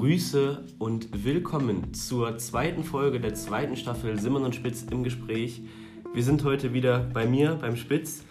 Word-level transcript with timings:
Grüße 0.00 0.64
und 0.78 1.26
willkommen 1.26 1.92
zur 1.92 2.38
zweiten 2.38 2.84
Folge 2.84 3.20
der 3.20 3.34
zweiten 3.34 3.76
Staffel 3.76 4.18
Simon 4.18 4.44
und 4.44 4.54
Spitz 4.54 4.86
im 4.90 5.04
Gespräch. 5.04 5.60
Wir 6.14 6.24
sind 6.24 6.42
heute 6.42 6.72
wieder 6.72 7.00
bei 7.12 7.26
mir, 7.26 7.58
beim 7.60 7.76
Spitz. 7.76 8.24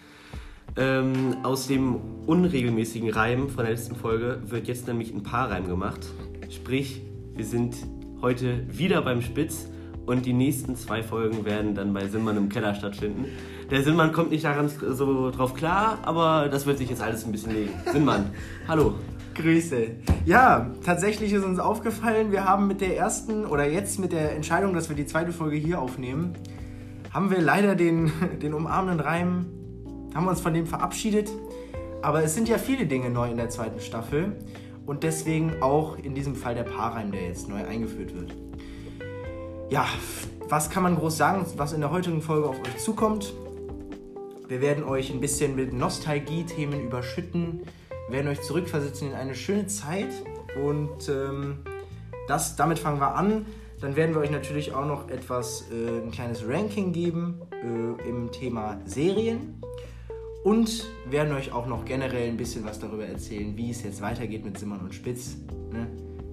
Ähm, 0.74 1.36
aus 1.44 1.68
dem 1.68 2.26
unregelmäßigen 2.26 3.10
Reim 3.10 3.48
von 3.48 3.62
der 3.62 3.74
letzten 3.74 3.94
Folge 3.94 4.42
wird 4.46 4.66
jetzt 4.66 4.88
nämlich 4.88 5.14
ein 5.14 5.22
Paarreim 5.22 5.68
gemacht. 5.68 6.00
Sprich, 6.50 7.02
wir 7.36 7.44
sind 7.44 7.76
heute 8.20 8.66
wieder 8.76 9.00
beim 9.02 9.22
Spitz 9.22 9.68
und 10.06 10.26
die 10.26 10.32
nächsten 10.32 10.74
zwei 10.74 11.04
Folgen 11.04 11.44
werden 11.44 11.76
dann 11.76 11.94
bei 11.94 12.08
Simon 12.08 12.36
im 12.36 12.48
Keller 12.48 12.74
stattfinden. 12.74 13.26
Der 13.70 13.84
Sinnmann 13.84 14.10
kommt 14.10 14.32
nicht 14.32 14.42
daran 14.42 14.68
so 14.68 15.30
drauf 15.30 15.54
klar, 15.54 16.00
aber 16.02 16.48
das 16.50 16.66
wird 16.66 16.78
sich 16.78 16.90
jetzt 16.90 17.00
alles 17.00 17.24
ein 17.24 17.30
bisschen 17.30 17.52
legen. 17.52 17.70
Sinnmann, 17.92 18.30
hallo. 18.66 18.94
Grüße. 19.34 19.88
Ja, 20.24 20.70
tatsächlich 20.84 21.32
ist 21.32 21.44
uns 21.44 21.58
aufgefallen, 21.58 22.32
wir 22.32 22.44
haben 22.44 22.66
mit 22.66 22.80
der 22.80 22.96
ersten 22.96 23.46
oder 23.46 23.66
jetzt 23.68 23.98
mit 23.98 24.12
der 24.12 24.34
Entscheidung, 24.34 24.74
dass 24.74 24.88
wir 24.88 24.96
die 24.96 25.06
zweite 25.06 25.32
Folge 25.32 25.56
hier 25.56 25.80
aufnehmen, 25.80 26.34
haben 27.12 27.30
wir 27.30 27.40
leider 27.40 27.74
den, 27.74 28.12
den 28.42 28.54
umarmenden 28.54 29.00
Reim, 29.00 29.46
haben 30.14 30.24
wir 30.24 30.30
uns 30.30 30.40
von 30.40 30.54
dem 30.54 30.66
verabschiedet. 30.66 31.30
Aber 32.02 32.22
es 32.22 32.34
sind 32.34 32.48
ja 32.48 32.58
viele 32.58 32.86
Dinge 32.86 33.10
neu 33.10 33.30
in 33.30 33.36
der 33.36 33.50
zweiten 33.50 33.80
Staffel 33.80 34.36
und 34.86 35.02
deswegen 35.02 35.62
auch 35.62 35.98
in 35.98 36.14
diesem 36.14 36.34
Fall 36.34 36.54
der 36.54 36.62
Paarreim, 36.62 37.12
der 37.12 37.26
jetzt 37.26 37.48
neu 37.48 37.62
eingeführt 37.64 38.14
wird. 38.14 38.34
Ja, 39.68 39.86
was 40.48 40.70
kann 40.70 40.82
man 40.82 40.96
groß 40.96 41.16
sagen, 41.16 41.46
was 41.56 41.72
in 41.72 41.80
der 41.80 41.90
heutigen 41.90 42.22
Folge 42.22 42.48
auf 42.48 42.58
euch 42.58 42.78
zukommt? 42.78 43.34
Wir 44.48 44.60
werden 44.60 44.82
euch 44.82 45.12
ein 45.12 45.20
bisschen 45.20 45.54
mit 45.54 45.72
Nostalgie-Themen 45.72 46.80
überschütten, 46.80 47.60
werden 48.12 48.28
euch 48.28 48.40
zurückversetzen 48.42 49.08
in 49.08 49.14
eine 49.14 49.34
schöne 49.34 49.66
Zeit 49.66 50.10
und 50.64 51.08
ähm, 51.08 51.58
das, 52.28 52.56
damit 52.56 52.78
fangen 52.78 53.00
wir 53.00 53.14
an. 53.14 53.46
Dann 53.80 53.96
werden 53.96 54.14
wir 54.14 54.20
euch 54.20 54.30
natürlich 54.30 54.74
auch 54.74 54.84
noch 54.84 55.08
etwas, 55.08 55.64
äh, 55.70 56.02
ein 56.02 56.10
kleines 56.10 56.46
Ranking 56.46 56.92
geben 56.92 57.40
äh, 57.50 58.08
im 58.08 58.30
Thema 58.30 58.78
Serien 58.84 59.60
und 60.44 60.86
werden 61.08 61.34
euch 61.34 61.52
auch 61.52 61.66
noch 61.66 61.84
generell 61.84 62.28
ein 62.28 62.36
bisschen 62.36 62.64
was 62.64 62.78
darüber 62.78 63.06
erzählen, 63.06 63.56
wie 63.56 63.70
es 63.70 63.82
jetzt 63.82 64.02
weitergeht 64.02 64.44
mit 64.44 64.58
Simmern 64.58 64.80
und 64.80 64.94
Spitz. 64.94 65.36
Ne? 65.72 65.86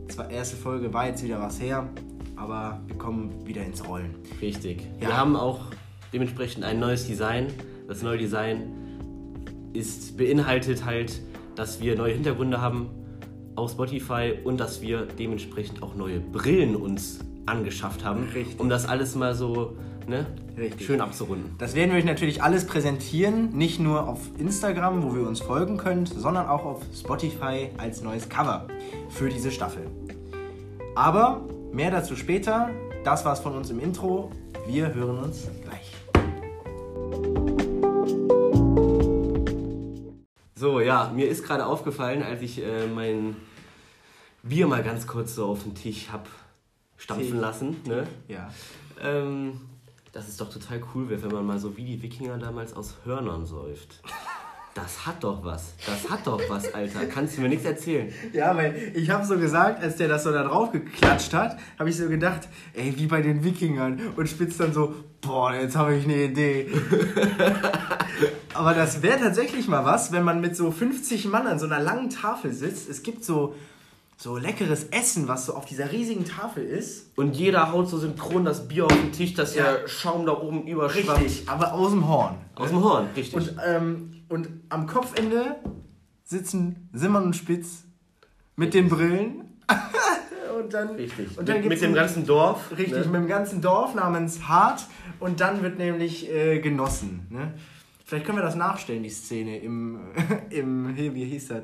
Zwar 0.10 0.30
erste 0.30 0.58
Folge 0.58 0.94
war 0.94 1.08
jetzt 1.08 1.24
wieder 1.24 1.40
was 1.40 1.62
her, 1.62 1.90
aber 2.36 2.82
wir 2.88 2.98
kommen 2.98 3.46
wieder 3.46 3.64
ins 3.64 3.88
Rollen. 3.88 4.16
Richtig. 4.42 4.82
Ja. 5.00 5.08
Wir 5.08 5.18
haben 5.18 5.36
auch 5.36 5.62
dementsprechend 6.14 6.64
ein 6.64 6.80
neues 6.80 7.08
Design 7.08 7.48
das 7.88 8.02
neue 8.02 8.18
Design 8.18 8.74
ist, 9.74 10.18
beinhaltet 10.18 10.86
halt, 10.86 11.22
dass 11.58 11.82
wir 11.82 11.98
neue 11.98 12.14
Hintergründe 12.14 12.62
haben 12.62 12.90
auf 13.56 13.72
Spotify 13.72 14.36
und 14.44 14.60
dass 14.60 14.82
wir 14.82 15.08
dementsprechend 15.18 15.82
auch 15.82 15.96
neue 15.96 16.20
Brillen 16.20 16.76
uns 16.76 17.20
angeschafft 17.46 18.06
haben, 18.06 18.28
Richtig. 18.34 18.60
um 18.60 18.70
das 18.70 18.88
alles 18.88 19.16
mal 19.16 19.34
so 19.34 19.76
ne, 20.08 20.28
schön 20.80 21.02
abzurunden. 21.02 21.56
Das 21.58 21.74
werden 21.74 21.92
wir 21.92 21.98
euch 21.98 22.06
natürlich 22.06 22.44
alles 22.44 22.68
präsentieren, 22.68 23.58
nicht 23.58 23.80
nur 23.80 24.08
auf 24.08 24.20
Instagram, 24.38 25.04
wo 25.04 25.16
wir 25.16 25.28
uns 25.28 25.40
folgen 25.40 25.78
könnt, 25.78 26.10
sondern 26.10 26.48
auch 26.48 26.66
auf 26.66 26.82
Spotify 26.96 27.70
als 27.78 28.04
neues 28.04 28.30
Cover 28.30 28.68
für 29.10 29.30
diese 29.30 29.52
Staffel. 29.52 29.88
Aber 30.96 31.42
mehr 31.72 31.92
dazu 31.92 32.16
später. 32.16 32.70
Das 33.04 33.24
war's 33.24 33.40
von 33.40 33.56
uns 33.56 33.70
im 33.70 33.80
Intro. 33.80 34.32
Wir 34.68 34.94
hören 34.94 35.20
uns 35.20 35.48
So, 40.58 40.80
ja, 40.80 41.12
mir 41.14 41.28
ist 41.30 41.46
gerade 41.46 41.68
aufgefallen, 41.68 42.24
als 42.24 42.42
ich 42.42 42.64
äh, 42.64 42.88
mein 42.88 43.36
Bier 44.42 44.66
mal 44.66 44.82
ganz 44.82 45.06
kurz 45.06 45.36
so 45.36 45.46
auf 45.46 45.62
den 45.62 45.76
Tisch 45.76 46.10
hab 46.12 46.28
stampfen 46.98 47.34
Tisch. 47.34 47.40
lassen, 47.40 47.76
ne? 47.86 48.08
Ja. 48.28 48.50
Ähm, 49.00 49.62
dass 50.14 50.28
es 50.28 50.38
doch 50.38 50.52
total 50.52 50.82
cool 50.96 51.10
wäre, 51.10 51.22
wenn 51.22 51.32
man 51.32 51.46
mal 51.46 51.60
so 51.60 51.78
wie 51.78 51.86
die 51.86 52.02
Wikinger 52.02 52.40
damals 52.40 52.74
aus 52.74 52.96
Hörnern 53.06 53.46
säuft. 53.46 54.02
Das 54.74 55.06
hat 55.06 55.24
doch 55.24 55.46
was. 55.46 55.76
Das 55.86 56.10
hat 56.10 56.26
doch 56.26 56.42
was, 56.50 56.74
Alter. 56.74 57.06
Kannst 57.06 57.38
du 57.38 57.42
mir 57.42 57.50
nichts 57.50 57.66
erzählen? 57.66 58.12
Ja, 58.34 58.56
weil 58.58 58.94
ich 58.96 59.12
habe 59.12 59.26
so 59.28 59.38
gesagt, 59.38 59.84
als 59.84 59.98
der 59.98 60.08
das 60.08 60.24
so 60.24 60.32
da 60.32 60.44
drauf 60.44 60.72
geklatscht 60.72 61.34
hat, 61.34 61.60
habe 61.78 61.92
ich 61.92 61.98
so 61.98 62.08
gedacht, 62.10 62.48
ey, 62.74 62.98
wie 62.98 63.06
bei 63.06 63.22
den 63.22 63.44
Wikingern. 63.44 64.00
Und 64.16 64.28
spitzt 64.28 64.60
dann 64.60 64.74
so, 64.74 64.96
boah, 65.22 65.54
jetzt 65.54 65.76
habe 65.76 65.96
ich 65.96 66.06
eine 66.06 66.24
Idee. 66.24 66.68
Aber 68.58 68.74
das 68.74 69.04
wäre 69.04 69.20
tatsächlich 69.20 69.68
mal 69.68 69.86
was, 69.86 70.12
wenn 70.12 70.24
man 70.24 70.42
mit 70.42 70.56
so 70.56 70.72
50 70.72 71.26
Mann 71.26 71.46
an 71.46 71.60
so 71.60 71.68
einer 71.68 71.80
langen 71.80 72.10
Tafel 72.10 72.52
sitzt. 72.52 72.90
Es 72.90 73.04
gibt 73.04 73.24
so, 73.24 73.54
so 74.18 74.36
leckeres 74.36 74.86
Essen, 74.86 75.28
was 75.28 75.46
so 75.46 75.54
auf 75.54 75.66
dieser 75.66 75.92
riesigen 75.92 76.26
Tafel 76.26 76.64
ist. 76.64 77.12
Und 77.16 77.36
jeder 77.36 77.72
haut 77.72 77.88
so 77.88 78.00
synchron 78.00 78.46
das 78.46 78.68
Bier 78.68 78.86
auf 78.86 78.94
den 78.94 79.12
Tisch, 79.12 79.36
dass 79.36 79.54
ja. 79.54 79.74
der 79.74 79.88
Schaum 79.88 80.26
da 80.26 80.34
oben 80.34 80.66
überschwappt. 80.66 81.22
Richtig, 81.22 81.48
aber 81.48 81.74
aus 81.74 81.92
dem 81.92 82.08
Horn. 82.08 82.38
Aus 82.56 82.70
dem 82.70 82.84
Horn, 82.84 83.08
richtig. 83.16 83.36
Und, 83.36 83.56
ähm, 83.64 84.24
und 84.28 84.50
am 84.70 84.88
Kopfende 84.88 85.58
sitzen 86.24 86.90
Simmern 86.94 87.26
und 87.26 87.36
Spitz 87.36 87.84
mit 88.56 88.74
den 88.74 88.90
Brillen. 88.90 89.60
und 90.60 90.74
dann, 90.74 90.96
richtig. 90.96 91.38
Und 91.38 91.48
dann 91.48 91.60
mit, 91.60 91.70
mit 91.70 91.82
dem 91.82 91.94
ganzen 91.94 92.26
Dorf. 92.26 92.72
Richtig, 92.72 93.06
ne? 93.06 93.06
mit 93.06 93.22
dem 93.22 93.28
ganzen 93.28 93.62
Dorf 93.62 93.94
namens 93.94 94.48
Hart. 94.48 94.88
Und 95.20 95.42
dann 95.42 95.62
wird 95.62 95.78
nämlich 95.78 96.28
äh, 96.32 96.60
genossen. 96.60 97.28
Ne? 97.30 97.54
Vielleicht 98.08 98.26
können 98.26 98.38
wir 98.38 98.44
das 98.44 98.56
nachstellen, 98.56 99.04
die 99.04 99.10
Szene 99.10 99.60
im, 99.60 100.00
im 100.50 100.96
hier, 100.96 101.14
wie 101.14 101.26
hieß 101.26 101.50
das? 101.50 101.64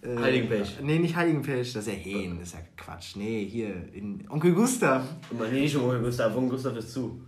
Äh, 0.00 0.18
Heiligenpech. 0.18 0.78
Nee, 0.82 0.98
nicht 0.98 1.14
Heiligenpech, 1.14 1.74
das 1.74 1.86
ist 1.86 1.92
ja 1.92 1.98
Hehn, 1.98 2.38
das 2.38 2.48
ist 2.48 2.54
ja 2.54 2.60
Quatsch. 2.78 3.16
Nee, 3.16 3.44
hier, 3.44 3.74
in 3.92 4.24
Onkel 4.30 4.54
Gustav. 4.54 5.04
Nee, 5.30 5.60
nicht 5.60 5.76
Onkel 5.76 6.00
Gustav, 6.00 6.34
Onkel 6.34 6.52
Gustav 6.52 6.78
ist 6.78 6.94
zu. 6.94 7.20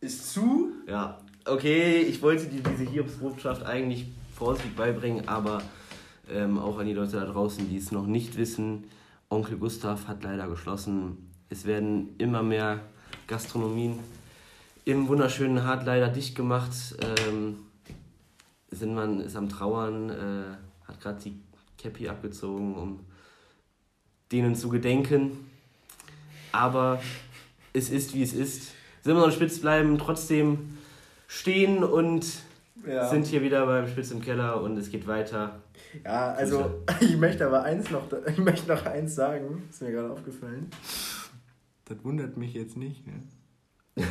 Ist 0.00 0.32
zu? 0.32 0.72
Ja. 0.88 1.20
Okay, 1.44 2.00
ich 2.00 2.20
wollte 2.22 2.46
dir 2.46 2.60
diese 2.60 2.90
Hiobsbotschaft 2.90 3.64
eigentlich 3.64 4.06
vorsichtig 4.34 4.74
beibringen, 4.74 5.28
aber 5.28 5.62
ähm, 6.28 6.58
auch 6.58 6.80
an 6.80 6.86
die 6.86 6.94
Leute 6.94 7.20
da 7.20 7.24
draußen, 7.24 7.68
die 7.68 7.76
es 7.76 7.92
noch 7.92 8.08
nicht 8.08 8.36
wissen, 8.36 8.82
Onkel 9.28 9.58
Gustav 9.58 10.08
hat 10.08 10.24
leider 10.24 10.48
geschlossen. 10.48 11.30
Es 11.50 11.66
werden 11.66 12.16
immer 12.18 12.42
mehr 12.42 12.80
Gastronomien 13.28 14.00
im 14.84 15.06
wunderschönen 15.06 15.62
Hart 15.62 15.86
leider 15.86 16.08
dicht 16.08 16.34
gemacht. 16.34 16.72
Ähm, 17.00 17.58
Sinnmann 18.72 19.20
ist 19.20 19.36
am 19.36 19.48
Trauern, 19.48 20.10
äh, 20.10 20.88
hat 20.88 21.00
gerade 21.00 21.20
die 21.22 21.38
Cappy 21.78 22.08
abgezogen, 22.08 22.74
um 22.74 23.00
denen 24.32 24.56
zu 24.56 24.68
gedenken. 24.68 25.50
Aber 26.52 27.00
es 27.72 27.90
ist, 27.90 28.14
wie 28.14 28.22
es 28.22 28.32
ist. 28.32 28.72
Sinnmann 29.02 29.24
und 29.24 29.34
Spitz 29.34 29.60
bleiben 29.60 29.98
trotzdem 29.98 30.78
stehen 31.26 31.84
und 31.84 32.26
ja. 32.86 33.08
sind 33.08 33.26
hier 33.26 33.42
wieder 33.42 33.66
beim 33.66 33.88
Spitz 33.88 34.10
im 34.10 34.20
Keller 34.20 34.60
und 34.60 34.76
es 34.76 34.90
geht 34.90 35.06
weiter. 35.06 35.60
Ja, 36.04 36.32
also 36.32 36.82
ich 37.00 37.16
möchte 37.16 37.46
aber 37.46 37.62
eins 37.62 37.90
noch, 37.90 38.02
ich 38.26 38.38
möchte 38.38 38.68
noch 38.68 38.84
eins 38.86 39.14
sagen, 39.14 39.62
ist 39.70 39.82
mir 39.82 39.92
gerade 39.92 40.10
aufgefallen. 40.10 40.70
Das 41.84 42.02
wundert 42.04 42.36
mich 42.36 42.54
jetzt 42.54 42.76
nicht, 42.76 43.06
ne? 43.06 43.14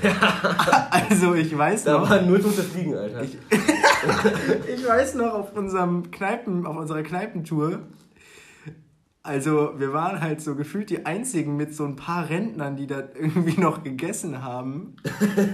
also 0.91 1.33
ich 1.33 1.57
weiß 1.57 1.85
noch. 1.85 2.03
Da 2.03 2.09
waren 2.09 2.27
null 2.27 2.39
tote 2.39 2.61
Fliegen, 2.61 2.95
Alter. 2.95 3.23
Ich, 3.23 3.37
ich 4.75 4.87
weiß 4.87 5.15
noch 5.15 5.33
auf 5.33 5.55
unserem 5.55 6.11
Kneipen, 6.11 6.65
auf 6.65 6.77
unserer 6.77 7.03
Kneipentour. 7.03 7.79
Also 9.23 9.73
wir 9.77 9.93
waren 9.93 10.19
halt 10.19 10.41
so 10.41 10.55
gefühlt 10.55 10.89
die 10.89 11.05
einzigen 11.05 11.55
mit 11.55 11.75
so 11.75 11.85
ein 11.85 11.95
paar 11.95 12.27
Rentnern, 12.29 12.75
die 12.75 12.87
da 12.87 13.03
irgendwie 13.13 13.59
noch 13.59 13.83
gegessen 13.83 14.43
haben, 14.43 14.95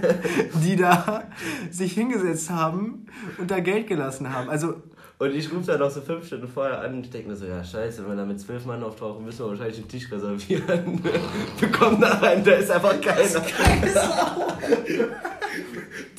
die 0.64 0.76
da 0.76 1.24
sich 1.70 1.92
hingesetzt 1.92 2.48
haben 2.48 3.06
und 3.36 3.50
da 3.50 3.60
Geld 3.60 3.86
gelassen 3.86 4.32
haben. 4.32 4.48
Also 4.48 4.82
und 5.20 5.34
ich 5.34 5.52
rufe 5.52 5.66
dann 5.66 5.80
noch 5.80 5.90
so 5.90 6.00
fünf 6.00 6.26
Stunden 6.26 6.46
vorher 6.46 6.80
an 6.80 6.94
und 6.94 7.12
denke 7.12 7.30
mir 7.30 7.36
so, 7.36 7.44
ja 7.44 7.62
scheiße, 7.64 8.02
wenn 8.02 8.10
wir 8.10 8.16
da 8.16 8.24
mit 8.24 8.40
zwölf 8.40 8.64
Mann 8.64 8.84
auftauchen, 8.84 9.24
müssen 9.24 9.40
wir 9.40 9.48
wahrscheinlich 9.48 9.78
den 9.78 9.88
Tisch 9.88 10.10
reservieren. 10.12 11.02
wir 11.58 11.72
kommen 11.72 12.00
da 12.00 12.18
rein, 12.18 12.44
da 12.44 12.52
ist 12.52 12.70
einfach 12.70 13.00
keiner. 13.00 13.42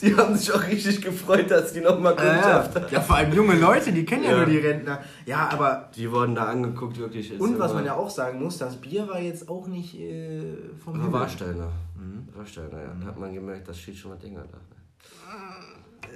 Die 0.01 0.15
haben 0.15 0.35
sich 0.35 0.51
auch 0.51 0.65
richtig 0.65 1.01
gefreut, 1.01 1.49
dass 1.49 1.73
die 1.73 1.81
nochmal 1.81 2.15
Kundschaft 2.15 2.75
äh, 2.75 2.81
ja. 2.81 2.87
ja, 2.91 3.01
vor 3.01 3.15
allem 3.17 3.33
junge 3.33 3.55
Leute, 3.55 3.91
die 3.91 4.05
kennen 4.05 4.23
ja, 4.23 4.31
ja, 4.31 4.37
nur 4.37 4.45
die 4.45 4.57
Rentner. 4.57 5.03
Ja, 5.25 5.49
aber... 5.51 5.89
Die 5.95 6.11
wurden 6.11 6.35
da 6.35 6.45
angeguckt, 6.45 6.97
wirklich. 6.97 7.39
Und 7.39 7.59
was 7.59 7.73
man 7.73 7.85
ja 7.85 7.95
auch 7.95 8.09
sagen 8.09 8.41
muss, 8.41 8.57
das 8.57 8.77
Bier 8.77 9.07
war 9.07 9.19
jetzt 9.19 9.49
auch 9.49 9.67
nicht 9.67 9.99
äh, 9.99 10.55
vom 10.83 10.95
Himmel. 10.95 11.13
Warsteiner. 11.13 11.71
Mhm. 11.95 12.27
Warsteiner, 12.35 12.81
ja. 12.81 12.95
Da 12.99 13.07
hat 13.07 13.19
man 13.19 13.33
gemerkt, 13.33 13.67
das 13.67 13.79
steht 13.79 13.97
schon 13.97 14.11
mal 14.11 14.17
Dinger 14.17 14.43
da. 14.51 14.57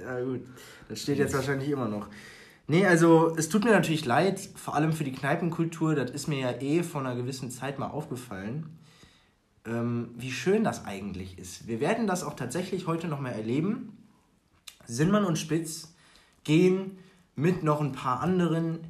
Ja 0.04 0.20
gut, 0.20 0.40
das 0.88 1.00
steht 1.00 1.18
jetzt 1.18 1.34
wahrscheinlich 1.34 1.70
immer 1.70 1.88
noch. 1.88 2.08
Nee, 2.66 2.86
also 2.86 3.34
es 3.36 3.48
tut 3.48 3.64
mir 3.64 3.72
natürlich 3.72 4.04
leid, 4.06 4.40
vor 4.56 4.74
allem 4.74 4.92
für 4.92 5.04
die 5.04 5.12
Kneipenkultur, 5.12 5.94
das 5.94 6.10
ist 6.10 6.28
mir 6.28 6.38
ja 6.38 6.50
eh 6.60 6.82
vor 6.82 7.02
einer 7.02 7.14
gewissen 7.14 7.50
Zeit 7.50 7.78
mal 7.78 7.88
aufgefallen, 7.88 8.66
ähm, 9.66 10.10
wie 10.16 10.30
schön 10.30 10.64
das 10.64 10.84
eigentlich 10.84 11.38
ist. 11.38 11.66
Wir 11.66 11.80
werden 11.80 12.06
das 12.06 12.22
auch 12.24 12.34
tatsächlich 12.34 12.86
heute 12.86 13.08
noch 13.08 13.20
mal 13.20 13.30
erleben. 13.30 13.96
Sinnmann 14.86 15.24
und 15.24 15.38
Spitz 15.38 15.94
gehen 16.44 16.98
mit 17.36 17.62
noch 17.62 17.80
ein 17.80 17.92
paar 17.92 18.20
anderen 18.20 18.80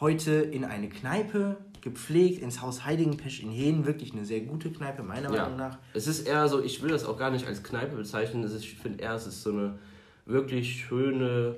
heute 0.00 0.32
in 0.32 0.64
eine 0.64 0.88
Kneipe, 0.88 1.56
gepflegt 1.80 2.42
ins 2.42 2.60
Haus 2.60 2.84
Heiligenpesch 2.84 3.40
in 3.42 3.50
Hehen. 3.50 3.86
Wirklich 3.86 4.12
eine 4.12 4.24
sehr 4.24 4.40
gute 4.42 4.70
Kneipe, 4.70 5.02
meiner 5.02 5.32
Ja. 5.34 5.42
Meinung 5.44 5.56
nach. 5.58 5.78
Es 5.94 6.06
ist 6.06 6.26
eher 6.28 6.48
so, 6.48 6.62
ich 6.62 6.82
will 6.82 6.90
das 6.90 7.04
auch 7.04 7.16
gar 7.16 7.30
nicht 7.30 7.46
als 7.46 7.62
Kneipe 7.62 7.96
bezeichnen. 7.96 8.44
Es 8.44 8.52
ist, 8.52 8.64
ich 8.64 8.74
finde 8.76 9.02
eher, 9.02 9.14
es 9.14 9.26
ist 9.26 9.42
so 9.42 9.50
eine 9.50 9.78
wirklich 10.26 10.84
schöne 10.84 11.56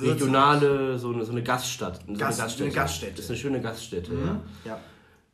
regionale, 0.00 0.98
so 0.98 1.12
eine, 1.12 1.24
so 1.24 1.32
eine 1.32 1.42
Gaststadt. 1.42 2.00
So 2.06 2.12
Gast- 2.14 2.60
eine 2.60 2.70
Gaststätte. 2.70 3.14
Das 3.16 3.24
ist 3.24 3.30
eine 3.30 3.38
schöne 3.38 3.60
Gaststätte, 3.60 4.12
ja. 4.14 4.40
Ja. 4.64 4.80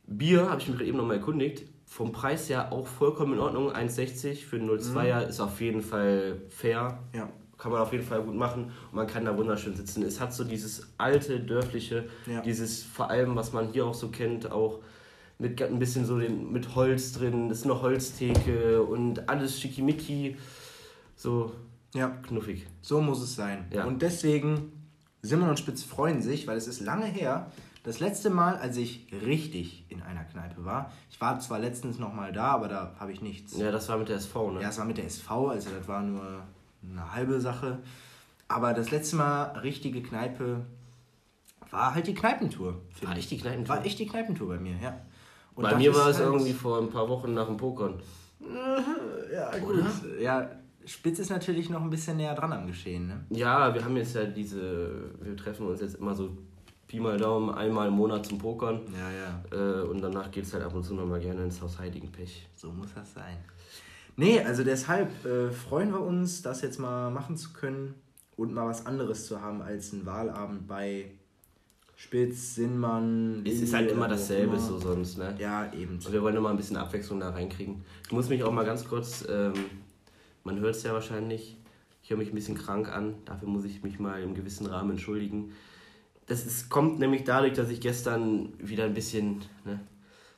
Bier, 0.06 0.48
habe 0.48 0.60
ich 0.60 0.68
mir 0.68 0.74
gerade 0.74 0.86
eben 0.86 0.96
nochmal 0.98 1.16
erkundigt, 1.16 1.64
vom 1.88 2.12
Preis 2.12 2.48
her 2.50 2.70
auch 2.72 2.86
vollkommen 2.86 3.32
in 3.32 3.38
Ordnung. 3.40 3.72
1,60 3.72 4.44
für 4.44 4.56
einen 4.56 4.68
02er 4.68 5.26
ist 5.26 5.40
auf 5.40 5.60
jeden 5.60 5.80
Fall 5.82 6.36
fair. 6.50 6.98
Ja. 7.14 7.28
Kann 7.56 7.72
man 7.72 7.80
auf 7.80 7.90
jeden 7.92 8.04
Fall 8.04 8.22
gut 8.22 8.36
machen 8.36 8.66
und 8.90 8.94
man 8.94 9.06
kann 9.08 9.24
da 9.24 9.36
wunderschön 9.36 9.74
sitzen. 9.74 10.04
Es 10.04 10.20
hat 10.20 10.32
so 10.32 10.44
dieses 10.44 10.86
alte, 10.98 11.40
dörfliche, 11.40 12.04
Ja. 12.26 12.40
dieses 12.42 12.84
vor 12.84 13.10
allem, 13.10 13.34
was 13.34 13.52
man 13.52 13.72
hier 13.72 13.86
auch 13.86 13.94
so 13.94 14.08
kennt, 14.10 14.52
auch 14.52 14.78
mit 15.38 15.60
ein 15.60 15.78
bisschen 15.78 16.04
so 16.04 16.18
den, 16.18 16.52
mit 16.52 16.74
Holz 16.76 17.12
drin, 17.14 17.48
das 17.48 17.58
ist 17.58 17.64
eine 17.64 17.80
Holztheke 17.80 18.82
und 18.82 19.28
alles 19.28 19.58
schickimicki, 19.58 20.36
so 21.16 21.52
ja. 21.94 22.08
knuffig. 22.08 22.66
So 22.82 23.00
muss 23.00 23.20
es 23.22 23.34
sein. 23.34 23.66
Ja. 23.72 23.84
Und 23.86 24.02
deswegen, 24.02 24.72
Simon 25.22 25.48
und 25.48 25.58
Spitz 25.58 25.82
freuen 25.82 26.22
sich, 26.22 26.46
weil 26.46 26.56
es 26.58 26.68
ist 26.68 26.80
lange 26.80 27.06
her. 27.06 27.50
Das 27.88 28.00
letzte 28.00 28.28
Mal, 28.28 28.56
als 28.58 28.76
ich 28.76 29.06
richtig 29.24 29.86
in 29.88 30.02
einer 30.02 30.22
Kneipe 30.24 30.62
war, 30.66 30.92
ich 31.10 31.18
war 31.22 31.40
zwar 31.40 31.58
letztens 31.58 31.98
noch 31.98 32.12
mal 32.12 32.32
da, 32.32 32.48
aber 32.48 32.68
da 32.68 32.92
habe 33.00 33.12
ich 33.12 33.22
nichts. 33.22 33.56
Ja, 33.56 33.70
das 33.70 33.88
war 33.88 33.96
mit 33.96 34.10
der 34.10 34.16
SV, 34.16 34.50
ne? 34.52 34.60
Ja, 34.60 34.68
es 34.68 34.76
war 34.76 34.84
mit 34.84 34.98
der 34.98 35.06
SV, 35.06 35.48
also 35.48 35.70
das 35.70 35.88
war 35.88 36.02
nur 36.02 36.42
eine 36.82 37.14
halbe 37.14 37.40
Sache. 37.40 37.78
Aber 38.46 38.74
das 38.74 38.90
letzte 38.90 39.16
Mal 39.16 39.44
richtige 39.62 40.02
Kneipe 40.02 40.66
war 41.70 41.94
halt 41.94 42.06
die 42.06 42.12
Kneipentour. 42.14 42.74
War 43.00 43.12
ich. 43.12 43.18
echt 43.20 43.30
die 43.30 43.38
Kneipentour? 43.38 43.76
War 43.76 43.84
echt 43.86 43.98
die 43.98 44.06
Kneipentour 44.06 44.48
bei 44.48 44.58
mir, 44.58 44.74
ja. 44.82 45.00
Und 45.54 45.62
Bei 45.62 45.70
das 45.70 45.78
mir 45.78 45.94
war 45.94 46.08
es 46.08 46.18
halt- 46.18 46.26
irgendwie 46.26 46.52
vor 46.52 46.78
ein 46.82 46.90
paar 46.90 47.08
Wochen 47.08 47.32
nach 47.32 47.46
dem 47.46 47.56
Pokern. 47.56 48.02
Ja, 49.32 49.50
gut. 49.58 49.82
Ja, 50.20 50.50
Spitz 50.84 51.18
ist 51.20 51.30
natürlich 51.30 51.70
noch 51.70 51.80
ein 51.82 51.90
bisschen 51.90 52.18
näher 52.18 52.34
dran 52.34 52.52
am 52.52 52.66
Geschehen, 52.66 53.06
ne? 53.06 53.24
Ja, 53.30 53.72
wir 53.74 53.82
haben 53.84 53.96
jetzt 53.96 54.14
ja 54.14 54.24
diese, 54.24 55.10
wir 55.22 55.36
treffen 55.36 55.66
uns 55.66 55.80
jetzt 55.80 55.94
immer 55.96 56.14
so 56.14 56.36
Pi 56.88 57.00
mal 57.00 57.18
Daumen 57.18 57.50
einmal 57.50 57.88
im 57.88 57.94
Monat 57.94 58.24
zum 58.24 58.38
Pokern. 58.38 58.80
Ja, 58.92 59.10
ja. 59.10 59.82
Äh, 59.82 59.82
und 59.82 60.00
danach 60.00 60.30
geht 60.30 60.44
es 60.44 60.54
halt 60.54 60.64
ab 60.64 60.74
und 60.74 60.84
zu 60.84 60.94
nochmal 60.94 61.20
gerne 61.20 61.44
ins 61.44 61.60
Haus 61.60 61.78
Heiligenpech. 61.78 62.48
So 62.56 62.72
muss 62.72 62.88
das 62.94 63.12
sein. 63.12 63.36
Nee, 64.16 64.40
also 64.40 64.64
deshalb 64.64 65.24
äh, 65.24 65.52
freuen 65.52 65.92
wir 65.92 66.00
uns, 66.00 66.42
das 66.42 66.62
jetzt 66.62 66.78
mal 66.78 67.10
machen 67.10 67.36
zu 67.36 67.52
können 67.52 67.94
und 68.36 68.54
mal 68.54 68.66
was 68.66 68.86
anderes 68.86 69.26
zu 69.26 69.42
haben 69.42 69.60
als 69.60 69.92
ein 69.92 70.06
Wahlabend 70.06 70.66
bei 70.66 71.10
Spitz, 71.94 72.54
Sinnmann. 72.54 73.44
Es 73.44 73.60
ist 73.60 73.74
halt 73.74 73.90
immer 73.90 74.08
dasselbe 74.08 74.56
immer. 74.56 74.58
so 74.58 74.78
sonst, 74.78 75.18
ne? 75.18 75.34
Ja, 75.38 75.70
eben. 75.72 75.94
Und 75.94 76.12
wir 76.12 76.22
wollen 76.22 76.36
immer 76.36 76.50
ein 76.50 76.56
bisschen 76.56 76.76
Abwechslung 76.76 77.20
da 77.20 77.30
reinkriegen. 77.30 77.84
Ich 78.04 78.12
muss 78.12 78.28
mich 78.28 78.42
auch 78.44 78.52
mal 78.52 78.64
ganz 78.64 78.88
kurz, 78.88 79.26
ähm, 79.28 79.52
man 80.42 80.58
hört 80.60 80.76
es 80.76 80.84
ja 80.84 80.94
wahrscheinlich, 80.94 81.56
ich 82.02 82.10
höre 82.10 82.16
mich 82.16 82.30
ein 82.30 82.34
bisschen 82.34 82.56
krank 82.56 82.88
an, 82.88 83.14
dafür 83.24 83.48
muss 83.48 83.64
ich 83.64 83.82
mich 83.82 83.98
mal 83.98 84.22
im 84.22 84.34
gewissen 84.34 84.66
Rahmen 84.66 84.92
entschuldigen. 84.92 85.52
Das 86.28 86.44
ist, 86.44 86.68
kommt 86.68 86.98
nämlich 86.98 87.24
dadurch, 87.24 87.54
dass 87.54 87.70
ich 87.70 87.80
gestern 87.80 88.52
wieder 88.58 88.84
ein 88.84 88.94
bisschen 88.94 89.42
ne, 89.64 89.80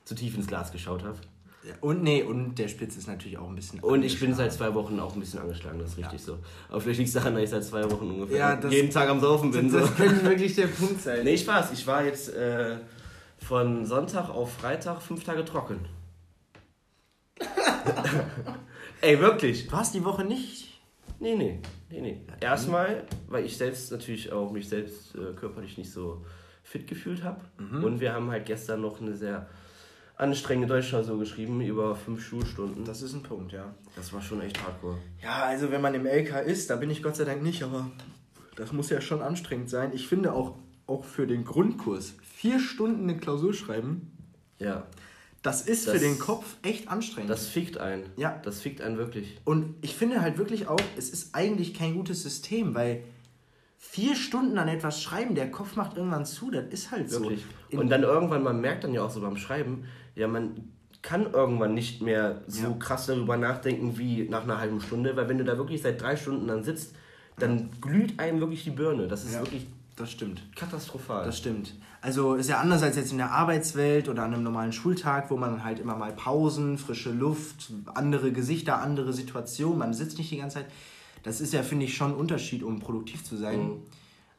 zu 0.05 0.15
tief 0.15 0.37
ins 0.37 0.47
Glas 0.47 0.71
geschaut 0.73 1.03
habe. 1.03 1.19
Ja, 1.67 1.75
und 1.83 2.03
nee, 2.03 2.23
und 2.23 2.55
der 2.55 2.69
Spitz 2.69 2.97
ist 2.97 3.07
natürlich 3.07 3.37
auch 3.37 3.49
ein 3.49 3.55
bisschen. 3.55 3.81
Und 3.81 4.03
ich 4.03 4.19
bin 4.19 4.33
seit 4.35 4.51
zwei 4.53 4.73
Wochen 4.75 4.99
auch 4.99 5.13
ein 5.15 5.21
bisschen 5.21 5.41
angeschlagen, 5.41 5.79
das 5.79 5.91
ist 5.91 5.99
richtig 5.99 6.23
so. 6.23 6.39
Aber 6.71 6.81
vielleicht 6.81 6.99
liegt 7.01 7.09
es 7.09 7.15
daran, 7.15 7.35
dass 7.35 7.43
ich 7.43 7.51
seit 7.51 7.65
zwei 7.65 7.91
Wochen 7.91 8.09
ungefähr 8.09 8.39
Ja, 8.39 8.57
das- 8.57 8.73
jeden 8.73 8.91
Tag 8.91 9.09
am 9.11 9.21
Saufen 9.21 9.51
bin. 9.51 9.71
Das 9.71 9.89
so. 9.89 9.93
könnte 9.95 10.25
wirklich 10.25 10.55
der 10.55 10.69
Punkt 10.69 11.03
sein. 11.03 11.23
Nee, 11.25 11.37
Spaß. 11.37 11.73
Ich 11.73 11.87
war 11.87 12.03
jetzt 12.05 12.33
äh, 12.35 12.79
von 13.39 13.85
Sonntag 13.85 14.31
auf 14.31 14.55
Freitag 14.55 15.03
fünf 15.03 15.23
Tage 15.25 15.45
trocken. 15.45 15.81
Ey, 19.03 19.19
wirklich. 19.21 19.67
Du 19.67 19.73
hast 19.77 19.95
die 19.95 20.05
Woche 20.05 20.25
nicht. 20.25 20.69
Nee, 21.19 21.35
nee, 21.37 21.59
nee, 21.91 22.01
nee. 22.01 22.21
Erstmal, 22.41 23.05
weil 23.29 23.45
ich 23.45 23.57
selbst 23.57 23.91
natürlich 23.93 24.33
auch 24.33 24.51
mich 24.53 24.69
selbst 24.69 25.15
äh, 25.15 25.33
körperlich 25.35 25.79
nicht 25.79 25.91
so 25.91 26.25
fit 26.63 26.87
gefühlt 26.87 27.25
habe. 27.25 27.41
Und 27.85 28.01
wir 28.01 28.13
haben 28.13 28.31
halt 28.31 28.47
gestern 28.47 28.81
noch 28.81 29.01
eine 29.01 29.17
sehr 29.17 29.49
anstrengende 30.17 30.69
Deutschklausur 30.69 31.19
geschrieben, 31.19 31.61
über 31.63 31.97
fünf 31.97 32.23
Schulstunden. 32.23 32.85
Das 32.85 33.03
ist 33.03 33.15
ein 33.15 33.23
Punkt, 33.23 33.53
ja. 33.53 33.75
Das 33.97 34.13
war 34.13 34.21
schon 34.21 34.41
echt 34.43 34.63
hardcore. 34.63 34.99
Ja, 35.23 35.45
also 35.45 35.71
wenn 35.71 35.81
man 35.81 35.95
im 35.95 36.07
LK 36.07 36.43
ist, 36.47 36.69
da 36.71 36.77
bin 36.77 36.91
ich 36.91 37.03
Gott 37.03 37.17
sei 37.17 37.25
Dank 37.25 37.43
nicht, 37.43 37.63
aber 37.63 37.91
das 38.57 38.73
muss 38.73 38.91
ja 38.91 39.01
schon 39.01 39.23
anstrengend 39.23 39.71
sein. 39.71 39.93
Ich 39.95 40.07
finde 40.07 40.33
auch, 40.35 40.57
auch 40.87 41.05
für 41.05 41.27
den 41.27 41.45
Grundkurs 41.45 42.15
vier 42.23 42.61
Stunden 42.61 43.09
eine 43.09 43.19
Klausur 43.19 43.55
schreiben, 43.55 44.13
Ja, 44.59 44.87
das 45.43 45.63
ist 45.63 45.87
Das- 45.87 45.95
für 45.95 46.01
den 46.01 46.19
Kopf 46.19 46.57
echt 46.63 46.89
anstrengend. 46.89 47.31
das 47.31 47.47
fickt 47.47 47.79
einen. 47.79 48.05
Ja. 48.17 48.41
Das 48.45 48.61
fickt 48.61 48.81
einen 48.83 48.99
wirklich. 48.99 49.39
Und 49.45 49.75
ich 49.81 49.95
finde 49.97 50.21
halt 50.21 50.37
wirklich 50.39 50.69
auch, 50.69 50.81
es 50.99 51.11
ist 51.11 51.35
eigentlich 51.35 51.73
kein 51.75 51.95
gutes 51.95 52.23
System, 52.23 52.75
weil 52.75 53.03
vier 53.79 54.15
Stunden 54.15 54.59
an 54.59 54.69
etwas 54.69 55.03
schreiben, 55.03 55.35
der 55.35 55.51
Kopf 55.51 55.77
macht 55.77 55.97
irgendwann 55.97 56.27
zu, 56.27 56.51
das 56.51 56.67
ist 56.71 56.91
halt 56.91 57.11
Wirklich. 57.11 57.41
so. 57.41 57.47
In- 57.71 57.79
Und 57.79 57.89
dann 57.89 58.03
irgendwann, 58.03 58.43
man 58.43 58.61
merkt 58.61 58.85
dann 58.85 58.93
ja 58.93 59.03
auch 59.03 59.11
so 59.11 59.21
beim 59.23 59.37
Schreiben, 59.39 59.85
ja, 60.15 60.29
man 60.29 60.69
kann 61.03 61.33
irgendwann 61.33 61.73
nicht 61.73 62.03
mehr 62.03 62.43
so 62.47 62.65
Ja. 62.65 62.71
krass 62.79 63.07
darüber 63.07 63.39
nachdenken 63.39 63.97
wie 63.97 64.29
nach 64.29 64.43
einer 64.43 64.59
halben 64.59 64.83
Stunde, 64.83 65.17
weil 65.17 65.31
wenn 65.31 65.39
du 65.39 65.45
da 65.45 65.57
wirklich 65.57 65.81
seit 65.81 66.03
drei 66.03 66.15
Stunden 66.17 66.47
dann 66.47 66.63
sitzt, 66.63 66.95
dann 67.39 67.71
glüht 67.81 68.19
einem 68.21 68.41
wirklich 68.41 68.65
die 68.65 68.71
Birne. 68.71 69.09
Das 69.09 69.25
ist 69.25 69.33
Ja. 69.33 69.41
wirklich 69.41 69.67
das 70.01 70.11
stimmt. 70.11 70.43
katastrophal. 70.57 71.25
Das 71.25 71.39
stimmt. 71.39 71.75
Also 72.03 72.35
ist 72.35 72.49
ja 72.49 72.59
anders 72.59 72.83
als 72.83 72.97
jetzt 72.97 73.13
in 73.13 73.19
der 73.19 73.31
Arbeitswelt 73.31 74.09
oder 74.09 74.23
an 74.23 74.33
einem 74.33 74.43
normalen 74.43 74.73
Schultag, 74.73 75.31
wo 75.31 75.37
man 75.37 75.63
halt 75.63 75.79
immer 75.79 75.97
mal 75.97 76.13
Pausen, 76.13 76.79
frische 76.79 77.11
Luft, 77.11 77.73
andere 77.95 78.33
Gesichter, 78.33 78.81
andere 78.81 79.13
Situationen, 79.13 79.79
man 79.79 79.93
sitzt 79.93 80.17
nicht 80.17 80.31
die 80.31 80.39
ganze 80.39 80.57
Zeit. 80.57 80.67
Das 81.23 81.43
ist 81.43 81.53
ja, 81.53 81.63
finde 81.63 81.85
ich, 81.85 81.95
schon 81.95 82.13
ein 82.13 82.17
Unterschied, 82.17 82.63
um 82.63 82.81
produktiv 82.81 83.23
zu 83.25 83.37
sein. 83.37 83.83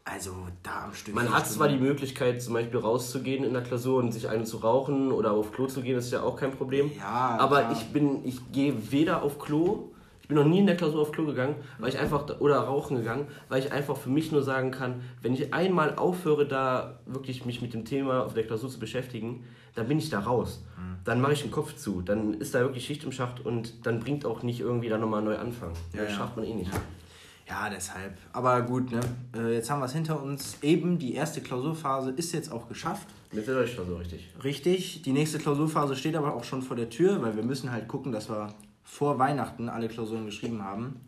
Also 0.03 0.33
da 0.63 0.85
am 0.85 0.95
Stück. 0.95 1.13
man 1.13 1.31
hat 1.31 1.47
zwar 1.47 1.67
die. 1.67 1.77
Möglichkeit, 1.77 2.41
zum 2.41 2.55
Beispiel 2.55 2.79
rauszugehen 2.79 3.43
in 3.43 3.53
der 3.53 3.61
Klausur 3.61 3.99
und 3.99 4.11
sich 4.11 4.27
eine 4.27 4.45
zu 4.45 4.57
rauchen 4.57 5.11
oder 5.11 5.31
auf 5.33 5.51
Klo 5.51 5.67
zu 5.67 5.83
gehen, 5.83 5.95
das 5.95 6.05
ist 6.05 6.11
ja 6.11 6.23
auch 6.23 6.35
kein 6.35 6.51
Problem. 6.51 6.89
Ja, 6.97 7.37
Aber 7.39 7.59
klar. 7.59 7.71
ich 7.73 7.85
bin, 7.93 8.25
ich 8.25 8.51
gehe 8.51 8.91
weder 8.91 9.21
auf 9.21 9.37
Klo, 9.37 9.90
bin 10.31 10.38
noch 10.38 10.48
nie 10.48 10.60
in 10.60 10.66
der 10.66 10.78
Klausur 10.78 11.01
auf 11.01 11.12
Klo 11.12 11.25
gegangen, 11.25 11.56
weil 11.78 11.89
ich 11.89 12.00
einfach, 12.00 12.39
oder 12.39 12.60
rauchen 12.60 12.95
gegangen, 12.95 13.28
weil 13.50 13.60
ich 13.62 13.74
einfach 13.74 13.98
für 13.98 14.10
mich 14.10 14.31
nur 14.31 14.44
sagen 14.44 14.72
kann, 14.72 15.01
wenn 15.22 15.33
ich 15.33 15.54
einmal 15.54 15.95
aufhöre, 15.98 16.48
da 16.48 17.01
wirklich 17.06 17.45
mich 17.45 17.62
mit 17.62 17.74
dem 17.74 17.83
Thema 17.83 18.24
auf 18.24 18.33
der 18.33 18.45
Klausur 18.45 18.69
zu 18.69 18.80
beschäftigen, 18.80 19.44
dann 19.76 19.90
bin 19.90 19.97
ich 19.97 20.09
da 20.09 20.21
raus. 20.21 20.64
Mhm. 20.78 21.00
Dann 21.04 21.19
mache 21.19 21.33
ich 21.33 21.42
den 21.42 21.52
Kopf 21.52 21.76
zu, 21.76 22.02
dann 22.02 22.35
ist 22.35 22.56
da 22.56 22.61
wirklich 22.61 22.85
Schicht 22.85 23.04
im 23.04 23.11
Schacht 23.11 23.45
und 23.45 23.85
dann 23.85 24.00
bringt 24.00 24.26
auch 24.26 24.42
nicht 24.42 24.61
irgendwie 24.61 24.88
da 24.88 24.97
nochmal 24.97 25.21
neu 25.21 25.38
anfangen. 25.38 25.73
Ja, 25.94 26.04
das 26.04 26.11
ja. 26.11 26.18
schafft 26.19 26.38
man 26.38 26.45
eh 26.45 26.54
nicht. 26.54 26.71
Ja, 27.45 27.69
deshalb. 27.69 28.18
Aber 28.31 28.61
gut, 28.61 28.90
ne? 28.90 29.02
Äh, 29.35 29.56
Jetzt 29.56 29.69
haben 29.69 29.81
wir 29.81 29.85
es 29.88 29.92
hinter 29.92 30.23
uns. 30.23 30.59
Eben 30.61 30.97
die 30.97 31.14
erste 31.14 31.42
Klausurphase 31.42 32.11
ist 32.11 32.31
jetzt 32.31 32.50
auch 32.54 32.69
geschafft. 32.69 33.09
Mit 33.33 33.45
der 33.45 33.56
Deutschklausur 33.56 34.00
richtig. 34.00 34.30
Richtig. 34.42 35.02
Die 35.02 35.11
nächste 35.11 35.40
Klausurphase 35.40 35.97
steht 35.97 36.16
aber 36.16 36.33
auch 36.33 36.45
schon 36.45 36.61
vor 36.61 36.78
der 36.78 36.90
Tür, 36.90 37.21
weil 37.21 37.35
wir 37.35 37.44
müssen 37.44 37.69
halt 37.73 37.90
gucken, 37.90 38.14
dass 38.14 38.30
wir 38.30 38.54
vor 38.83 39.19
Weihnachten 39.19 39.69
alle 39.69 39.88
Klausuren 39.88 40.26
geschrieben 40.26 40.64
haben. 40.64 41.02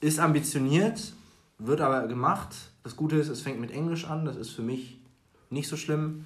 Ist 0.00 0.18
ambitioniert, 0.18 1.12
wird 1.58 1.80
aber 1.80 2.06
gemacht. 2.06 2.54
Das 2.82 2.96
Gute 2.96 3.16
ist, 3.16 3.28
es 3.28 3.40
fängt 3.40 3.60
mit 3.60 3.70
Englisch 3.70 4.06
an. 4.06 4.24
Das 4.24 4.36
ist 4.36 4.50
für 4.50 4.62
mich 4.62 4.98
nicht 5.50 5.68
so 5.68 5.76
schlimm. 5.76 6.24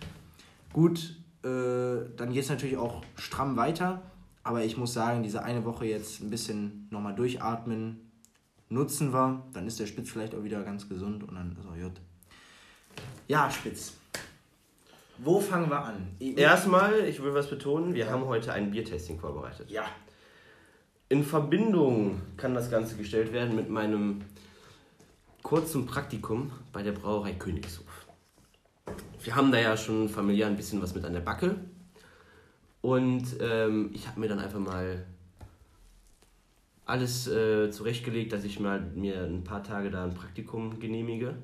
Gut, 0.73 1.17
äh, 1.43 2.09
dann 2.17 2.33
geht 2.33 2.45
es 2.45 2.49
natürlich 2.49 2.77
auch 2.77 3.03
stramm 3.17 3.57
weiter. 3.57 4.03
Aber 4.43 4.65
ich 4.65 4.77
muss 4.77 4.93
sagen, 4.93 5.23
diese 5.23 5.43
eine 5.43 5.65
Woche 5.65 5.87
jetzt 5.87 6.21
ein 6.21 6.31
bisschen 6.31 6.87
nochmal 6.91 7.15
durchatmen, 7.15 8.11
nutzen 8.69 9.13
wir. 9.13 9.43
Dann 9.53 9.67
ist 9.67 9.81
der 9.81 9.87
Spitz 9.87 10.11
vielleicht 10.11 10.35
auch 10.35 10.45
wieder 10.45 10.63
ganz 10.63 10.89
gesund 10.89 11.25
und 11.25 11.35
dann 11.35 11.57
ist 11.59 11.67
auch 11.67 11.75
gut. 11.75 12.01
Ja, 13.27 13.51
Spitz. 13.51 13.95
Wo 15.19 15.41
fangen 15.41 15.71
wir 15.71 15.83
an? 15.85 16.09
Erstmal, 16.21 17.01
ich 17.07 17.23
will 17.23 17.35
was 17.35 17.49
betonen, 17.49 17.95
wir 17.95 18.11
haben 18.11 18.25
heute 18.27 18.53
ein 18.53 18.71
Biertasting 18.71 19.19
vorbereitet. 19.19 19.71
Ja. 19.71 19.85
In 21.09 21.23
Verbindung 21.23 22.21
kann 22.37 22.55
das 22.55 22.69
Ganze 22.69 22.97
gestellt 22.97 23.33
werden 23.33 23.55
mit 23.55 23.71
meinem 23.71 24.23
kurzen 25.45 25.87
Praktikum 25.87 26.51
bei 26.73 26.83
der 26.83 26.91
Brauerei 26.91 27.33
Königshof. 27.33 28.09
Wir 29.23 29.37
haben 29.37 29.53
da 29.53 29.61
ja 29.61 29.77
schon 29.77 30.09
familiär 30.09 30.49
ein 30.49 30.57
bisschen 30.57 30.83
was 30.83 30.97
mit 30.97 31.05
an 31.05 31.13
der 31.13 31.21
Backe. 31.21 31.55
Und 32.81 33.37
ähm, 33.41 33.91
ich 33.93 34.09
habe 34.09 34.19
mir 34.19 34.27
dann 34.27 34.41
einfach 34.41 34.59
mal 34.59 35.07
alles 36.87 37.29
äh, 37.29 37.71
zurechtgelegt, 37.71 38.33
dass 38.33 38.43
ich 38.43 38.59
mal 38.59 38.81
mir 38.81 39.23
ein 39.23 39.45
paar 39.45 39.63
Tage 39.63 39.93
da 39.93 40.03
ein 40.03 40.15
Praktikum 40.15 40.81
genehmige. 40.81 41.37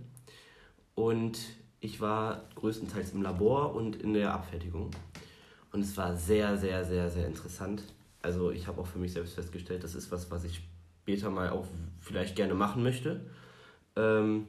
Und 0.97 1.39
ich 1.79 2.01
war 2.01 2.49
größtenteils 2.57 3.13
im 3.13 3.23
Labor 3.23 3.77
und 3.77 3.95
in 3.95 4.15
der 4.15 4.35
Abfertigung. 4.35 4.91
Und 5.71 5.83
es 5.83 5.97
war 5.97 6.17
sehr, 6.17 6.57
sehr, 6.57 6.85
sehr, 6.85 7.09
sehr 7.09 7.29
interessant. 7.29 7.85
Also 8.23 8.51
ich 8.51 8.67
habe 8.67 8.81
auch 8.81 8.87
für 8.87 8.99
mich 8.99 9.13
selbst 9.13 9.35
festgestellt, 9.35 9.85
das 9.85 9.95
ist 9.95 10.11
was, 10.13 10.31
was 10.31 10.45
ich 10.45 10.63
später 11.03 11.31
mal 11.31 11.51
auch 11.51 11.67
vielleicht 12.01 12.37
gerne 12.37 12.55
machen 12.55 12.83
möchte. 12.83 13.21
Ähm, 13.97 14.47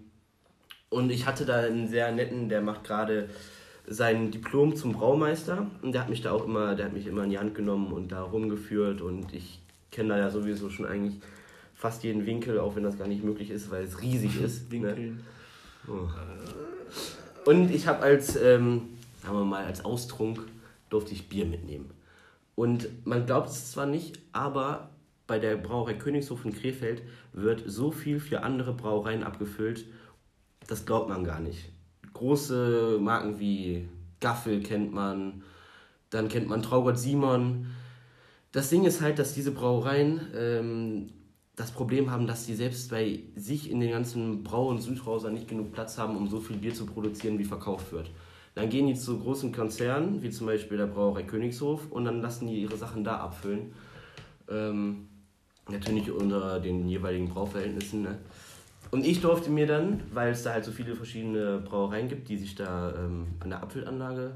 und 0.90 1.10
ich 1.10 1.26
hatte 1.26 1.46
da 1.46 1.62
einen 1.62 1.88
sehr 1.88 2.12
netten, 2.12 2.50
der 2.50 2.62
macht 2.62 2.84
gerade 2.84 3.30
sein 3.88 4.32
Diplom 4.32 4.76
zum 4.76 4.94
Braumeister 4.94 5.68
und 5.82 5.92
der 5.92 6.02
hat 6.02 6.10
mich 6.10 6.22
da 6.22 6.32
auch 6.32 6.46
immer, 6.46 6.76
der 6.76 6.86
hat 6.86 6.94
mich 6.94 7.08
immer 7.08 7.24
in 7.24 7.32
die 7.32 7.40
Hand 7.40 7.56
genommen 7.56 7.92
und 7.92 8.12
da 8.12 8.22
rumgeführt 8.22 9.02
und 9.02 9.34
ich 9.34 9.60
kenne 9.92 10.10
da 10.10 10.20
ja 10.20 10.30
sowieso 10.30 10.70
schon 10.70 10.86
eigentlich 10.86 11.16
fast 11.74 12.04
jeden 12.04 12.26
Winkel, 12.26 12.60
auch 12.60 12.76
wenn 12.76 12.84
das 12.84 12.98
gar 12.98 13.08
nicht 13.08 13.24
möglich 13.24 13.50
ist, 13.50 13.70
weil 13.72 13.84
es 13.84 14.02
riesig 14.02 14.40
ist. 14.42 14.72
Ne? 14.72 15.18
Oh. 15.88 16.08
Und 17.46 17.72
ich 17.72 17.88
habe 17.88 18.04
als, 18.04 18.36
ähm, 18.38 18.90
sagen 19.22 19.36
wir 19.36 19.46
mal, 19.46 19.66
als 19.66 19.84
Austrunk 19.84 20.40
durfte 20.90 21.14
ich 21.14 21.28
Bier 21.28 21.46
mitnehmen. 21.46 21.90
Und 22.56 23.06
man 23.06 23.26
glaubt 23.26 23.50
es 23.50 23.72
zwar 23.72 23.86
nicht, 23.86 24.20
aber 24.32 24.92
bei 25.26 25.40
der 25.40 25.56
Brauerei 25.56 25.94
Königshof 25.94 26.46
in 26.46 26.54
Krefeld 26.54 27.02
wird 27.32 27.64
so 27.66 27.92
viel 27.92 28.20
für 28.20 28.44
andere 28.44 28.74
Brauereien 28.74 29.24
abgefüllt, 29.24 29.86
das 30.68 30.86
glaubt 30.86 31.10
man 31.10 31.24
gar 31.24 31.40
nicht. 31.40 31.72
Große 32.14 33.00
Marken 33.02 33.40
wie 33.40 33.88
Gaffel 34.20 34.62
kennt 34.62 34.94
man, 34.94 35.44
dann 36.10 36.28
kennt 36.28 36.48
man 36.48 36.62
Traugott 36.62 36.98
Simon. 36.98 37.68
Das 38.52 38.70
Ding 38.70 38.86
ist 38.86 39.02
halt, 39.02 39.18
dass 39.18 39.34
diese 39.34 39.52
Brauereien 39.52 40.22
ähm, 40.36 41.10
das 41.56 41.72
Problem 41.72 42.12
haben, 42.12 42.28
dass 42.28 42.46
sie 42.46 42.56
selbst 42.56 42.90
bei 42.90 43.20
sich 43.36 43.70
in 43.70 43.80
den 43.80 43.92
ganzen 43.92 44.44
Brau- 44.44 44.70
und 44.70 44.82
Südhäusern 44.82 45.34
nicht 45.34 45.48
genug 45.48 45.72
Platz 45.72 45.98
haben, 45.98 46.16
um 46.16 46.28
so 46.28 46.40
viel 46.40 46.58
Bier 46.58 46.74
zu 46.74 46.86
produzieren, 46.86 47.40
wie 47.40 47.46
verkauft 47.46 47.92
wird. 47.92 48.12
Dann 48.56 48.70
gehen 48.70 48.88
die 48.88 48.94
zu 48.94 49.20
großen 49.20 49.52
Konzernen, 49.52 50.22
wie 50.22 50.30
zum 50.30 50.48
Beispiel 50.48 50.78
der 50.78 50.86
Brauerei 50.86 51.24
Königshof, 51.24 51.92
und 51.92 52.06
dann 52.06 52.22
lassen 52.22 52.48
die 52.48 52.62
ihre 52.62 52.78
Sachen 52.78 53.04
da 53.04 53.18
abfüllen. 53.18 53.74
Ähm, 54.50 55.08
natürlich 55.70 56.12
unter 56.12 56.60
den 56.60 56.88
jeweiligen 56.88 57.30
Brauverhältnissen. 57.30 58.04
Ne? 58.04 58.20
Und 58.92 59.06
ich 59.06 59.22
durfte 59.22 59.50
mir 59.50 59.66
dann, 59.66 60.02
weil 60.14 60.32
es 60.32 60.44
da 60.44 60.54
halt 60.54 60.66
so 60.66 60.72
viele 60.72 60.96
verschiedene 60.96 61.58
Brauereien 61.60 62.10
gibt, 62.10 62.30
die 62.30 62.38
sich 62.38 62.54
da 62.54 62.94
ähm, 62.96 63.28
an 63.40 63.50
der 63.50 63.64
Apfelanlage 63.64 64.36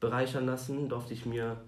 bereichern 0.00 0.46
lassen, 0.46 0.88
durfte 0.88 1.12
ich 1.12 1.26
mir 1.26 1.58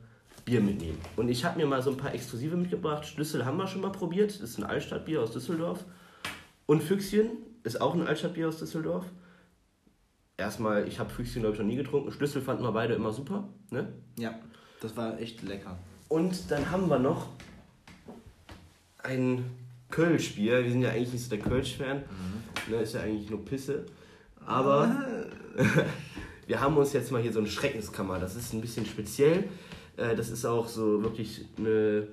Bier 0.47 0.61
mitnehmen. 0.61 0.99
Und 1.16 1.28
ich 1.28 1.45
habe 1.45 1.59
mir 1.59 1.66
mal 1.66 1.83
so 1.83 1.90
ein 1.90 1.97
paar 1.97 2.14
Exklusive 2.14 2.56
mitgebracht. 2.56 3.04
Schlüssel 3.04 3.45
haben 3.45 3.56
wir 3.59 3.66
schon 3.66 3.80
mal 3.83 3.90
probiert. 3.90 4.30
Das 4.30 4.50
ist 4.50 4.59
ein 4.59 4.64
Altstadtbier 4.64 5.23
aus 5.23 5.33
Düsseldorf. 5.33 5.85
Und 6.66 6.83
Füchschen 6.83 7.30
ist 7.64 7.80
auch 7.80 7.95
ein 7.95 8.06
Altstadtbier 8.06 8.49
aus 8.49 8.59
Düsseldorf. 8.59 9.04
Erstmal, 10.38 10.87
ich 10.87 10.99
habe 10.99 11.09
Füchschen, 11.11 11.40
glaube 11.43 11.55
ich, 11.55 11.61
noch 11.61 11.66
nie 11.66 11.76
getrunken. 11.76 12.12
Schlüssel 12.12 12.43
fanden 12.43 12.62
wir 12.62 12.73
beide 12.73 12.95
immer 12.95 13.11
super. 13.12 13.49
Ne? 13.71 13.88
Ja, 14.19 14.35
das 14.81 14.97
war 14.97 15.19
echt 15.19 15.43
lecker. 15.43 15.78
Und 16.09 16.50
dann 16.50 16.71
haben 16.71 16.88
wir 16.88 16.99
noch 16.99 17.28
ein 19.02 19.45
Kölsch-Bier. 19.90 20.62
Wir 20.64 20.71
sind 20.71 20.83
ja 20.83 20.90
eigentlich 20.90 21.12
nicht 21.14 21.25
so 21.25 21.31
der 21.31 21.38
Kölsch-Fan. 21.38 22.02
Ne, 22.69 22.76
ist 22.76 22.95
ja 22.95 23.00
eigentlich 23.00 23.31
nur 23.31 23.45
Pisse. 23.45 23.87
Aber 24.45 24.95
wir 26.47 26.61
haben 26.61 26.76
uns 26.76 26.93
jetzt 26.93 27.11
mal 27.12 27.23
hier 27.23 27.33
so 27.33 27.38
eine 27.38 27.49
Schreckenskammer. 27.49 28.19
Das 28.19 28.37
ist 28.37 28.52
ein 28.52 28.61
bisschen 28.61 28.85
speziell. 28.85 29.45
Äh, 29.97 30.14
Das 30.16 30.28
ist 30.28 30.45
auch 30.45 30.69
so 30.69 31.02
wirklich 31.02 31.47
eine. 31.59 32.09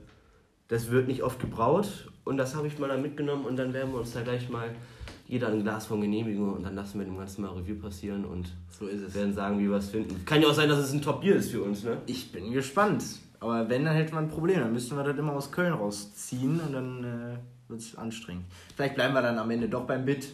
Das 0.69 0.89
wird 0.89 1.07
nicht 1.07 1.23
oft 1.23 1.39
gebraut. 1.39 2.09
Und 2.23 2.37
das 2.37 2.55
habe 2.55 2.67
ich 2.67 2.79
mal 2.79 2.87
da 2.87 2.97
mitgenommen. 2.97 3.45
Und 3.45 3.57
dann 3.57 3.73
werden 3.73 3.91
wir 3.91 3.99
uns 3.99 4.13
da 4.13 4.21
gleich 4.21 4.49
mal 4.49 4.69
jeder 5.27 5.47
ein 5.49 5.63
Glas 5.63 5.85
von 5.85 6.01
Genehmigung. 6.01 6.53
Und 6.53 6.63
dann 6.63 6.75
lassen 6.75 6.99
wir 6.99 7.05
dem 7.05 7.17
Ganzen 7.17 7.41
mal 7.41 7.51
Review 7.51 7.75
passieren. 7.75 8.25
Und 8.25 8.47
So 8.69 8.87
ist 8.87 9.01
es. 9.01 9.15
werden 9.15 9.33
sagen, 9.33 9.59
wie 9.59 9.69
wir 9.69 9.77
es 9.77 9.89
finden. 9.89 10.23
Kann 10.25 10.41
ja 10.41 10.47
auch 10.49 10.53
sein, 10.53 10.69
dass 10.69 10.79
es 10.79 10.93
ein 10.93 11.01
Top-Bier 11.01 11.35
ist 11.35 11.51
für 11.51 11.61
uns, 11.63 11.83
ne? 11.83 11.97
Ich 12.05 12.31
bin 12.31 12.51
gespannt. 12.51 13.03
Aber 13.39 13.67
wenn, 13.69 13.83
dann 13.85 13.95
hätten 13.95 14.13
wir 14.13 14.19
ein 14.19 14.29
Problem. 14.29 14.59
Dann 14.59 14.73
müssten 14.73 14.95
wir 14.95 15.03
das 15.03 15.17
immer 15.17 15.33
aus 15.33 15.51
Köln 15.51 15.73
rausziehen 15.73 16.59
und 16.59 16.73
dann 16.73 17.03
äh, 17.03 17.69
wird 17.69 17.81
es 17.81 17.95
anstrengend. 17.97 18.45
Vielleicht 18.75 18.95
bleiben 18.95 19.13
wir 19.13 19.21
dann 19.21 19.37
am 19.37 19.49
Ende 19.51 19.67
doch 19.67 19.85
beim 19.85 20.05
Bit. 20.05 20.29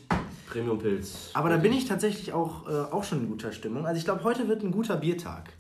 Premium 0.49 0.79
Pilz. 0.79 1.29
Aber 1.33 1.49
da 1.49 1.57
bin 1.57 1.73
ich 1.73 1.85
tatsächlich 1.85 2.33
auch, 2.33 2.67
äh, 2.67 2.71
auch 2.91 3.03
schon 3.03 3.21
in 3.21 3.29
guter 3.29 3.51
Stimmung. 3.51 3.85
Also 3.85 3.99
ich 3.99 4.05
glaube, 4.05 4.23
heute 4.23 4.47
wird 4.47 4.63
ein 4.63 4.71
guter 4.71 4.97
Biertag. 4.97 5.53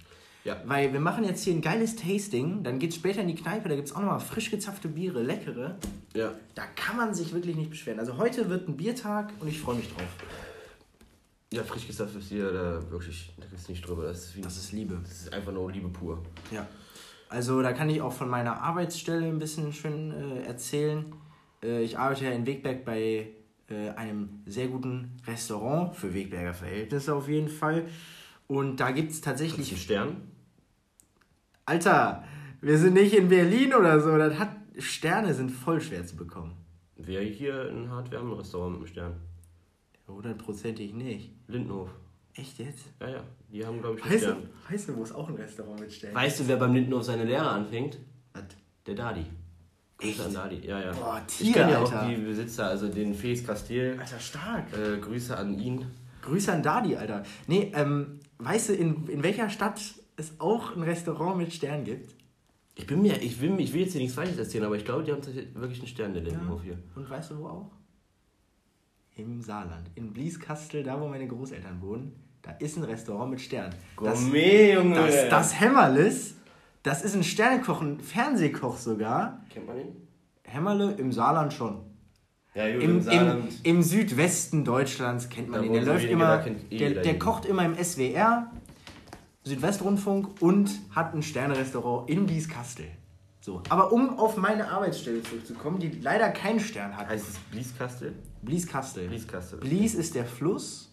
Ja. 0.45 0.61
Weil 0.65 0.93
wir 0.93 0.99
machen 0.99 1.23
jetzt 1.25 1.43
hier 1.43 1.53
ein 1.53 1.61
geiles 1.61 1.95
Tasting, 1.95 2.63
dann 2.63 2.79
geht's 2.79 2.95
später 2.95 3.21
in 3.21 3.27
die 3.27 3.35
Kneipe, 3.35 3.67
da 3.67 3.75
gibt 3.75 3.87
es 3.89 3.95
auch 3.95 3.99
nochmal 3.99 4.19
frisch 4.19 4.49
gezapfte 4.51 4.87
Biere, 4.87 5.21
leckere. 5.21 5.77
Ja. 6.13 6.33
Da 6.55 6.63
kann 6.75 6.97
man 6.97 7.13
sich 7.13 7.33
wirklich 7.33 7.55
nicht 7.55 7.69
beschweren. 7.69 7.99
Also 7.99 8.17
heute 8.17 8.49
wird 8.49 8.67
ein 8.67 8.77
Biertag 8.77 9.33
und 9.39 9.47
ich 9.49 9.59
freue 9.59 9.75
mich 9.75 9.89
drauf. 9.89 10.07
Ja, 11.51 11.63
frisch 11.63 11.87
gesagt 11.87 12.15
ist 12.15 12.29
hier 12.29 12.51
da 12.51 12.91
wirklich, 12.91 13.33
da 13.37 13.45
ist 13.55 13.69
nicht 13.69 13.85
drüber. 13.87 14.03
Das 14.03 14.25
ist, 14.25 14.35
wie, 14.37 14.41
Das 14.41 14.55
ist 14.55 14.71
Liebe. 14.71 14.99
das 15.01 15.21
ist 15.21 15.33
einfach 15.33 15.51
nur 15.51 15.71
Liebe 15.71 15.89
pur. 15.89 16.23
Ja. 16.51 16.67
Also 17.27 17.61
da 17.61 17.73
kann 17.73 17.89
ich 17.89 18.01
auch 18.01 18.13
von 18.13 18.29
meiner 18.29 18.61
Arbeitsstelle 18.61 19.25
ein 19.27 19.39
bisschen 19.39 19.73
schön 19.73 20.11
äh, 20.11 20.43
erzählen. 20.43 21.05
Äh, 21.63 21.83
ich 21.83 21.97
arbeite 21.97 22.25
ja 22.25 22.31
in 22.31 22.45
Wegberg 22.45 22.85
bei 22.85 23.27
äh, 23.69 23.89
einem 23.95 24.41
sehr 24.45 24.67
guten 24.67 25.17
Restaurant, 25.27 25.95
für 25.95 26.13
Wegberger 26.13 26.53
Verhältnisse 26.53 27.13
auf 27.13 27.27
jeden 27.27 27.49
Fall. 27.49 27.85
Und 28.47 28.79
da 28.79 28.91
gibt 28.91 29.11
es 29.11 29.21
tatsächlich 29.21 29.71
ein 29.71 29.77
Stern? 29.77 30.17
Alter, 31.69 32.23
wir 32.61 32.79
sind 32.79 32.95
nicht 32.95 33.13
in 33.13 33.29
Berlin 33.29 33.75
oder 33.75 33.99
so. 33.99 34.17
Das 34.17 34.39
hat, 34.39 34.49
Sterne 34.79 35.35
sind 35.35 35.51
voll 35.51 35.79
schwer 35.79 36.03
zu 36.03 36.15
bekommen. 36.15 36.53
Wäre 36.95 37.23
hier 37.23 37.69
ein 37.69 37.91
Hart-Wärmen-Restaurant 37.91 38.71
mit 38.71 38.79
einem 38.79 38.87
Stern. 38.87 39.13
Hundertprozentig 40.07 40.95
nicht. 40.95 41.31
Lindenhof. 41.47 41.89
Echt 42.33 42.57
jetzt? 42.57 42.85
Ja, 42.99 43.09
ja. 43.09 43.23
Die 43.51 43.63
haben, 43.63 43.79
glaube 43.81 43.99
ich, 43.99 44.03
einen 44.03 44.13
Weißt 44.13 44.23
du, 44.23 44.29
Stern. 44.29 44.49
weißt 44.67 44.89
du, 44.89 44.97
wo 44.97 45.03
es 45.03 45.11
auch 45.11 45.29
ein 45.29 45.35
Restaurant 45.35 45.79
mit 45.79 45.93
Sternen 45.93 46.15
Weißt 46.15 46.39
du, 46.39 46.47
wer 46.47 46.57
beim 46.57 46.73
Lindenhof 46.73 47.03
seine 47.03 47.23
Lehre 47.23 47.47
anfängt? 47.47 47.99
Was? 48.33 48.43
Der 48.87 48.95
Dadi. 48.95 49.25
Grüße 49.99 50.25
an 50.25 50.33
Dadi. 50.33 50.65
Ja, 50.65 50.79
ja. 50.79 50.91
Boah, 50.93 51.21
ich 51.27 51.37
Tier, 51.37 51.53
kenne 51.53 51.71
ja 51.73 51.79
auch 51.83 52.07
die 52.07 52.15
Besitzer, 52.15 52.65
also 52.65 52.87
den 52.87 53.13
Felix 53.13 53.45
Castel. 53.45 53.99
Alter, 53.99 54.19
stark. 54.19 54.65
Äh, 54.75 54.97
Grüße 54.97 55.37
an 55.37 55.59
ihn. 55.59 55.85
Grüße 56.23 56.51
an 56.51 56.63
Dadi, 56.63 56.95
Alter. 56.95 57.21
Nee, 57.45 57.71
ähm, 57.75 58.19
weißt 58.39 58.69
du, 58.69 58.73
in, 58.73 59.05
in 59.07 59.21
welcher 59.21 59.51
Stadt 59.51 59.79
es 60.19 60.39
auch 60.39 60.75
ein 60.75 60.83
Restaurant 60.83 61.37
mit 61.37 61.53
Stern 61.53 61.83
gibt? 61.83 62.15
Ich 62.75 62.87
bin 62.87 63.01
mir, 63.01 63.21
ich 63.21 63.41
will, 63.41 63.59
ich 63.59 63.73
will 63.73 63.81
jetzt 63.81 63.91
hier 63.91 64.01
nichts 64.01 64.15
Falsches 64.15 64.37
erzählen, 64.37 64.65
aber 64.65 64.75
ich 64.75 64.85
glaube, 64.85 65.03
die 65.03 65.11
haben 65.11 65.21
wirklich 65.25 65.79
einen 65.79 65.87
Stern, 65.87 66.13
der 66.13 66.23
Lindenhof 66.23 66.63
hier. 66.63 66.77
Und 66.95 67.09
weißt 67.09 67.31
du 67.31 67.39
wo 67.39 67.47
auch? 67.47 67.71
Im 69.15 69.41
Saarland. 69.41 69.89
In 69.95 70.13
Blieskastel, 70.13 70.83
da 70.83 70.99
wo 70.99 71.07
meine 71.07 71.27
Großeltern 71.27 71.81
wohnen, 71.81 72.13
da 72.41 72.51
ist 72.51 72.77
ein 72.77 72.83
Restaurant 72.83 73.31
mit 73.31 73.41
Stern. 73.41 73.75
Das, 74.01 74.21
Gourmet, 74.21 74.73
Junge! 74.73 74.95
das, 74.95 75.29
das 75.29 75.59
Hämmerlis, 75.59 76.35
das 76.83 77.03
ist 77.03 77.15
ein 77.15 77.23
Sternekoch, 77.23 77.81
ein 77.81 77.99
Fernsehkoch 77.99 78.77
sogar. 78.77 79.43
Kennt 79.49 79.67
man 79.67 79.77
ihn? 79.77 80.07
Hämmerle 80.43 80.93
im 80.93 81.11
Saarland 81.11 81.51
schon. 81.53 81.81
Ja, 82.55 82.71
gut, 82.73 82.81
Im, 82.81 83.07
im 83.09 83.47
im, 83.63 83.83
Südwesten 83.83 84.65
Deutschlands 84.65 85.29
kennt 85.29 85.49
man 85.49 85.61
Da 85.61 85.65
ihn. 85.67 85.73
Der 85.73 85.83
läuft 85.83 86.05
immer, 86.05 86.43
der, 86.71 86.89
der 87.01 87.19
kocht 87.19 87.45
immer 87.45 87.63
im 87.63 87.75
SWR, 87.75 88.51
Südwestrundfunk 89.49 90.41
und 90.41 90.71
hat 90.91 91.13
ein 91.13 91.21
Sternerestaurant 91.21 92.09
in 92.09 92.25
Blieskastel. 92.25 92.85
So, 93.41 93.61
aber 93.69 93.91
um 93.91 94.19
auf 94.19 94.37
meine 94.37 94.69
Arbeitsstelle 94.69 95.23
zurückzukommen, 95.23 95.79
die 95.79 95.89
leider 96.01 96.29
keinen 96.29 96.59
Stern 96.59 96.95
hat. 96.95 97.07
Heißt 97.07 97.27
es 97.29 97.37
Blieskastel? 97.51 98.13
Blieskastel. 98.41 99.07
Blieskastel. 99.07 99.59
Blies 99.59 99.95
ist 99.95 100.15
der 100.15 100.25
Fluss. 100.25 100.85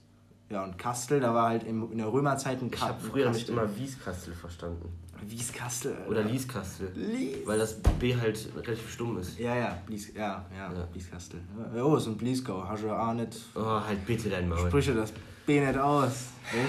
Ja, 0.49 0.63
und 0.63 0.79
Kastel, 0.79 1.19
da 1.19 1.35
war 1.35 1.49
halt 1.49 1.65
im, 1.65 1.91
in 1.91 1.99
der 1.99 2.13
Römerzeit 2.13 2.63
ein 2.63 2.71
Ich 2.73 2.81
habe 2.81 3.01
früher 3.01 3.31
nicht 3.31 3.49
immer 3.49 3.69
Wieskastel 3.77 4.33
verstanden. 4.33 4.89
Wieskastel. 5.23 5.95
Alter. 5.97 6.09
Oder 6.09 6.23
Lieskastel. 6.23 6.93
Lies. 6.95 7.39
Weil 7.45 7.59
das 7.59 7.81
B 7.99 8.15
halt 8.15 8.49
relativ 8.55 8.91
stumm 8.93 9.19
ist. 9.19 9.39
Ja, 9.39 9.57
ja, 9.57 9.79
Blies, 9.87 10.15
ja, 10.15 10.47
ja, 10.55 10.73
Ja. 10.73 10.85
Blieskastel. 10.93 11.41
Ja, 11.75 11.83
oh, 11.83 11.97
ist 11.97 12.07
ein 12.07 12.17
Bliesgau. 12.17 12.63
Hast 12.69 12.85
du 12.85 12.91
auch 12.91 13.13
nicht. 13.15 13.37
Oh, 13.55 13.61
halt 13.65 14.07
bitte 14.07 14.29
dein 14.29 14.49
Maul. 14.49 14.69
Sprüche 14.69 14.95
das 14.95 15.13
B 15.47 15.61
nicht 15.61 15.79
aus. 15.79 16.29
Welche? 16.53 16.69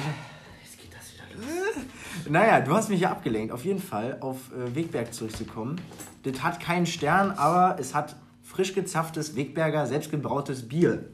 Jetzt 0.63 0.79
geht 0.79 0.93
das 0.93 1.13
wieder 1.13 1.23
los. 1.25 1.26
Naja, 2.29 2.61
du 2.61 2.73
hast 2.73 2.89
mich 2.89 3.01
ja 3.01 3.11
abgelenkt. 3.11 3.53
Auf 3.53 3.63
jeden 3.63 3.81
Fall 3.81 4.17
auf 4.21 4.51
äh, 4.51 4.75
Wegberg 4.75 5.13
zurückzukommen. 5.13 5.79
Das 6.23 6.43
hat 6.43 6.59
keinen 6.59 6.85
Stern, 6.85 7.31
aber 7.31 7.79
es 7.79 7.93
hat 7.93 8.15
frisch 8.43 8.73
gezapftes 8.73 9.35
Wegberger, 9.35 9.85
selbstgebrautes 9.85 10.67
Bier. 10.67 11.05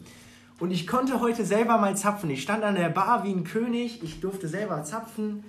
Und 0.60 0.72
ich 0.72 0.88
konnte 0.88 1.20
heute 1.20 1.46
selber 1.46 1.78
mal 1.78 1.98
zapfen. 1.98 2.30
Ich 2.30 2.42
stand 2.42 2.64
an 2.64 2.76
der 2.76 2.90
Bar 2.90 3.24
wie 3.26 3.32
ein 3.32 3.44
König. 3.44 4.02
Ich 4.04 4.22
durfte 4.22 4.48
selber 4.48 4.84
zapfen 4.84 5.44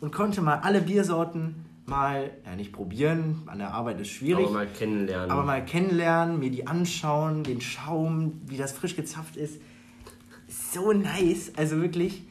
und 0.00 0.12
konnte 0.12 0.40
mal 0.40 0.60
alle 0.62 0.80
Biersorten 0.80 1.64
mal, 1.86 2.30
ja 2.46 2.56
nicht 2.56 2.72
probieren, 2.72 3.42
an 3.46 3.58
der 3.58 3.72
Arbeit 3.74 4.00
ist 4.00 4.08
schwierig, 4.08 4.46
Aber 4.46 4.54
mal 4.54 4.66
kennenlernen. 4.66 5.30
aber 5.30 5.42
mal 5.44 5.64
kennenlernen, 5.64 6.38
mir 6.38 6.50
die 6.50 6.66
anschauen, 6.66 7.44
den 7.44 7.60
Schaum, 7.60 8.40
wie 8.46 8.56
das 8.56 8.72
frisch 8.72 8.96
gezapft 8.96 9.36
ist. 9.36 9.60
So 10.48 10.92
nice, 10.92 11.52
also 11.56 11.80
wirklich. 11.80 12.22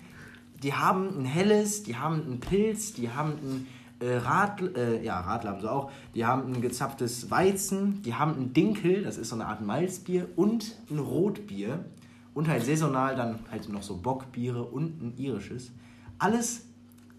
Die 0.63 0.74
haben 0.74 1.20
ein 1.20 1.25
helles, 1.25 1.84
die 1.84 1.98
haben 1.98 2.15
ein 2.15 2.39
Pilz, 2.39 2.93
die 2.93 3.10
haben 3.10 3.34
ein 3.34 3.67
äh, 4.00 4.15
Radl, 4.15 4.74
äh, 4.75 5.03
ja, 5.03 5.20
Radler 5.20 5.51
haben 5.51 5.62
sie 5.62 5.72
auch. 5.72 5.91
Die 6.15 6.25
haben 6.25 6.53
ein 6.53 6.62
gezapftes 6.62 7.29
Weizen, 7.29 8.01
die 8.01 8.15
haben 8.15 8.32
ein 8.32 8.53
Dinkel, 8.53 9.03
das 9.03 9.17
ist 9.17 9.29
so 9.29 9.36
eine 9.36 9.46
Art 9.46 9.62
Malzbier 9.62 10.29
und 10.36 10.75
ein 10.89 11.00
Rotbier. 11.00 11.86
Und 12.34 12.48
halt 12.48 12.65
saisonal 12.65 13.15
dann 13.15 13.39
halt 13.51 13.70
noch 13.70 13.84
so 13.84 13.98
Bockbiere 13.98 14.63
und 14.63 15.01
ein 15.01 15.13
irisches. 15.17 15.72
Alles 16.17 16.65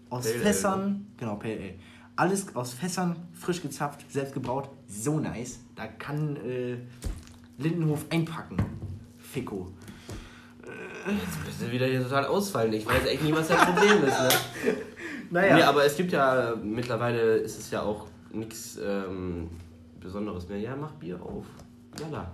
aus 0.09 0.23
Pale 0.23 0.35
Ale, 0.35 0.43
Fässern, 0.43 1.07
genau, 1.15 1.35
Pale 1.35 1.53
Ale. 1.53 1.73
Alles 2.17 2.53
aus 2.55 2.73
Fässern, 2.73 3.15
frisch 3.33 3.61
gezapft, 3.61 4.11
selbst 4.11 4.33
gebraut, 4.33 4.69
so 4.87 5.19
nice. 5.19 5.59
Da 5.75 5.87
kann 5.87 6.35
äh, 6.37 6.77
Lindenhof 7.57 8.05
einpacken. 8.09 8.57
Fico. 9.17 9.71
Jetzt 11.07 11.45
bist 11.45 11.61
du 11.61 11.71
wieder 11.71 11.85
hier 11.85 12.01
total 12.03 12.25
ausfallen. 12.25 12.73
Ich 12.73 12.85
weiß 12.85 13.05
echt 13.05 13.23
nicht, 13.23 13.35
was 13.35 13.47
das 13.47 13.63
Problem 13.65 14.03
ist. 14.03 14.19
Ne? 14.19 14.29
Naja. 15.31 15.55
Nee, 15.55 15.63
aber 15.63 15.83
es 15.83 15.97
gibt 15.97 16.11
ja, 16.11 16.53
mittlerweile 16.63 17.37
ist 17.37 17.57
es 17.57 17.71
ja 17.71 17.81
auch 17.81 18.05
nichts 18.31 18.77
ähm, 18.77 19.49
Besonderes 19.99 20.47
mehr. 20.47 20.59
Ja, 20.59 20.75
mach 20.75 20.91
Bier 20.91 21.19
auf. 21.21 21.45
Jalla. 21.99 22.31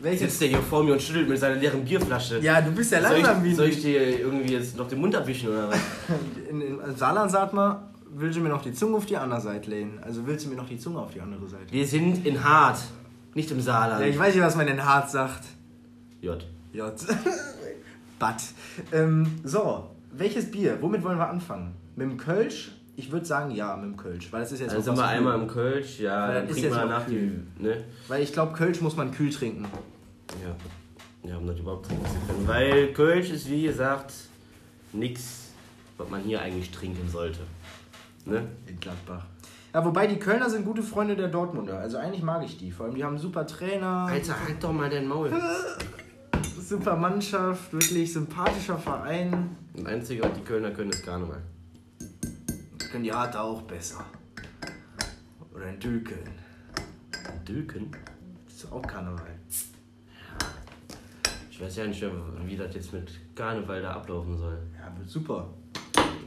Welches? 0.00 0.20
Sitzt 0.30 0.40
der 0.40 0.48
hier 0.48 0.62
vor 0.62 0.82
mir 0.82 0.92
und 0.94 1.02
schüttelt 1.02 1.28
mit 1.28 1.38
seiner 1.38 1.56
leeren 1.56 1.84
Bierflasche. 1.84 2.38
Ja, 2.40 2.60
du 2.62 2.72
bist 2.72 2.90
ja 2.90 3.02
soll, 3.02 3.12
langsam 3.18 3.44
ich, 3.44 3.50
wie 3.50 3.54
soll 3.54 3.68
ich 3.68 3.82
dir 3.82 4.18
irgendwie 4.20 4.54
jetzt 4.54 4.76
noch 4.76 4.88
den 4.88 5.00
Mund 5.00 5.14
abwischen 5.14 5.50
oder 5.50 5.68
was? 5.68 5.78
In, 6.50 6.60
in 6.60 6.96
Saarland 6.96 7.30
sagt 7.30 7.52
man, 7.52 7.76
willst 8.10 8.38
du 8.38 8.42
mir 8.42 8.48
noch 8.48 8.62
die 8.62 8.72
Zunge 8.72 8.96
auf 8.96 9.06
die 9.06 9.16
andere 9.16 9.40
Seite 9.42 9.70
lehnen? 9.70 9.98
Also 10.02 10.26
willst 10.26 10.46
du 10.46 10.50
mir 10.50 10.56
noch 10.56 10.68
die 10.68 10.78
Zunge 10.78 11.00
auf 11.00 11.12
die 11.12 11.20
andere 11.20 11.46
Seite? 11.48 11.70
Wir 11.70 11.86
sind 11.86 12.26
in 12.26 12.42
Hart, 12.42 12.78
nicht 13.34 13.50
im 13.50 13.58
Ja, 13.58 13.64
Saarland. 13.64 14.06
ich 14.06 14.18
weiß 14.18 14.34
nicht, 14.34 14.44
was 14.44 14.56
man 14.56 14.68
in 14.68 14.82
Hart 14.84 15.10
sagt. 15.10 15.44
J. 16.22 16.44
J. 16.74 16.92
Bad. 18.18 18.42
Ähm, 18.92 19.26
so, 19.44 19.90
welches 20.12 20.50
Bier? 20.50 20.76
Womit 20.80 21.04
wollen 21.04 21.18
wir 21.18 21.28
anfangen? 21.28 21.74
Mit 21.94 22.10
dem 22.10 22.16
Kölsch? 22.18 22.72
Ich 22.96 23.10
würde 23.12 23.24
sagen, 23.24 23.52
ja, 23.52 23.76
mit 23.76 23.84
dem 23.92 23.96
Kölsch. 23.96 24.32
Weil 24.32 24.40
das 24.40 24.52
ist 24.52 24.60
jetzt 24.60 24.72
Dann 24.72 24.80
auch 24.80 24.84
sind 24.84 24.96
wir 24.96 25.06
einmal 25.06 25.40
im 25.40 25.46
Kölsch, 25.46 26.00
ja, 26.00 26.32
dann 26.32 26.48
ist 26.48 26.58
trinken 26.58 26.76
wir 26.76 27.04
die. 27.08 27.14
kühl. 27.14 27.46
Ne? 27.58 27.84
Weil 28.08 28.22
ich 28.22 28.32
glaube, 28.32 28.52
Kölsch 28.52 28.80
muss 28.80 28.96
man 28.96 29.12
kühl 29.12 29.30
trinken. 29.30 29.66
Ja. 30.44 31.30
Ja, 31.30 31.38
um 31.38 31.46
das 31.46 31.58
überhaupt 31.58 31.86
trinken 31.86 32.04
zu 32.06 32.32
können. 32.32 32.48
Weil 32.48 32.92
Kölsch 32.92 33.30
ist, 33.30 33.48
wie 33.48 33.62
gesagt, 33.62 34.12
nichts, 34.92 35.52
was 35.96 36.10
man 36.10 36.22
hier 36.22 36.42
eigentlich 36.42 36.70
trinken 36.70 37.08
sollte. 37.08 37.40
Ne? 38.26 38.48
In 38.66 38.78
Gladbach. 38.80 39.24
Ja, 39.72 39.84
wobei 39.84 40.06
die 40.06 40.18
Kölner 40.18 40.50
sind 40.50 40.64
gute 40.64 40.82
Freunde 40.82 41.16
der 41.16 41.28
Dortmunder. 41.28 41.78
Also 41.78 41.98
eigentlich 41.98 42.22
mag 42.22 42.44
ich 42.44 42.58
die. 42.58 42.70
Vor 42.70 42.86
allem, 42.86 42.94
die 42.94 43.04
haben 43.04 43.18
super 43.18 43.46
Trainer, 43.46 44.06
Alter, 44.08 44.34
halt 44.44 44.62
doch 44.62 44.72
mal 44.72 44.90
dein 44.90 45.06
Maul. 45.06 45.32
super 46.68 46.96
Mannschaft, 46.96 47.72
wirklich 47.72 48.12
sympathischer 48.12 48.78
Verein. 48.78 49.56
Das 49.74 49.84
Einzige, 49.86 50.22
was 50.22 50.32
die 50.32 50.40
Kölner 50.40 50.70
können, 50.70 50.90
ist 50.90 51.04
Karneval. 51.04 51.42
Können 52.90 53.04
die 53.04 53.12
Harte 53.12 53.40
auch 53.40 53.62
besser. 53.62 54.04
Oder 55.54 55.68
in 55.68 55.78
Dülken. 55.78 56.18
Dülken? 57.46 57.94
Das 58.46 58.54
ist 58.54 58.72
auch 58.72 58.82
Karneval. 58.82 59.26
Ich 61.50 61.60
weiß 61.60 61.76
ja 61.76 61.86
nicht, 61.86 62.04
wie 62.46 62.56
das 62.56 62.74
jetzt 62.74 62.92
mit 62.92 63.12
Karneval 63.36 63.82
da 63.82 63.92
ablaufen 63.92 64.36
soll. 64.38 64.58
Ja, 64.78 64.96
wird 64.98 65.08
super. 65.08 65.48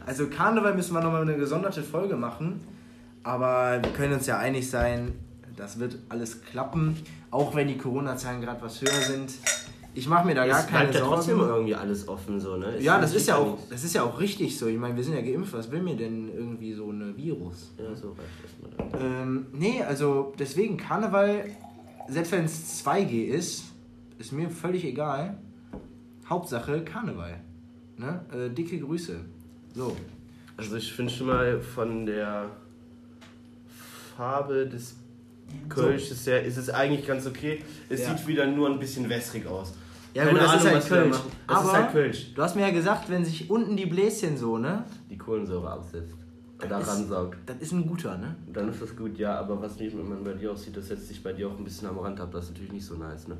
Also 0.05 0.29
Karneval 0.29 0.75
müssen 0.75 0.93
wir 0.93 1.01
nochmal 1.01 1.23
eine 1.23 1.35
gesonderte 1.35 1.83
Folge 1.83 2.15
machen. 2.15 2.61
Aber 3.23 3.83
wir 3.83 3.91
können 3.91 4.13
uns 4.13 4.27
ja 4.27 4.37
einig 4.37 4.69
sein, 4.69 5.13
das 5.57 5.79
wird 5.79 5.97
alles 6.07 6.43
klappen. 6.43 6.95
Auch 7.31 7.55
wenn 7.55 7.67
die 7.67 7.77
Corona-Zahlen 7.77 8.39
gerade 8.39 8.61
was 8.61 8.79
höher 8.81 9.01
sind. 9.01 9.33
Ich 9.97 10.07
mache 10.07 10.27
mir 10.27 10.35
da 10.35 10.45
gar 10.45 10.59
Es 10.59 10.67
keine 10.67 10.89
bleibt 10.89 10.95
ja 10.99 11.09
trotzdem 11.09 11.37
Sorgen. 11.37 11.51
irgendwie 11.53 11.73
alles 11.73 12.07
offen, 12.07 12.39
so, 12.39 12.55
ne? 12.55 12.75
Es 12.75 12.83
Ja, 12.83 13.01
das 13.01 13.15
ist 13.15 13.27
ja 13.27 13.37
auch, 13.37 13.57
das 13.67 13.83
ist 13.83 13.95
ja 13.95 14.03
auch 14.03 14.19
richtig 14.19 14.55
so. 14.55 14.67
Ich 14.67 14.77
meine, 14.77 14.95
wir 14.95 15.03
sind 15.03 15.15
ja 15.15 15.21
geimpft. 15.21 15.53
Was 15.53 15.71
will 15.71 15.81
mir 15.81 15.95
denn 15.95 16.29
irgendwie 16.31 16.71
so 16.73 16.91
ein 16.91 17.17
Virus? 17.17 17.73
Ja, 17.79 17.95
so 17.95 18.09
reicht 18.11 18.29
erstmal. 18.43 19.01
Ähm, 19.03 19.47
nee, 19.53 19.81
also 19.81 20.33
deswegen 20.37 20.77
Karneval, 20.77 21.45
selbst 22.07 22.31
wenn 22.31 22.45
es 22.45 22.85
2G 22.85 23.25
ist, 23.25 23.63
ist 24.19 24.31
mir 24.33 24.51
völlig 24.51 24.85
egal. 24.85 25.39
Hauptsache 26.29 26.83
Karneval. 26.83 27.39
Ne? 27.97 28.23
Äh, 28.31 28.49
dicke 28.51 28.79
Grüße. 28.79 29.19
So. 29.73 29.97
Also 30.57 30.75
ich 30.75 30.93
finde 30.93 31.11
schon 31.11 31.25
mal 31.25 31.59
von 31.59 32.05
der 32.05 32.51
Farbe 34.15 34.67
des 34.67 34.95
Kölsches 35.69 36.25
her 36.27 36.43
ist 36.43 36.57
es 36.57 36.69
eigentlich 36.69 37.05
ganz 37.05 37.25
okay. 37.27 37.63
Es 37.89 38.01
Ja. 38.01 38.15
sieht 38.15 38.27
wieder 38.27 38.45
nur 38.47 38.69
ein 38.69 38.79
bisschen 38.79 39.07
wässrig 39.09 39.45
aus. 39.47 39.73
Ja 40.13 40.23
Keine 40.25 40.39
gut, 40.39 40.41
das 40.47 40.49
Ahnung, 40.51 40.65
ist 40.65 40.71
halt 40.73 40.85
die 40.85 40.89
da 40.89 40.95
Kölsch. 40.95 41.17
Das 41.47 41.57
Aber 41.57 41.67
ist 41.67 41.73
halt 41.73 41.91
Kölsch. 41.91 42.33
du 42.33 42.41
hast 42.41 42.55
mir 42.55 42.61
ja 42.63 42.71
gesagt, 42.71 43.09
wenn 43.09 43.23
sich 43.25 43.49
unten 43.49 43.77
die 43.77 43.85
Bläschen 43.85 44.37
so, 44.37 44.57
ne? 44.57 44.83
Die 45.09 45.17
Kohlensäure 45.17 45.69
absetzt. 45.69 46.15
Ist- 46.59 46.71
ransaugt. 46.71 47.37
Das 47.45 47.57
ist 47.57 47.71
ein 47.71 47.85
guter, 47.87 48.17
ne? 48.17 48.35
Dann 48.51 48.67
ist 48.69 48.81
das 48.81 48.95
gut, 48.95 49.17
ja, 49.19 49.37
aber 49.39 49.61
was 49.61 49.77
nicht 49.77 49.95
wenn 49.95 50.09
man 50.09 50.23
bei 50.23 50.33
dir 50.33 50.51
aussieht, 50.53 50.75
das 50.75 50.87
setzt 50.87 51.07
sich 51.07 51.21
bei 51.21 51.31
dir 51.33 51.47
auch 51.49 51.55
ein 51.57 51.63
bisschen 51.63 51.87
am 51.87 51.99
Rand 51.99 52.19
ab. 52.19 52.29
Das 52.31 52.45
ist 52.45 52.51
natürlich 52.51 52.71
nicht 52.71 52.85
so 52.85 52.95
nice, 52.95 53.27
ne? 53.27 53.37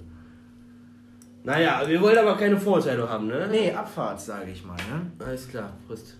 Naja, 1.44 1.82
wir 1.88 2.00
wollen 2.02 2.18
aber 2.18 2.38
keine 2.38 2.60
Vorurteile 2.60 3.10
haben, 3.10 3.26
ne? 3.28 3.48
Nee, 3.50 3.72
Abfahrt, 3.72 4.20
sage 4.22 4.52
ich 4.52 4.64
mal, 4.64 4.76
ne? 4.76 5.26
Alles 5.26 5.48
klar, 5.48 5.72
Prost. 5.88 6.16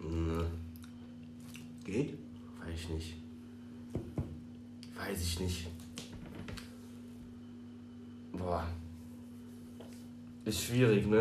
Ne, 0.00 0.46
Geht. 1.84 2.14
weiß 2.60 2.74
ich 2.74 2.88
nicht. 2.90 3.14
Weiß 4.96 5.20
ich 5.22 5.40
nicht. 5.40 5.66
Boah. 8.32 8.64
Ist 10.50 10.64
schwierig, 10.64 11.06
ne? 11.06 11.20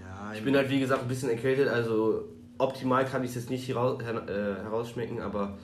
Ja, 0.00 0.32
Ich 0.34 0.42
bin 0.42 0.56
halt 0.56 0.68
wie 0.68 0.80
gesagt 0.80 1.02
ein 1.02 1.08
bisschen 1.08 1.30
erkältet, 1.30 1.68
also 1.68 2.24
optimal 2.58 3.04
kann 3.04 3.22
ich 3.22 3.30
es 3.30 3.36
jetzt 3.36 3.50
nicht 3.50 3.68
heraus, 3.68 4.02
her, 4.02 4.28
äh, 4.28 4.64
herausschmecken, 4.64 5.20
aber 5.20 5.56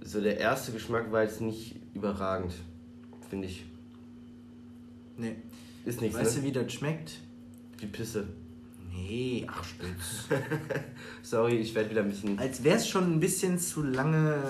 so 0.00 0.22
der 0.22 0.38
erste 0.38 0.72
Geschmack 0.72 1.12
war 1.12 1.22
jetzt 1.22 1.42
nicht 1.42 1.76
überragend, 1.92 2.54
finde 3.28 3.48
ich. 3.48 3.66
Nee. 5.18 5.36
Ist 5.84 6.00
nichts, 6.00 6.16
Weißt 6.16 6.36
ne? 6.36 6.40
du, 6.40 6.46
wie 6.46 6.52
das 6.52 6.72
schmeckt? 6.72 7.18
Wie 7.76 7.86
Pisse. 7.88 8.26
Nee, 8.90 9.46
ach 9.46 9.64
Spitz. 9.64 10.28
Sorry, 11.22 11.56
ich 11.56 11.74
werde 11.74 11.90
wieder 11.90 12.00
ein 12.00 12.08
bisschen. 12.08 12.38
Als 12.38 12.64
wäre 12.64 12.76
es 12.76 12.88
schon 12.88 13.12
ein 13.12 13.20
bisschen 13.20 13.58
zu 13.58 13.82
lange 13.82 14.42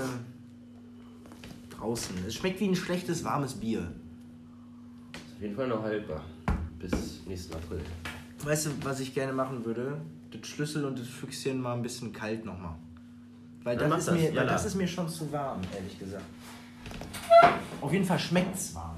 draußen. 1.76 2.14
Es 2.24 2.36
schmeckt 2.36 2.60
wie 2.60 2.68
ein 2.68 2.76
schlechtes, 2.76 3.24
warmes 3.24 3.54
Bier. 3.54 3.80
Ist 5.12 5.34
auf 5.34 5.42
jeden 5.42 5.56
Fall 5.56 5.66
noch 5.66 5.82
haltbar. 5.82 6.24
Bis 6.82 7.20
nächsten 7.26 7.54
April. 7.54 7.80
Weißt 8.42 8.66
du, 8.66 8.70
was 8.82 8.98
ich 8.98 9.14
gerne 9.14 9.32
machen 9.32 9.64
würde? 9.64 10.00
Das 10.32 10.48
Schlüssel 10.48 10.84
und 10.84 10.98
das 10.98 11.06
Füchschen 11.06 11.60
mal 11.60 11.74
ein 11.74 11.82
bisschen 11.82 12.12
kalt 12.12 12.44
nochmal. 12.44 12.74
Weil 13.62 13.76
Dann 13.76 13.90
das 13.90 14.00
ist, 14.00 14.08
das, 14.08 14.14
mir, 14.16 14.34
weil 14.34 14.46
das 14.46 14.64
ist 14.64 14.74
mir 14.74 14.88
schon 14.88 15.08
zu 15.08 15.30
warm, 15.30 15.60
ehrlich 15.72 15.96
gesagt. 15.96 16.24
Auf 17.80 17.92
jeden 17.92 18.04
Fall 18.04 18.18
schmeckt 18.18 18.56
es 18.56 18.74
warm. 18.74 18.96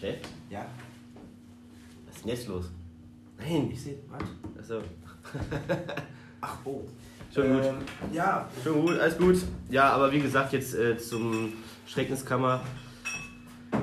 Chef? 0.00 0.16
Ja? 0.48 0.64
Was 2.06 2.16
ist 2.16 2.24
denn 2.24 2.30
jetzt 2.30 2.48
los? 2.48 2.70
Nein, 3.38 3.70
Ich 3.70 3.82
sehe, 3.82 3.98
was? 4.08 4.22
Achso. 4.58 4.80
Ach, 6.40 6.56
oh. 6.64 6.80
Schon 7.34 7.52
gut. 7.52 7.64
Ähm, 7.64 7.74
ja, 8.10 8.48
Schon 8.64 8.86
gut, 8.86 8.98
alles 8.98 9.18
gut. 9.18 9.36
Ja, 9.68 9.90
aber 9.90 10.10
wie 10.12 10.20
gesagt, 10.20 10.54
jetzt 10.54 10.74
äh, 10.74 10.96
zum 10.96 11.52
Schreckenskammer 11.86 12.62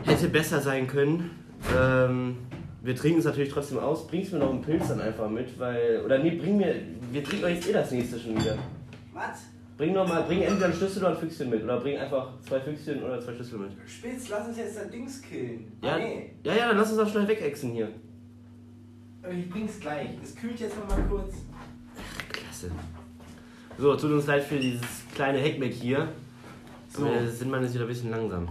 hätte 0.03 0.29
besser 0.29 0.61
sein 0.61 0.87
können. 0.87 1.29
Ähm, 1.77 2.37
wir 2.81 2.95
trinken 2.95 3.19
es 3.19 3.25
natürlich 3.25 3.49
trotzdem 3.51 3.79
aus. 3.79 4.07
Bringst 4.07 4.31
mir 4.33 4.39
noch 4.39 4.49
einen 4.51 4.61
Pilz 4.61 4.87
dann 4.87 5.01
einfach 5.01 5.29
mit, 5.29 5.57
weil. 5.59 6.01
Oder 6.05 6.19
nee, 6.19 6.31
bring 6.31 6.57
mir. 6.57 6.75
Wir 7.11 7.23
trinken 7.23 7.43
doch 7.43 7.49
jetzt 7.49 7.67
eh 7.69 7.73
das 7.73 7.91
nächste 7.91 8.19
schon 8.19 8.35
wieder. 8.39 8.57
was? 9.13 9.43
Bring 9.77 9.93
noch 9.93 10.05
mal, 10.07 10.23
bring 10.23 10.41
entweder 10.41 10.65
einen 10.65 10.73
Schlüssel 10.75 10.99
oder 10.99 11.11
ein 11.11 11.17
Füchschen 11.17 11.49
mit. 11.49 11.63
Oder 11.63 11.79
bring 11.79 11.97
einfach 11.97 12.33
zwei 12.45 12.59
Füchschen 12.59 13.01
oder 13.01 13.21
zwei 13.21 13.33
Schlüssel 13.33 13.59
mit. 13.59 13.71
Spitz, 13.87 14.27
lass 14.27 14.47
uns 14.49 14.57
jetzt 14.57 14.77
dein 14.77 14.91
Dings 14.91 15.21
killen. 15.21 15.71
Ja, 15.81 15.95
Ah, 15.95 15.97
nee. 15.99 16.31
ja, 16.43 16.53
ja, 16.53 16.67
dann 16.67 16.77
lass 16.77 16.91
uns 16.91 16.99
auch 16.99 17.09
schnell 17.09 17.25
wegexen 17.27 17.71
hier. 17.71 17.87
Ich 19.31 19.49
bring's 19.49 19.79
gleich. 19.79 20.09
Es 20.21 20.35
kühlt 20.35 20.59
jetzt 20.59 20.75
noch 20.77 20.87
mal 20.89 21.01
kurz. 21.09 21.33
Klasse. 22.29 22.71
So, 23.77 23.95
tut 23.95 24.11
uns 24.11 24.27
leid 24.27 24.43
für 24.43 24.59
dieses 24.59 24.81
kleine 25.15 25.37
Heckmeck 25.37 25.71
hier. 25.73 26.09
So. 26.89 27.07
Sinnmann 27.29 27.63
ist 27.63 27.73
wieder 27.73 27.85
ein 27.85 27.87
bisschen 27.87 28.09
langsam. 28.11 28.47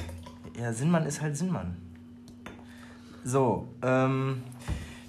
Ja, 0.58 0.72
Sinnmann 0.72 1.04
ist 1.06 1.20
halt 1.20 1.36
Sinnmann. 1.36 1.76
So, 3.28 3.68
ähm. 3.82 4.40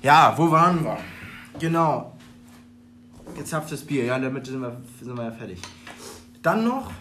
Ja, 0.01 0.33
wo 0.35 0.51
waren 0.51 0.83
wir? 0.83 0.97
Genau. 1.57 2.17
Gezapftes 3.37 3.85
Bier, 3.85 4.03
ja, 4.03 4.19
damit 4.19 4.45
sind 4.45 4.59
wir, 4.59 4.81
sind 5.01 5.15
wir 5.15 5.23
ja 5.23 5.31
fertig. 5.31 5.61
Dann 6.41 6.65
noch. 6.65 6.91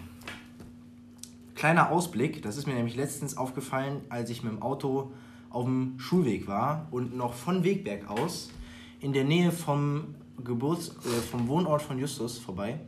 Kleiner 1.56 1.90
Ausblick, 1.90 2.40
das 2.42 2.56
ist 2.56 2.68
mir 2.68 2.74
nämlich 2.74 2.94
letztens 2.94 3.36
aufgefallen, 3.36 4.02
als 4.10 4.30
ich 4.30 4.44
mit 4.44 4.52
dem 4.52 4.62
Auto 4.62 5.10
auf 5.50 5.64
dem 5.64 5.98
Schulweg 5.98 6.46
war 6.46 6.86
und 6.92 7.16
noch 7.16 7.34
von 7.34 7.64
Wegberg 7.64 8.08
aus 8.08 8.50
in 9.00 9.12
der 9.12 9.24
Nähe 9.24 9.50
vom 9.50 10.14
Geburts-, 10.44 10.94
äh, 11.04 11.20
vom 11.20 11.48
Wohnort 11.48 11.82
von 11.82 11.98
Justus 11.98 12.38
vorbei. 12.38 12.78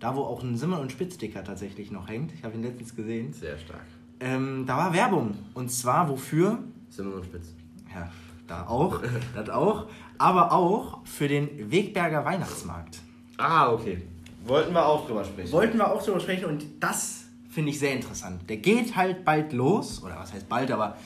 Da, 0.00 0.16
wo 0.16 0.22
auch 0.22 0.42
ein 0.42 0.56
Simmer- 0.56 0.80
und 0.80 0.90
Spitzdicker 0.90 1.44
tatsächlich 1.44 1.92
noch 1.92 2.08
hängt. 2.08 2.32
Ich 2.34 2.42
habe 2.42 2.56
ihn 2.56 2.64
letztens 2.64 2.96
gesehen. 2.96 3.32
Sehr 3.32 3.56
stark. 3.58 3.86
Ähm, 4.18 4.64
da 4.66 4.76
war 4.76 4.92
Werbung. 4.92 5.36
Und 5.54 5.70
zwar 5.70 6.08
wofür? 6.08 6.58
Simmer 6.88 7.14
und 7.14 7.26
Spitz. 7.26 7.59
Ja, 7.94 8.08
da 8.46 8.66
auch. 8.66 9.00
das 9.34 9.48
auch. 9.50 9.86
Aber 10.18 10.52
auch 10.52 11.04
für 11.04 11.28
den 11.28 11.70
Wegberger 11.70 12.24
Weihnachtsmarkt. 12.24 13.00
Ah, 13.38 13.72
okay. 13.72 14.02
Wollten 14.44 14.72
wir 14.72 14.86
auch 14.86 15.06
drüber 15.06 15.24
sprechen. 15.24 15.52
Wollten 15.52 15.78
wir 15.78 15.90
auch 15.90 16.02
drüber 16.02 16.20
sprechen 16.20 16.46
und 16.46 16.64
das 16.80 17.24
finde 17.50 17.70
ich 17.70 17.78
sehr 17.78 17.92
interessant. 17.92 18.48
Der 18.48 18.58
geht 18.58 18.96
halt 18.96 19.24
bald 19.24 19.52
los. 19.52 20.02
Oder 20.02 20.16
was 20.18 20.32
heißt 20.32 20.48
bald, 20.48 20.70
aber 20.70 20.96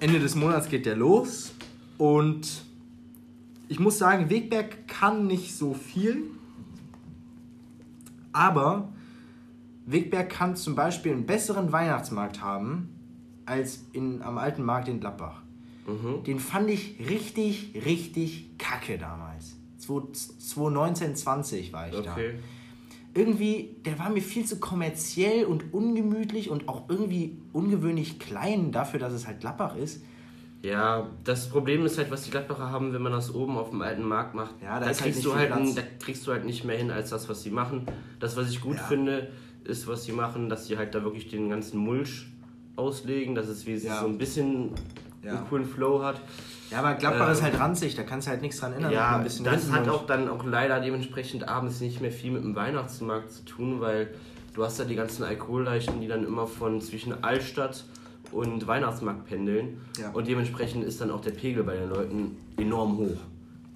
Ende 0.00 0.18
des 0.18 0.34
Monats 0.34 0.68
geht 0.68 0.86
der 0.86 0.96
los. 0.96 1.52
Und 1.96 2.64
ich 3.68 3.78
muss 3.78 3.98
sagen, 3.98 4.30
Wegberg 4.30 4.86
kann 4.88 5.26
nicht 5.26 5.56
so 5.56 5.74
viel. 5.74 6.24
Aber 8.32 8.88
Wegberg 9.86 10.28
kann 10.28 10.56
zum 10.56 10.74
Beispiel 10.74 11.12
einen 11.12 11.26
besseren 11.26 11.72
Weihnachtsmarkt 11.72 12.42
haben 12.42 12.94
als 13.46 13.84
in, 13.92 14.22
am 14.22 14.38
alten 14.38 14.62
Markt 14.62 14.88
in 14.88 15.00
Gladbach. 15.00 15.42
Mhm. 15.88 16.22
Den 16.24 16.38
fand 16.38 16.70
ich 16.70 16.96
richtig, 17.08 17.72
richtig 17.84 18.58
kacke 18.58 18.98
damals. 18.98 19.56
2019, 19.78 21.16
20 21.16 21.72
war 21.72 21.88
ich 21.88 22.00
da. 22.00 22.12
Okay. 22.12 22.34
Irgendwie, 23.14 23.76
der 23.84 23.98
war 23.98 24.10
mir 24.10 24.20
viel 24.20 24.44
zu 24.44 24.60
kommerziell 24.60 25.44
und 25.46 25.72
ungemütlich 25.72 26.50
und 26.50 26.68
auch 26.68 26.88
irgendwie 26.88 27.38
ungewöhnlich 27.52 28.18
klein 28.18 28.70
dafür, 28.70 29.00
dass 29.00 29.12
es 29.12 29.26
halt 29.26 29.40
Gladbach 29.40 29.76
ist. 29.76 30.02
Ja, 30.62 31.08
das 31.24 31.48
Problem 31.48 31.86
ist 31.86 31.98
halt, 31.98 32.10
was 32.10 32.22
die 32.24 32.30
Gladbacher 32.30 32.70
haben, 32.70 32.92
wenn 32.92 33.00
man 33.02 33.12
das 33.12 33.32
oben 33.34 33.56
auf 33.56 33.70
dem 33.70 33.80
alten 33.80 34.02
Markt 34.02 34.34
macht. 34.34 34.56
Ja, 34.60 34.74
da 34.74 34.80
da, 34.80 34.86
halt 34.86 34.98
kriegst 34.98 35.18
nicht 35.18 35.26
du 35.26 35.34
halt, 35.34 35.50
da 35.50 35.82
kriegst 36.00 36.26
du 36.26 36.32
halt 36.32 36.44
nicht 36.44 36.64
mehr 36.64 36.76
hin 36.76 36.90
als 36.90 37.10
das, 37.10 37.28
was 37.28 37.42
sie 37.42 37.50
machen. 37.50 37.86
Das, 38.20 38.36
was 38.36 38.50
ich 38.50 38.60
gut 38.60 38.76
Ja. 38.76 38.82
finde, 38.82 39.30
ist, 39.64 39.86
was 39.86 40.04
sie 40.04 40.12
machen, 40.12 40.48
dass 40.48 40.66
sie 40.66 40.76
halt 40.76 40.94
da 40.94 41.02
wirklich 41.04 41.28
den 41.28 41.48
ganzen 41.48 41.78
Mulch 41.78 42.26
auslegen, 42.76 43.34
dass 43.34 43.46
es 43.48 43.66
wie 43.66 43.74
Ja. 43.76 44.00
so 44.00 44.06
ein 44.06 44.18
bisschen 44.18 44.70
Ja. 45.22 45.32
einen 45.32 45.48
coolen 45.48 45.64
Flow 45.66 46.02
hat. 46.02 46.20
Ja, 46.70 46.78
aber 46.80 46.94
Gladbach 46.94 47.26
Ähm, 47.26 47.32
ist 47.32 47.42
halt 47.42 47.58
ranzig, 47.58 47.94
da 47.96 48.02
kannst 48.02 48.26
du 48.26 48.30
halt 48.30 48.42
nichts 48.42 48.60
dran 48.60 48.72
ändern. 48.74 48.92
Ja, 48.92 49.16
ein 49.16 49.24
bisschen 49.24 49.44
das 49.44 49.70
hat 49.72 49.88
auch 49.88 50.06
dann 50.06 50.28
auch 50.28 50.44
leider 50.44 50.80
dementsprechend 50.80 51.48
abends 51.48 51.80
nicht 51.80 52.00
mehr 52.00 52.12
viel 52.12 52.30
mit 52.32 52.44
dem 52.44 52.54
Weihnachtsmarkt 52.54 53.30
zu 53.32 53.44
tun, 53.44 53.80
weil 53.80 54.10
du 54.54 54.64
hast 54.64 54.78
ja 54.78 54.84
die 54.84 54.94
ganzen 54.94 55.24
Alkoholleichen, 55.24 56.00
die 56.00 56.08
dann 56.08 56.24
immer 56.24 56.46
von 56.46 56.80
zwischen 56.80 57.24
Altstadt 57.24 57.84
und 58.32 58.66
Weihnachtsmarkt 58.66 59.24
pendeln. 59.24 59.80
Ja. 59.98 60.10
Und 60.10 60.28
dementsprechend 60.28 60.84
ist 60.84 61.00
dann 61.00 61.10
auch 61.10 61.20
der 61.22 61.30
Pegel 61.30 61.64
bei 61.64 61.74
den 61.76 61.88
Leuten 61.88 62.36
enorm 62.58 62.98
hoch. 62.98 63.16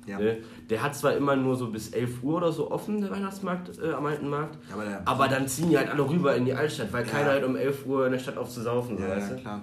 Ja. 0.06 0.18
Ne? 0.18 0.38
Der 0.68 0.82
hat 0.82 0.94
zwar 0.96 1.14
immer 1.14 1.34
nur 1.36 1.56
so 1.56 1.68
bis 1.70 1.90
11 1.90 2.22
Uhr 2.22 2.36
oder 2.36 2.52
so 2.52 2.70
offen, 2.70 3.00
der 3.00 3.10
Weihnachtsmarkt 3.10 3.78
äh, 3.82 3.92
am 3.92 4.04
alten 4.04 4.28
Markt. 4.28 4.58
Aber 4.72 4.84
der- 4.84 5.02
aber 5.08 5.28
dann 5.28 5.46
ziehen 5.48 5.70
die 5.70 5.78
halt 5.78 5.88
alle 5.90 6.06
rüber 6.08 6.34
in 6.34 6.44
die 6.44 6.52
Altstadt, 6.52 6.92
weil 6.92 7.06
Ja. 7.06 7.10
keiner 7.12 7.30
halt 7.30 7.44
um 7.44 7.54
11 7.56 7.86
Uhr 7.86 8.04
in 8.06 8.12
der 8.12 8.18
Stadt 8.18 8.36
aufzusaufen, 8.36 8.98
Ja, 9.00 9.08
weißt 9.08 9.30
ja, 9.30 9.36
du? 9.36 9.40
klar. 9.42 9.60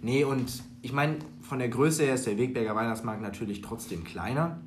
Nee, 0.00 0.24
und 0.24 0.50
ich 0.82 0.92
meine, 0.92 1.16
von 1.40 1.58
der 1.58 1.68
Größe 1.68 2.02
her 2.04 2.14
ist 2.14 2.26
der 2.26 2.36
Wegberger 2.38 2.74
Weihnachtsmarkt 2.74 3.22
natürlich 3.22 3.60
trotzdem 3.62 4.04
kleiner, 4.04 4.58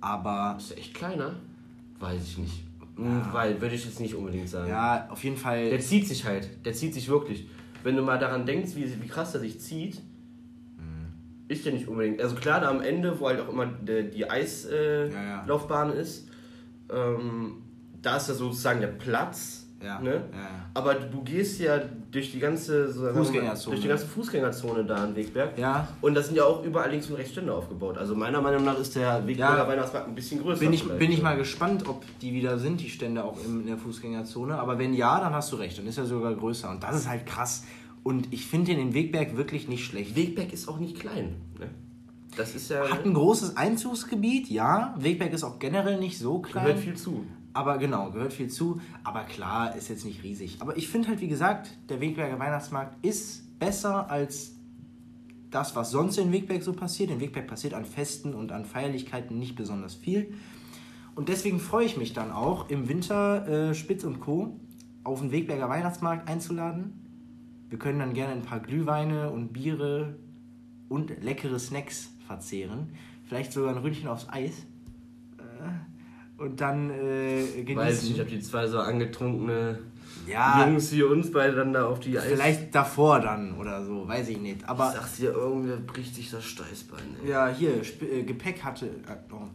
aber 0.00 0.56
Ist 0.58 0.70
der 0.70 0.78
echt 0.78 0.94
kleiner? 0.94 1.36
Weiß 1.98 2.22
ich 2.22 2.38
nicht. 2.38 2.64
Hm, 2.96 3.22
Weil, 3.32 3.60
würde 3.60 3.74
ich 3.74 3.84
jetzt 3.84 4.00
nicht 4.00 4.14
unbedingt 4.14 4.48
sagen. 4.48 4.68
ja, 4.68 5.06
auf 5.10 5.22
jeden 5.24 5.36
Fall. 5.36 5.70
Der 5.70 5.80
zieht 5.80 6.06
sich 6.06 6.24
halt. 6.24 6.48
Der 6.66 6.72
zieht 6.74 6.92
sich 6.94 7.08
wirklich. 7.08 7.48
Wenn 7.82 7.96
du 7.96 8.02
mal 8.02 8.18
daran 8.18 8.44
denkst, 8.44 8.74
wie, 8.74 9.02
wie 9.02 9.06
krass 9.08 9.34
er 9.34 9.40
sich 9.40 9.58
zieht, 9.60 10.02
Mhm. 10.76 11.06
ist 11.48 11.64
der 11.64 11.72
nicht 11.72 11.88
unbedingt. 11.88 12.20
Also 12.20 12.36
klar, 12.36 12.60
da 12.60 12.68
am 12.70 12.80
Ende, 12.82 13.18
wo 13.20 13.28
halt 13.28 13.40
auch 13.40 13.48
immer 13.48 13.66
die, 13.66 14.10
die 14.10 14.28
Eislaufbahn 14.28 15.12
Ja, 15.12 15.22
ja. 15.22 15.42
äh, 15.44 15.46
Laufbahn 15.48 15.90
ist, 15.92 16.28
ähm, 16.92 17.62
da 18.02 18.16
ist 18.16 18.28
ja 18.28 18.34
sozusagen 18.34 18.80
der 18.80 18.88
Platz. 18.88 19.59
Ja, 19.82 19.98
Ne? 20.00 20.10
ja. 20.14 20.20
Aber 20.74 20.94
du 20.94 21.22
gehst 21.22 21.58
ja 21.60 21.78
durch 22.10 22.32
die 22.32 22.38
ganze 22.38 22.92
so, 22.92 23.08
Fußgängerzone. 23.12 23.74
durch 23.74 23.82
die 23.82 23.88
ganze 23.88 24.06
Fußgängerzone 24.06 24.84
da 24.84 25.04
in 25.04 25.16
Wegberg. 25.16 25.58
Ja. 25.58 25.88
Und 26.02 26.14
da 26.14 26.22
sind 26.22 26.36
ja 26.36 26.44
auch 26.44 26.62
überall 26.64 26.90
links 26.90 27.08
und 27.08 27.16
rechts 27.16 27.32
Stände 27.32 27.54
aufgebaut. 27.54 27.96
Also 27.96 28.14
meiner 28.14 28.40
Meinung 28.42 28.64
nach 28.64 28.78
ist 28.78 28.94
der 28.94 29.26
Wegberger 29.26 29.56
Ja. 29.58 29.68
Weihnachtsmarkt 29.68 30.08
ein 30.08 30.14
bisschen 30.14 30.42
größer. 30.42 30.60
Bin 30.60 30.72
ich, 30.72 30.86
bin 30.86 31.10
ich 31.10 31.22
mal 31.22 31.36
gespannt, 31.36 31.88
ob 31.88 32.04
die 32.20 32.32
wieder 32.34 32.58
sind, 32.58 32.80
die 32.80 32.90
Stände 32.90 33.24
auch 33.24 33.38
in 33.44 33.66
der 33.66 33.78
Fußgängerzone. 33.78 34.58
Aber 34.58 34.78
wenn 34.78 34.92
ja, 34.92 35.18
dann 35.18 35.32
hast 35.32 35.50
du 35.52 35.56
recht, 35.56 35.78
dann 35.78 35.86
ist 35.86 35.96
er 35.98 36.04
sogar 36.04 36.34
größer. 36.34 36.70
Und 36.70 36.82
das 36.82 36.96
ist 36.96 37.08
halt 37.08 37.24
krass. 37.26 37.64
Und 38.02 38.32
ich 38.32 38.46
finde 38.46 38.72
den 38.72 38.80
in 38.80 38.94
Wegberg 38.94 39.36
wirklich 39.36 39.66
nicht 39.68 39.84
schlecht. 39.84 40.14
Wegberg 40.16 40.52
ist 40.52 40.68
auch 40.68 40.78
nicht 40.78 40.98
klein. 41.00 41.36
Ne? 41.58 41.68
Das 42.36 42.54
ist 42.54 42.70
ja. 42.70 42.88
Hat 42.88 43.04
ein 43.04 43.14
großes 43.14 43.56
Einzugsgebiet, 43.56 44.48
ja. 44.48 44.94
Wegberg 44.98 45.32
ist 45.32 45.42
auch 45.42 45.58
generell 45.58 45.98
nicht 45.98 46.18
so 46.18 46.38
klein. 46.38 46.64
gehört 46.66 46.80
viel 46.80 46.94
zu. 46.96 47.24
Aber 47.52 47.78
genau, 47.78 48.10
gehört 48.10 48.32
viel 48.32 48.48
zu. 48.48 48.80
Aber 49.02 49.24
klar, 49.24 49.74
ist 49.74 49.88
jetzt 49.88 50.04
nicht 50.04 50.22
riesig. 50.22 50.58
Aber 50.60 50.76
ich 50.76 50.88
finde 50.88 51.08
halt, 51.08 51.20
wie 51.20 51.28
gesagt, 51.28 51.76
der 51.88 52.00
Wegberger 52.00 52.38
Weihnachtsmarkt 52.38 53.04
ist 53.04 53.58
besser 53.58 54.10
als 54.10 54.52
das, 55.50 55.74
was 55.74 55.90
sonst 55.90 56.16
in 56.18 56.32
Wegberg 56.32 56.62
so 56.62 56.72
passiert. 56.72 57.10
In 57.10 57.20
Wegberg 57.20 57.46
passiert 57.46 57.74
an 57.74 57.84
Festen 57.84 58.34
und 58.34 58.52
an 58.52 58.64
Feierlichkeiten 58.64 59.38
nicht 59.38 59.56
besonders 59.56 59.94
viel. 59.94 60.32
Und 61.14 61.28
deswegen 61.28 61.58
freue 61.58 61.86
ich 61.86 61.96
mich 61.96 62.12
dann 62.12 62.30
auch, 62.30 62.70
im 62.70 62.88
Winter 62.88 63.46
äh, 63.48 63.74
Spitz 63.74 64.04
und 64.04 64.20
Co. 64.20 64.58
auf 65.02 65.20
den 65.20 65.32
Wegberger 65.32 65.68
Weihnachtsmarkt 65.68 66.28
einzuladen. 66.28 66.92
Wir 67.68 67.78
können 67.78 67.98
dann 67.98 68.14
gerne 68.14 68.32
ein 68.32 68.42
paar 68.42 68.60
Glühweine 68.60 69.30
und 69.30 69.52
Biere 69.52 70.16
und 70.88 71.22
leckere 71.22 71.58
Snacks 71.58 72.10
verzehren. 72.26 72.90
Vielleicht 73.24 73.52
sogar 73.52 73.70
ein 73.70 73.78
Ründchen 73.78 74.08
aufs 74.08 74.28
Eis. 74.28 74.66
Äh, 75.38 75.42
Und 76.40 76.58
dann 76.58 76.88
äh, 76.88 77.42
genießen. 77.62 77.76
Weiß 77.76 78.02
ich 78.02 78.10
nicht, 78.12 78.20
ob 78.22 78.28
die 78.28 78.40
zwei 78.40 78.66
so 78.66 78.78
angetrunkene 78.78 79.78
Ja. 80.26 80.64
Jungs 80.64 80.90
wie 80.92 81.02
uns 81.02 81.30
beide 81.30 81.54
dann 81.54 81.74
da 81.74 81.86
auf 81.86 82.00
die 82.00 82.18
Eis. 82.18 82.24
Vielleicht 82.24 82.74
davor 82.74 83.20
dann 83.20 83.58
oder 83.58 83.84
so, 83.84 84.08
weiß 84.08 84.30
ich 84.30 84.38
nicht. 84.38 84.62
Ich 84.62 84.68
Aber 84.68 84.90
sag's 84.90 85.16
dir, 85.16 85.32
irgendwer 85.32 85.76
bricht 85.76 86.14
sich 86.14 86.30
das 86.30 86.42
Steißbein. 86.46 87.16
Ey. 87.22 87.30
ja, 87.30 87.48
hier, 87.48 87.80
Sp 87.84 88.08
äh, 88.08 88.22
Gepäck 88.22 88.64
hatte. 88.64 88.86
Äh, 88.86 89.34
oh. 89.34 89.48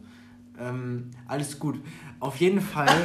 ähm, 0.60 1.10
alles 1.26 1.58
gut. 1.58 1.80
Auf 2.20 2.36
jeden 2.36 2.60
Fall. 2.60 2.86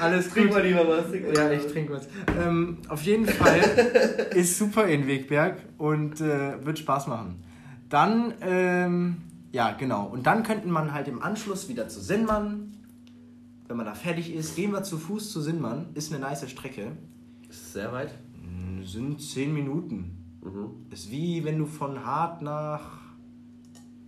alles 0.00 0.30
Trink 0.30 0.48
gut. 0.48 0.56
mal 0.56 0.66
lieber 0.66 0.88
was. 0.88 1.08
trink 1.10 1.36
Ja, 1.36 1.52
ich 1.52 1.64
trinke 1.66 1.92
was. 1.92 2.08
Ähm, 2.42 2.78
auf 2.88 3.02
jeden 3.02 3.26
Fall 3.26 3.60
ist 4.34 4.58
super 4.58 4.84
in 4.86 5.06
Wegberg 5.06 5.58
und 5.78 6.20
äh, 6.20 6.64
wird 6.64 6.80
Spaß 6.80 7.06
machen. 7.06 7.44
Dann, 7.88 8.34
ähm, 8.40 9.18
ja, 9.52 9.72
genau. 9.72 10.06
Und 10.06 10.26
dann 10.26 10.42
könnten 10.42 10.70
man 10.70 10.92
halt 10.92 11.08
im 11.08 11.22
Anschluss 11.22 11.68
wieder 11.68 11.88
zu 11.88 12.00
Sinnmann. 12.00 12.72
Wenn 13.66 13.76
man 13.76 13.86
da 13.86 13.94
fertig 13.94 14.32
ist, 14.34 14.56
gehen 14.56 14.72
wir 14.72 14.82
zu 14.82 14.98
Fuß 14.98 15.30
zu 15.32 15.40
Sinnmann. 15.40 15.86
Ist 15.94 16.12
eine 16.12 16.20
nice 16.20 16.48
Strecke. 16.50 16.92
Ist 17.48 17.62
es 17.62 17.72
sehr 17.74 17.92
weit? 17.92 18.14
Sind 18.84 19.20
10 19.20 19.52
Minuten. 19.52 20.38
Mhm. 20.42 20.86
Ist 20.90 21.10
wie 21.10 21.44
wenn 21.44 21.58
du 21.58 21.66
von 21.66 22.04
Hart 22.04 22.42
nach 22.42 22.80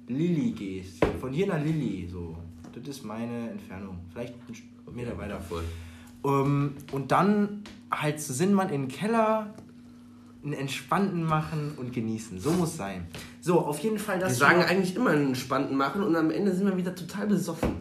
Lilly 0.06 0.52
gehst. 0.52 1.04
Von 1.20 1.32
hier 1.32 1.46
nach 1.46 1.62
Lilly, 1.62 2.08
so. 2.10 2.36
Das 2.72 2.86
ist 2.86 3.04
meine 3.04 3.50
Entfernung. 3.50 3.98
Vielleicht 4.12 4.34
ein 4.48 4.94
Meter 4.94 5.18
weiter. 5.18 5.40
Voll. 5.40 5.64
Ähm, 6.24 6.74
und 6.92 7.10
dann 7.10 7.62
halt 7.90 8.20
zu 8.20 8.32
Sinnmann 8.32 8.70
in 8.70 8.82
den 8.82 8.88
Keller, 8.88 9.54
einen 10.42 10.52
entspannten 10.52 11.24
machen 11.24 11.72
und 11.76 11.92
genießen. 11.92 12.40
So 12.40 12.52
muss 12.52 12.76
sein. 12.76 13.06
So, 13.40 13.60
auf 13.60 13.78
jeden 13.80 13.98
Fall 13.98 14.18
das. 14.18 14.32
Wir 14.32 14.36
sagen 14.36 14.62
eigentlich 14.62 14.94
immer 14.94 15.10
einen 15.10 15.28
entspannten 15.28 15.76
machen 15.76 16.02
und 16.02 16.14
am 16.14 16.30
Ende 16.30 16.54
sind 16.54 16.66
wir 16.66 16.76
wieder 16.76 16.94
total 16.94 17.26
besoffen. 17.26 17.76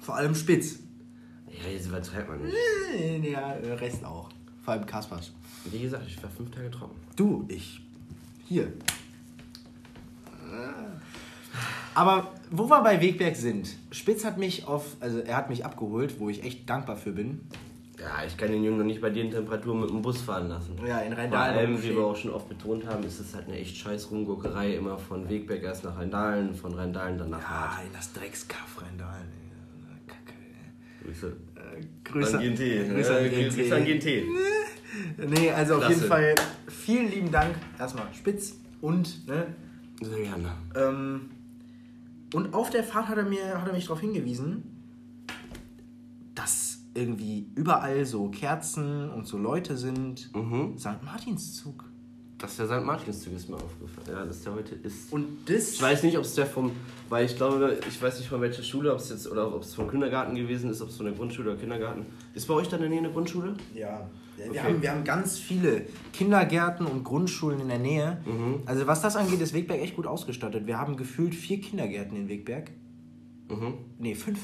vor 0.00 0.16
allem 0.16 0.34
Spitz. 0.34 0.80
Ja, 1.46 1.70
jetzt 1.70 1.86
übertreibt 1.86 2.28
man 2.28 2.42
nicht. 2.42 2.56
Ja, 3.30 3.54
der 3.54 3.80
Rest 3.80 4.04
auch. 4.04 4.28
Vor 4.64 4.74
allem 4.74 4.86
Kaspers. 4.86 5.32
Wie 5.64 5.78
gesagt, 5.78 6.04
ich 6.06 6.20
war 6.22 6.30
fünf 6.30 6.50
Tage 6.50 6.70
trocken. 6.70 6.96
Du, 7.14 7.44
ich. 7.48 7.80
Hier. 8.48 8.72
Aber 11.94 12.32
wo 12.50 12.68
wir 12.68 12.82
bei 12.82 13.00
Wegberg 13.00 13.36
sind, 13.36 13.76
Spitz 13.90 14.24
hat 14.24 14.38
mich 14.38 14.66
auf, 14.66 14.96
also 15.00 15.18
er 15.18 15.36
hat 15.36 15.50
mich 15.50 15.64
abgeholt, 15.64 16.18
wo 16.18 16.28
ich 16.30 16.42
echt 16.42 16.68
dankbar 16.68 16.96
für 16.96 17.12
bin. 17.12 17.40
Ja, 18.00 18.24
ich 18.26 18.36
kann 18.36 18.50
den 18.50 18.64
Jungen 18.64 18.78
noch 18.78 18.84
nicht 18.84 19.00
bei 19.00 19.10
den 19.10 19.30
Temperaturen 19.30 19.80
mit 19.80 19.90
dem 19.90 20.02
Bus 20.02 20.20
fahren 20.22 20.48
lassen. 20.48 20.74
Ja, 20.86 21.00
in 21.00 21.12
Vor 21.12 21.22
Rheindahlen. 21.22 21.56
allem, 21.58 21.82
wie 21.82 21.90
wir 21.90 22.04
auch 22.04 22.16
schon 22.16 22.30
oft 22.30 22.48
betont 22.48 22.86
haben, 22.86 23.04
ist 23.04 23.20
es 23.20 23.34
halt 23.34 23.46
eine 23.48 23.58
echt 23.58 23.76
scheiß 23.76 24.10
Rumguckerei. 24.10 24.74
Immer 24.76 24.98
von 24.98 25.28
Wegberg 25.28 25.62
erst 25.62 25.84
nach 25.84 25.96
Rheindahlen, 25.98 26.54
von 26.54 26.72
Rheindahlen 26.74 27.18
dann 27.18 27.30
nach 27.30 27.42
Ah, 27.44 27.76
Hart. 27.76 27.84
in 27.86 27.92
das 27.92 28.12
Dreckskaff 28.12 28.80
Rheindahlen. 28.82 29.26
ey. 29.28 30.06
Kacke, 30.06 30.32
ey. 30.38 31.06
Grüße. 31.06 31.36
Äh, 31.54 31.84
Grüße 32.02 32.38
an 32.38 32.42
GNT. 32.44 32.88
Grüße 32.94 33.16
an 33.16 33.24
GNT. 33.30 33.54
Grüße 33.56 33.76
an 33.76 33.84
GNT. 33.84 34.06
Nee, 35.16 35.50
also 35.50 35.74
auf 35.76 35.80
Klasse. 35.80 35.94
jeden 35.94 36.06
Fall 36.06 36.34
vielen 36.68 37.10
lieben 37.10 37.30
Dank. 37.30 37.54
Erstmal 37.78 38.12
Spitz 38.12 38.56
und, 38.82 39.26
ne, 39.26 39.46
Sehr 40.02 40.18
gerne. 40.18 40.52
ähm, 40.76 41.30
und 42.34 42.52
auf 42.52 42.68
der 42.68 42.84
Fahrt 42.84 43.08
hat 43.08 43.16
er, 43.16 43.24
mir, 43.24 43.58
hat 43.58 43.66
er 43.66 43.72
mich 43.72 43.84
darauf 43.86 44.00
hingewiesen, 44.00 44.64
dass 46.34 46.71
irgendwie 46.94 47.46
überall 47.54 48.04
so 48.04 48.28
Kerzen 48.28 49.10
und 49.10 49.26
so 49.26 49.38
Leute 49.38 49.76
sind. 49.76 50.30
Mhm. 50.34 50.76
St. 50.78 51.02
Martinszug. 51.04 51.84
Dass 52.38 52.56
der 52.56 52.66
St. 52.66 52.84
Martinszug 52.84 53.32
ist 53.34 53.48
mir 53.48 53.54
aufgefallen. 53.56 54.08
Ja, 54.10 54.24
dass 54.26 54.42
der 54.42 54.54
heute 54.54 54.74
ist. 54.74 55.12
Und 55.12 55.26
das. 55.46 55.74
Ich 55.74 55.82
weiß 55.82 56.02
nicht, 56.02 56.18
ob 56.18 56.24
es 56.24 56.34
der 56.34 56.44
vom, 56.46 56.72
weil 57.08 57.24
ich 57.26 57.36
glaube, 57.36 57.78
ich 57.88 58.02
weiß 58.02 58.18
nicht 58.18 58.28
von 58.28 58.40
welcher 58.40 58.64
Schule, 58.64 58.92
ob 58.92 58.98
es 58.98 59.10
jetzt 59.10 59.30
oder 59.30 59.54
ob 59.54 59.62
es 59.62 59.74
vom 59.74 59.88
Kindergarten 59.88 60.34
gewesen 60.34 60.68
ist, 60.70 60.82
ob 60.82 60.88
es 60.88 60.96
von 60.96 61.06
der 61.06 61.14
Grundschule 61.14 61.52
oder 61.52 61.60
Kindergarten. 61.60 62.04
Ist 62.34 62.48
bei 62.48 62.54
euch 62.54 62.68
dann 62.68 62.80
in 62.82 62.90
der 62.90 62.90
Nähe 62.90 62.98
eine 62.98 63.12
Grundschule? 63.12 63.54
Ja, 63.74 64.10
wir, 64.36 64.48
Okay. 64.50 64.58
haben, 64.58 64.82
wir 64.82 64.90
haben 64.90 65.04
ganz 65.04 65.38
viele 65.38 65.86
Kindergärten 66.12 66.84
und 66.86 67.04
Grundschulen 67.04 67.60
in 67.60 67.68
der 67.68 67.78
Nähe. 67.78 68.18
Also 68.66 68.86
was 68.88 69.02
das 69.02 69.14
angeht, 69.14 69.40
ist 69.40 69.54
Wegberg 69.54 69.80
echt 69.80 69.94
gut 69.94 70.06
ausgestattet. 70.08 70.66
Wir 70.66 70.78
haben 70.78 70.96
gefühlt 70.96 71.34
vier 71.36 71.60
Kindergärten 71.60 72.16
in 72.16 72.28
Wegberg. 72.28 72.72
Mhm. 73.48 73.74
Nee, 73.98 74.14
fünf. 74.16 74.40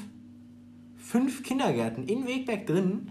Fünf 0.99 1.43
Kindergärten 1.43 2.05
in 2.05 2.27
Wegberg 2.27 2.67
drin. 2.67 3.09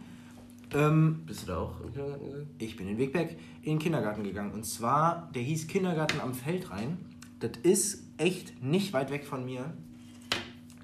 Ähm, 0.73 1.21
Bist 1.25 1.43
du 1.43 1.47
da 1.47 1.57
auch 1.59 1.81
im 1.81 1.93
Kindergarten 1.93 2.25
gegangen? 2.25 2.47
ich 2.59 2.75
bin 2.75 2.87
in 2.87 2.97
Wegberg 2.97 3.31
in 3.61 3.73
den 3.73 3.79
Kindergarten 3.79 4.23
gegangen. 4.23 4.51
Und 4.51 4.65
zwar, 4.65 5.29
der 5.33 5.41
hieß 5.41 5.67
Kindergarten 5.67 6.19
am 6.19 6.33
Feldrain. 6.33 6.97
Das 7.39 7.51
ist 7.63 8.03
echt 8.17 8.61
nicht 8.61 8.93
weit 8.93 9.09
weg 9.11 9.25
von 9.25 9.45
mir. 9.45 9.73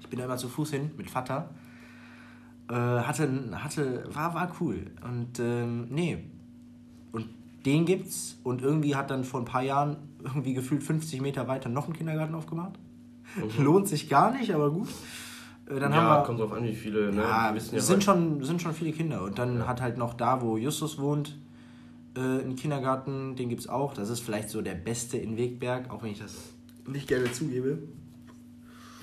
Ich 0.00 0.08
bin 0.08 0.18
da 0.18 0.24
immer 0.24 0.38
zu 0.38 0.48
Fuß 0.48 0.70
hin 0.70 0.90
mit 0.96 1.10
Vater. 1.10 1.50
Äh, 2.68 2.74
hatte, 2.74 3.50
hatte, 3.52 4.04
war, 4.12 4.34
war 4.34 4.56
cool. 4.60 4.90
Und 5.02 5.38
ähm, 5.38 5.88
nee. 5.90 6.24
Und 7.12 7.28
den 7.66 7.84
gibt's. 7.84 8.38
Und 8.42 8.62
irgendwie 8.62 8.96
hat 8.96 9.10
dann 9.10 9.24
vor 9.24 9.40
ein 9.40 9.46
paar 9.46 9.62
Jahren, 9.62 9.96
irgendwie 10.22 10.54
gefühlt 10.54 10.82
50 10.82 11.20
Meter 11.20 11.46
weiter, 11.48 11.68
noch 11.68 11.84
einen 11.84 11.94
Kindergarten 11.94 12.34
aufgemacht. 12.34 12.78
Lohnt 13.58 13.88
sich 13.88 14.08
gar 14.08 14.32
nicht, 14.32 14.52
aber 14.54 14.70
gut. 14.70 14.88
Äh, 15.66 15.80
dann 15.80 15.92
ja, 15.92 15.98
haben 15.98 16.20
wir, 16.20 16.24
kommt 16.24 16.40
drauf 16.40 16.52
an, 16.52 16.64
wie 16.64 16.74
viele, 16.74 17.12
ne? 17.12 17.22
ja, 17.22 17.54
ja 17.54 17.60
sind, 17.60 17.96
heute- 17.96 18.00
schon, 18.02 18.44
sind 18.44 18.62
schon 18.62 18.74
viele 18.74 18.92
Kinder. 18.92 19.22
Und 19.22 19.38
dann 19.38 19.66
hat 19.66 19.80
halt 19.80 19.96
noch 19.96 20.14
da, 20.14 20.42
wo 20.42 20.56
Justus 20.56 20.98
wohnt, 20.98 21.36
äh, 22.16 22.20
einen 22.20 22.56
Kindergarten, 22.56 23.36
den 23.36 23.48
gibt's 23.48 23.68
auch. 23.68 23.94
Das 23.94 24.10
ist 24.10 24.20
vielleicht 24.20 24.50
so 24.50 24.62
der 24.62 24.74
beste 24.74 25.18
in 25.18 25.36
Wegberg, 25.36 25.90
auch 25.90 26.02
wenn 26.02 26.10
ich 26.10 26.20
das 26.20 26.34
nicht 26.86 27.08
gerne 27.08 27.30
zugebe. 27.32 27.78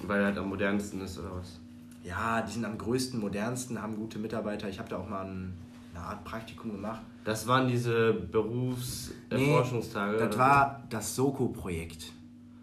Weil 0.03 0.21
er 0.21 0.25
halt 0.27 0.37
am 0.37 0.49
modernsten 0.49 1.01
ist, 1.01 1.19
oder 1.19 1.35
was? 1.35 1.59
Ja, 2.03 2.41
die 2.41 2.51
sind 2.51 2.65
am 2.65 2.77
größten, 2.77 3.19
modernsten, 3.19 3.81
haben 3.81 3.95
gute 3.95 4.17
Mitarbeiter. 4.17 4.67
Ich 4.69 4.79
habe 4.79 4.89
da 4.89 4.97
auch 4.97 5.07
mal 5.07 5.25
ein, 5.25 5.53
eine 5.93 6.03
Art 6.03 6.23
Praktikum 6.23 6.71
gemacht. 6.71 7.01
Das 7.23 7.47
waren 7.47 7.67
diese 7.67 8.13
Berufserforschungstage. 8.13 10.17
das 10.17 10.27
oder 10.29 10.37
war 10.37 10.83
das 10.89 11.15
Soko-Projekt. 11.15 12.11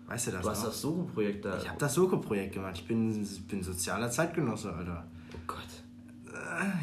Weißt 0.09 0.29
du 0.29 0.31
das? 0.33 0.43
Du 0.43 0.49
hast 0.51 0.61
noch? 0.61 0.69
das 0.69 0.81
Soko-Projekt 0.81 1.45
da. 1.45 1.59
Ich 1.59 1.69
habe 1.69 1.79
das 1.79 1.95
Soko-Projekt 1.95 2.55
gemacht. 2.55 2.75
Ich 2.77 2.87
bin, 2.87 3.27
bin 3.49 3.63
sozialer 3.63 4.11
Zeitgenosse, 4.11 4.73
Alter. 4.73 5.05
Oh 5.35 5.39
Gott. 5.47 5.59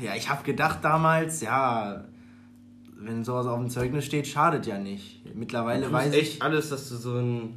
Ja, 0.02 0.16
ich 0.16 0.30
habe 0.30 0.44
gedacht 0.44 0.80
damals, 0.84 1.42
ja, 1.42 2.06
wenn 2.98 3.24
sowas 3.24 3.48
auf 3.48 3.58
dem 3.60 3.70
Zeugnis 3.70 4.06
steht, 4.06 4.28
schadet 4.28 4.68
ja 4.68 4.78
nicht. 4.78 5.22
Mittlerweile 5.36 5.88
Du 5.88 5.92
weiß 5.92 6.06
weißt 6.08 6.16
ich. 6.16 6.22
echt 6.22 6.42
alles, 6.42 6.70
dass 6.70 6.88
du 6.90 6.96
so 6.98 7.18
ein 7.18 7.56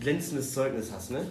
glänzendes 0.00 0.52
Zeugnis 0.54 0.92
hast, 0.92 1.10
ne? 1.10 1.26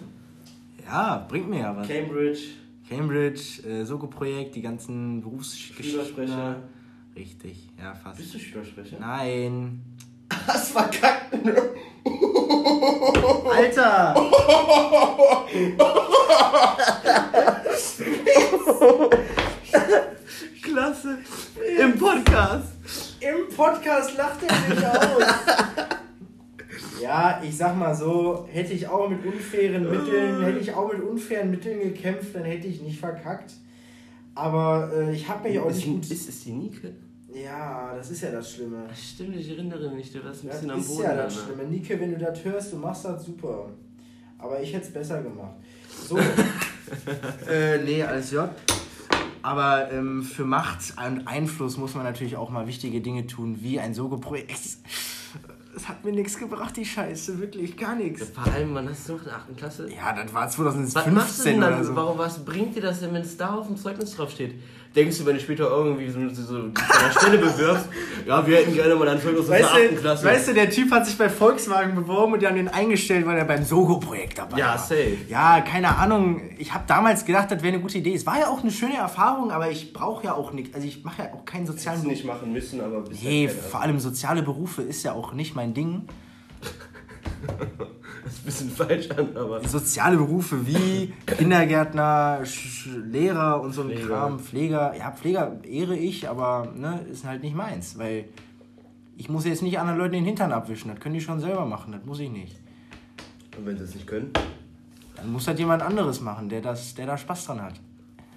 Ja, 0.86 1.26
bringt 1.30 1.50
mir 1.50 1.60
ja 1.60 1.76
was. 1.76 1.88
Cambridge, 1.88 2.42
Cambridge, 2.90 3.64
äh, 3.66 3.86
Soko-Projekt, 3.86 4.56
die 4.56 4.62
ganzen 4.62 5.22
Berufsgeschichten. 5.22 5.86
Schülersprecher. 5.86 6.58
Richtig, 7.16 7.70
ja, 7.80 7.94
fast. 7.94 8.18
Bist 8.18 8.34
du 8.34 8.40
Schülersprecher? 8.40 8.98
Nein. 9.00 9.82
Hast 10.48 10.72
verkackt, 10.72 11.46
ne? 11.46 11.56
Alter! 13.64 14.14
Klasse. 20.62 21.18
Im 21.80 21.98
Podcast. 21.98 22.74
Im 23.22 23.56
Podcast 23.56 24.18
lacht 24.18 24.40
er 24.44 24.76
sich 24.76 24.86
aus. 24.86 25.24
Ja, 27.02 27.42
ich 27.42 27.56
sag 27.56 27.78
mal 27.78 27.96
so, 27.96 28.48
hätte 28.52 28.74
ich 28.74 28.86
auch 28.88 29.10
mit 29.10 29.26
unfairen 29.26 29.90
Mitteln, 29.90 30.44
hätte 30.44 30.60
ich 30.60 30.74
auch 30.74 30.92
mit 30.92 31.02
unfairen 31.02 31.52
Mitteln 31.52 31.80
gekämpft, 31.80 32.36
dann 32.36 32.44
hätte 32.44 32.68
ich 32.68 32.82
nicht 32.82 33.00
verkackt. 33.00 33.54
Aber 34.36 34.92
äh, 34.94 35.14
ich 35.14 35.30
habe 35.30 35.48
mich 35.48 35.60
auch 35.60 35.70
nicht 35.70 35.86
gut. 35.86 36.04
Ist, 36.04 36.12
ist 36.12 36.30
es 36.30 36.44
die 36.44 36.52
Nike? 36.52 36.96
Ja, 37.34 37.94
das 37.96 38.12
ist 38.12 38.22
ja 38.22 38.32
das 38.32 38.54
Schlimme. 38.54 38.86
Ach, 38.92 38.96
Stimmt, 38.96 39.36
ich 39.36 39.50
erinnere 39.50 39.90
mich, 39.92 40.12
du 40.12 40.24
warst 40.24 40.44
ein 40.44 40.48
Das 40.50 40.58
bisschen 40.58 40.72
am 40.72 40.80
ist 40.80 40.88
Boden. 40.90 41.04
ja 41.04 41.16
das 41.16 41.36
da, 41.36 41.40
ne? 41.42 41.46
Schlimme. 41.48 41.70
Nike, 41.72 42.00
wenn 42.00 42.12
du 42.12 42.18
das 42.20 42.44
hörst, 42.44 42.74
du 42.74 42.78
machst 42.78 43.06
das 43.06 43.26
super. 43.26 43.70
Aber 44.38 44.62
ich 44.62 44.74
hätte 44.74 44.86
es 44.86 44.94
besser 44.94 45.22
gemacht. 45.24 45.56
So. 46.08 46.18
äh, 47.50 47.78
nee, 47.84 48.04
alles 48.04 48.32
ja. 48.32 48.54
Aber 49.42 49.92
ähm, 49.92 50.22
für 50.24 50.46
Macht 50.46 50.94
und 51.06 51.28
Einfluss 51.28 51.78
muss 51.78 51.96
man 51.96 52.04
natürlich 52.04 52.38
auch 52.38 52.50
mal 52.50 52.68
wichtige 52.68 53.02
Dinge 53.02 53.26
tun, 53.28 53.58
wie 53.62 53.80
ein 53.80 53.94
Sogo-Projekt. 53.94 54.52
Es, 55.76 55.88
hat 55.88 56.06
mir 56.06 56.12
nichts 56.12 56.38
gebracht, 56.38 56.78
die 56.78 56.86
Scheiße, 56.86 57.40
wirklich, 57.40 57.76
gar 57.76 57.96
nichts. 57.96 58.30
Vor 58.30 58.54
allem, 58.54 58.76
wann 58.76 58.88
hast 58.88 59.10
du 59.10 59.14
noch 59.14 59.20
in 59.20 59.26
der 59.26 59.36
8. 59.36 59.58
Klasse? 59.58 59.90
Ja, 59.92 60.14
das 60.14 60.32
war 60.34 60.46
Was 60.46 60.58
machst 60.58 60.80
du 60.80 60.88
2015 60.88 61.52
denn 61.54 61.62
dann? 61.62 61.74
oder 61.74 61.84
so. 61.84 61.96
Warum, 61.96 62.18
was 62.20 62.46
bringt 62.46 62.76
dir 62.76 62.82
das 62.84 63.00
denn, 63.00 63.12
wenn 63.14 63.24
es 63.24 63.36
da 63.36 63.56
auf 63.56 63.68
dem 63.68 63.76
Zeugnis 63.76 64.16
draufsteht? 64.16 64.54
Denkst 64.96 65.18
du, 65.18 65.26
wenn 65.26 65.34
du 65.36 65.42
später 65.42 65.64
irgendwie 65.72 66.08
so, 66.08 66.20
so, 66.30 66.56
an 66.58 66.74
der 66.76 67.20
Stelle 67.20 67.40
bewirbst, 67.40 67.88
ja, 68.28 68.46
wir 68.46 68.58
hätten 68.58 68.76
gerne 68.76 68.94
mal 68.94 69.08
ein 69.10 69.20
Zeugnis 69.20 69.42
aus 69.42 69.48
der 69.48 69.60
Weißt 69.62 69.72
8. 69.74 69.80
du, 69.92 69.96
Klasse. 69.96 70.26
weißt 70.26 70.48
du, 70.50 70.54
der 70.54 70.70
Typ 70.70 70.92
hat 70.92 71.08
sich 71.08 71.18
bei 71.18 71.30
Volkswagen 71.30 71.96
beworben 71.96 72.34
und 72.34 72.42
die 72.44 72.46
haben 72.48 72.56
den 72.58 72.68
eingestellt, 72.68 73.26
weil 73.26 73.38
er 73.40 73.46
beim 73.46 73.64
Sogo-Projekt 73.64 74.38
dabei 74.38 74.60
Ja, 74.60 74.68
war. 74.68 74.78
safe. 74.78 75.18
Ja, 75.30 75.62
keine 75.62 75.98
Ahnung. 75.98 76.42
Ich 76.60 76.76
habe 76.76 76.84
damals 76.86 77.26
gedacht, 77.26 77.50
das 77.50 77.64
wäre 77.64 77.74
eine 77.74 77.82
gute 77.82 77.98
Idee. 77.98 78.14
Es 78.14 78.28
war 78.28 78.38
ja 78.40 78.50
auch 78.50 78.62
eine 78.62 78.70
schöne 78.72 78.96
Erfahrung, 78.98 79.50
aber 79.50 79.72
ich 79.72 79.94
brauche 79.94 80.26
ja 80.26 80.36
auch 80.36 80.54
nichts. 80.54 80.76
Also 80.76 80.86
ich 80.88 81.04
mache 81.04 81.24
ja 81.24 81.34
auch 81.34 81.44
keinen 81.44 81.66
sozialen 81.66 82.02
Beruf. 82.02 82.12
nicht 82.14 82.26
machen 82.26 82.54
müssen, 82.54 82.80
aber 82.80 83.04
Nee, 83.24 83.48
vor 83.48 83.82
allem 83.82 83.98
soziale 84.00 84.44
Berufe 84.44 84.84
ist 84.84 85.02
ja 85.02 85.14
auch 85.14 85.34
nicht 85.34 85.56
mein 85.56 85.74
Ding. 85.74 86.04
Das 88.24 88.34
ist 88.34 88.40
ein 88.40 88.46
bisschen 88.46 88.70
falsch 88.72 89.10
an, 89.12 89.36
aber. 89.36 89.68
Soziale 89.68 90.18
Berufe 90.18 90.66
wie 90.66 91.14
Kindergärtner, 91.26 92.42
Sch 92.46 92.88
Lehrer 93.06 93.62
und 93.62 93.74
so 93.74 93.82
ein 93.82 93.90
Pfleger. 93.90 94.08
Kram, 94.08 94.40
Pfleger. 94.40 94.96
Ja, 94.98 95.12
Pfleger 95.12 95.60
ehre 95.64 95.96
ich, 95.98 96.30
aber 96.30 96.72
ne, 96.76 97.02
ist 97.12 97.26
halt 97.26 97.44
nicht 97.44 97.56
meins, 97.56 97.98
weil 97.98 98.26
ich 99.18 99.30
muss 99.30 99.46
jetzt 99.46 99.62
nicht 99.62 99.80
anderen 99.80 100.00
Leuten 100.00 100.14
den 100.14 100.26
Hintern 100.26 100.52
abwischen. 100.52 100.90
Das 100.90 101.00
können 101.00 101.16
die 101.16 101.22
schon 101.22 101.40
selber 101.40 101.66
machen, 101.66 101.92
das 101.92 102.04
muss 102.06 102.20
ich 102.20 102.30
nicht. 102.30 102.60
Und 103.58 103.66
wenn 103.66 103.78
sie 103.78 103.84
es 103.84 103.94
nicht 103.94 104.08
können? 104.08 104.32
Dann 105.16 105.32
muss 105.32 105.46
das 105.46 105.60
jemand 105.60 105.84
anderes 105.84 106.22
machen, 106.22 106.50
der, 106.50 106.62
das, 106.62 106.96
der 106.96 107.06
da 107.06 107.18
Spaß 107.18 107.46
dran 107.46 107.62
hat. 107.62 107.76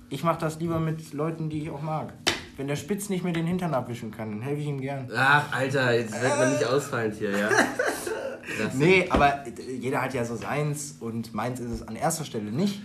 Ich 0.09 0.23
mache 0.23 0.39
das 0.39 0.61
lieber 0.61 0.79
mit 0.79 1.13
Leuten, 1.13 1.49
die 1.49 1.63
ich 1.63 1.71
auch 1.71 1.83
mag. 1.83 2.13
Wenn 2.57 2.69
der 2.69 2.77
Spitz 2.77 3.09
nicht 3.09 3.25
mehr 3.25 3.33
den 3.33 3.47
Hintern 3.47 3.75
abwischen 3.75 4.11
kann, 4.11 4.31
dann 4.31 4.43
helfe 4.43 4.63
ich 4.63 4.69
ihm 4.69 4.81
gern. 4.81 5.11
Ach, 5.15 5.45
Alter, 5.53 5.93
jetzt 5.95 6.21
wird 6.21 6.39
man 6.39 6.53
nicht 6.53 6.65
ausfallend 6.65 7.15
hier, 7.17 7.31
ja? 7.31 7.49
Das 8.59 8.75
Nee, 8.75 9.07
aber 9.11 9.45
jeder 9.49 10.03
hat 10.03 10.15
ja 10.15 10.25
so 10.25 10.37
seins 10.37 10.97
und 11.01 11.35
meins 11.35 11.61
ist 11.61 11.71
es 11.71 11.83
an 11.83 11.97
erster 11.97 12.25
Stelle 12.25 12.53
nicht. 12.53 12.81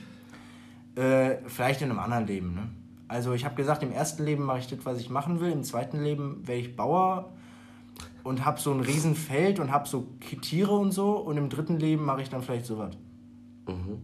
Äh, 0.95 1.37
vielleicht 1.47 1.81
in 1.81 1.89
einem 1.89 1.99
anderen 1.99 2.27
Leben. 2.27 2.53
Ne? 2.53 2.69
Also 3.07 3.33
ich 3.33 3.45
habe 3.45 3.55
gesagt, 3.55 3.83
im 3.83 3.91
ersten 3.91 4.23
Leben 4.23 4.43
mache 4.43 4.59
ich 4.59 4.67
das, 4.67 4.79
was 4.83 4.99
ich 4.99 5.09
machen 5.09 5.39
will. 5.39 5.51
Im 5.51 5.63
zweiten 5.63 6.01
Leben 6.01 6.47
werde 6.47 6.61
ich 6.61 6.75
Bauer 6.75 7.31
und 8.23 8.45
habe 8.45 8.59
so 8.59 8.71
ein 8.73 8.81
Riesenfeld 8.81 9.59
und 9.59 9.71
habe 9.71 9.87
so 9.87 10.07
Tiere 10.41 10.73
und 10.73 10.91
so. 10.91 11.17
Und 11.17 11.37
im 11.37 11.49
dritten 11.49 11.77
Leben 11.77 12.05
mache 12.05 12.21
ich 12.21 12.29
dann 12.29 12.41
vielleicht 12.41 12.65
sowas. 12.65 12.95
Mhm. 13.67 13.99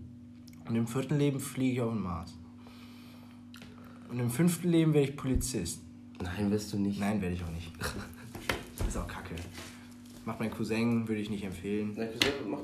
Und 0.68 0.76
im 0.76 0.88
vierten 0.88 1.18
Leben 1.18 1.40
fliege 1.40 1.74
ich 1.74 1.82
auf 1.82 1.94
den 1.94 2.02
Mars. 2.02 2.38
Und 4.10 4.20
im 4.20 4.30
fünften 4.30 4.70
Leben 4.70 4.94
werde 4.94 5.10
ich 5.10 5.18
Polizist. 5.18 5.82
Nein, 6.22 6.52
wirst 6.52 6.74
du 6.74 6.80
nicht. 6.80 7.00
Nein, 7.00 7.22
werde 7.22 7.36
ich 7.36 7.44
auch 7.44 7.52
nicht. 7.52 7.72
Das 8.78 8.88
ist 8.88 8.98
auch 8.98 9.08
kacke. 9.08 9.36
Macht 10.28 10.42
mein 10.42 10.52
Cousin, 10.52 11.08
würde 11.08 11.22
ich 11.22 11.30
nicht 11.30 11.46
empfehlen. 11.46 11.94
Nein, 11.96 12.10
wieso? 12.12 12.50
Mach. 12.50 12.60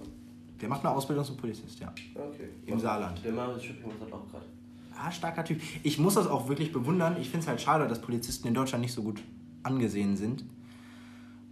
Der 0.60 0.68
macht 0.68 0.82
eine 0.86 0.94
Ausbildung 0.94 1.24
zum 1.24 1.38
Polizist, 1.38 1.80
ja. 1.80 1.94
Okay. 2.14 2.50
Im 2.66 2.78
Saarland. 2.78 3.24
Der 3.24 3.32
Marius 3.32 3.64
Schüpping 3.64 3.88
macht 3.88 4.02
das 4.02 4.12
auch 4.12 4.30
gerade. 4.30 4.46
Ah, 4.94 5.10
starker 5.10 5.46
Typ. 5.46 5.62
Ich 5.82 5.98
muss 5.98 6.16
das 6.16 6.28
auch 6.28 6.50
wirklich 6.50 6.74
bewundern. 6.74 7.16
Ich 7.22 7.30
finde 7.30 7.40
es 7.44 7.48
halt 7.48 7.62
schade, 7.62 7.88
dass 7.88 8.02
Polizisten 8.02 8.50
in 8.50 8.54
Deutschland 8.54 8.82
nicht 8.82 8.92
so 8.94 9.02
gut 9.02 9.22
angesehen 9.64 10.18
sind. 10.18 10.44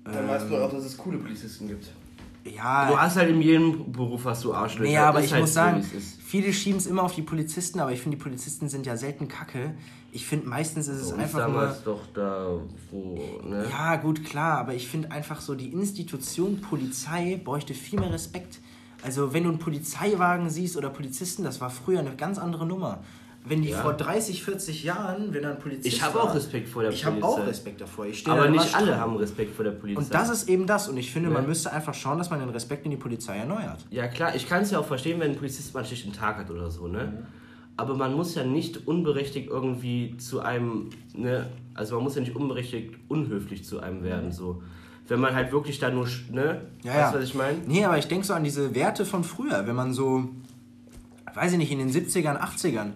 Dann 0.04 0.28
weißt 0.28 0.50
du 0.50 0.58
auch, 0.58 0.70
dass 0.70 0.84
es 0.84 0.98
coole 0.98 1.18
Polizisten 1.18 1.70
gibt. 1.70 1.90
Ja, 2.44 2.90
Du 2.90 3.00
hast 3.00 3.16
halt 3.16 3.30
in 3.30 3.42
jedem 3.42 3.90
Beruf 3.94 4.26
hast 4.26 4.44
du 4.44 4.54
Arschlöcher. 4.54 4.92
nee, 4.92 4.98
aber 4.98 5.24
ich 5.24 5.32
halt 5.32 5.44
muss 5.44 5.54
sagen, 5.54 5.82
viele 5.82 6.52
schieben 6.52 6.78
es 6.80 6.88
immer 6.88 7.04
auf 7.04 7.16
die 7.16 7.22
Polizisten, 7.22 7.80
aber 7.80 7.94
ich 7.94 8.02
finde, 8.02 8.18
die 8.18 8.24
Polizisten 8.24 8.68
sind 8.68 8.86
ja 8.86 8.98
selten 8.98 9.30
kacke. 9.30 9.76
Ich 10.14 10.26
finde, 10.26 10.48
meistens 10.48 10.88
ist 10.88 11.02
es 11.02 11.14
einfach 11.14 11.48
nur... 11.48 11.62
damals 11.62 11.84
doch 11.84 12.02
da, 12.14 12.50
wo, 12.92 13.40
ne? 13.44 13.66
Ja, 13.70 13.96
gut, 13.96 14.26
klar, 14.26 14.58
aber 14.60 14.74
ich 14.74 14.88
finde 14.88 15.10
einfach 15.12 15.40
so, 15.40 15.56
die 15.56 15.70
Institution 15.72 16.60
Polizei 16.60 17.40
bräuchte 17.44 17.74
viel 17.74 18.00
mehr 18.00 18.12
Respekt. 18.12 18.60
Also, 19.04 19.34
wenn 19.34 19.44
du 19.44 19.50
einen 19.50 19.60
Polizeiwagen 19.60 20.50
siehst 20.50 20.76
oder 20.78 20.90
Polizisten, 20.90 21.44
das 21.44 21.62
war 21.62 21.70
früher 21.70 22.00
eine 22.00 22.16
ganz 22.16 22.38
andere 22.38 22.66
Nummer. 22.66 23.00
Wenn 23.44 23.64
die 23.64 23.70
Ja. 23.70 23.82
vor 23.82 23.94
30, 23.94 24.44
40 24.44 24.84
Jahren, 24.84 25.34
wenn 25.34 25.42
da 25.42 25.52
ein 25.52 25.60
Polizist 25.60 25.88
Ich 25.88 26.02
habe 26.04 26.22
auch 26.22 26.36
Respekt 26.36 26.70
vor 26.70 26.84
der 26.84 26.92
Ich 26.92 27.04
Polizei. 27.04 27.22
habe 27.24 27.42
auch 27.42 27.48
Respekt 27.48 27.82
davor. 27.82 28.06
Ich 28.06 28.28
Aber 28.28 28.48
nicht 28.50 28.76
alle 28.76 29.00
haben 29.00 29.16
Respekt 29.16 29.56
vor 29.56 29.66
der 29.66 29.72
Polizei. 29.72 30.00
Und 30.04 30.14
das 30.14 30.30
ist 30.30 30.48
eben 30.48 30.68
das. 30.68 30.88
Und 30.90 30.98
ich 30.98 31.12
finde, 31.12 31.32
man 31.32 31.42
Ja. 31.44 31.48
müsste 31.48 31.72
einfach 31.74 31.96
schauen, 31.96 32.20
dass 32.20 32.30
man 32.30 32.40
den 32.40 32.50
Respekt 32.50 32.86
in 32.86 32.92
die 32.92 32.98
Polizei 32.98 33.38
erneuert. 33.38 33.80
Ja 33.90 34.08
klar, 34.10 34.36
ich 34.36 34.48
kann 34.48 34.62
es 34.62 34.70
ja 34.70 34.78
auch 34.78 34.86
verstehen, 34.86 35.20
wenn 35.20 35.32
ein 35.32 35.38
Polizist 35.38 35.74
mal 35.74 35.80
einen 35.80 35.88
schlechten 35.88 36.14
Tag 36.14 36.38
hat 36.38 36.52
oder 36.52 36.70
so, 36.70 36.88
ne? 36.88 37.06
Mhm. 37.06 37.41
Aber 37.78 37.96
man 37.96 38.14
muss 38.14 38.36
ja 38.36 38.44
nicht 38.44 38.88
unberechtigt 38.88 39.50
irgendwie 39.50 40.18
zu 40.18 40.42
einem, 40.42 40.90
ne? 41.16 41.50
Also 41.74 41.96
man 41.96 42.04
muss 42.04 42.16
ja 42.16 42.22
nicht 42.22 42.36
unberechtigt 42.36 42.96
unhöflich 43.08 43.66
zu 43.66 43.80
einem 43.80 44.04
werden, 44.04 44.32
so. 44.32 44.62
Wenn 45.08 45.20
man 45.20 45.34
halt 45.34 45.52
wirklich 45.52 45.80
da 45.80 45.90
nur, 45.90 46.08
ne? 46.32 46.62
Ja, 46.84 46.94
weißt 46.94 47.14
du, 47.14 47.16
ja. 47.18 47.22
was 47.22 47.24
ich 47.24 47.36
meine? 47.36 47.58
Nee, 47.68 47.84
aber 47.86 47.98
ich 47.98 48.08
denke 48.08 48.26
so 48.26 48.34
an 48.34 48.44
diese 48.44 48.76
Werte 48.76 49.06
von 49.06 49.24
früher. 49.24 49.66
Wenn 49.68 49.76
man 49.76 49.94
so, 49.94 50.30
weiß 51.34 51.54
ich 51.54 51.58
nicht, 51.58 51.72
in 51.72 51.80
den 51.80 51.92
70ern, 51.92 52.40
80ern, 52.40 52.92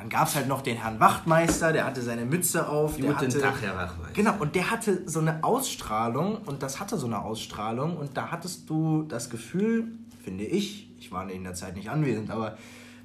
dann 0.00 0.08
gab 0.08 0.28
es 0.28 0.34
halt 0.34 0.48
noch 0.48 0.62
den 0.62 0.78
Herrn 0.78 0.98
Wachtmeister, 0.98 1.74
der 1.74 1.84
hatte 1.84 2.00
seine 2.00 2.24
Mütze 2.24 2.66
auf. 2.66 2.96
Der 2.96 3.12
Guten 3.12 3.26
hatte, 3.26 3.38
Tag, 3.38 3.60
Herr 3.60 3.76
Wachmeister. 3.76 4.14
Genau, 4.14 4.34
und 4.38 4.54
der 4.54 4.70
hatte 4.70 5.02
so 5.06 5.20
eine 5.20 5.44
Ausstrahlung 5.44 6.38
und 6.46 6.62
das 6.62 6.80
hatte 6.80 6.96
so 6.96 7.06
eine 7.06 7.22
Ausstrahlung 7.22 7.98
und 7.98 8.16
da 8.16 8.30
hattest 8.30 8.70
du 8.70 9.02
das 9.02 9.28
Gefühl, 9.28 9.88
finde 10.24 10.44
ich, 10.44 10.90
ich 10.98 11.12
war 11.12 11.28
in 11.30 11.44
der 11.44 11.52
Zeit 11.52 11.76
nicht 11.76 11.90
anwesend, 11.90 12.30
aber 12.30 12.56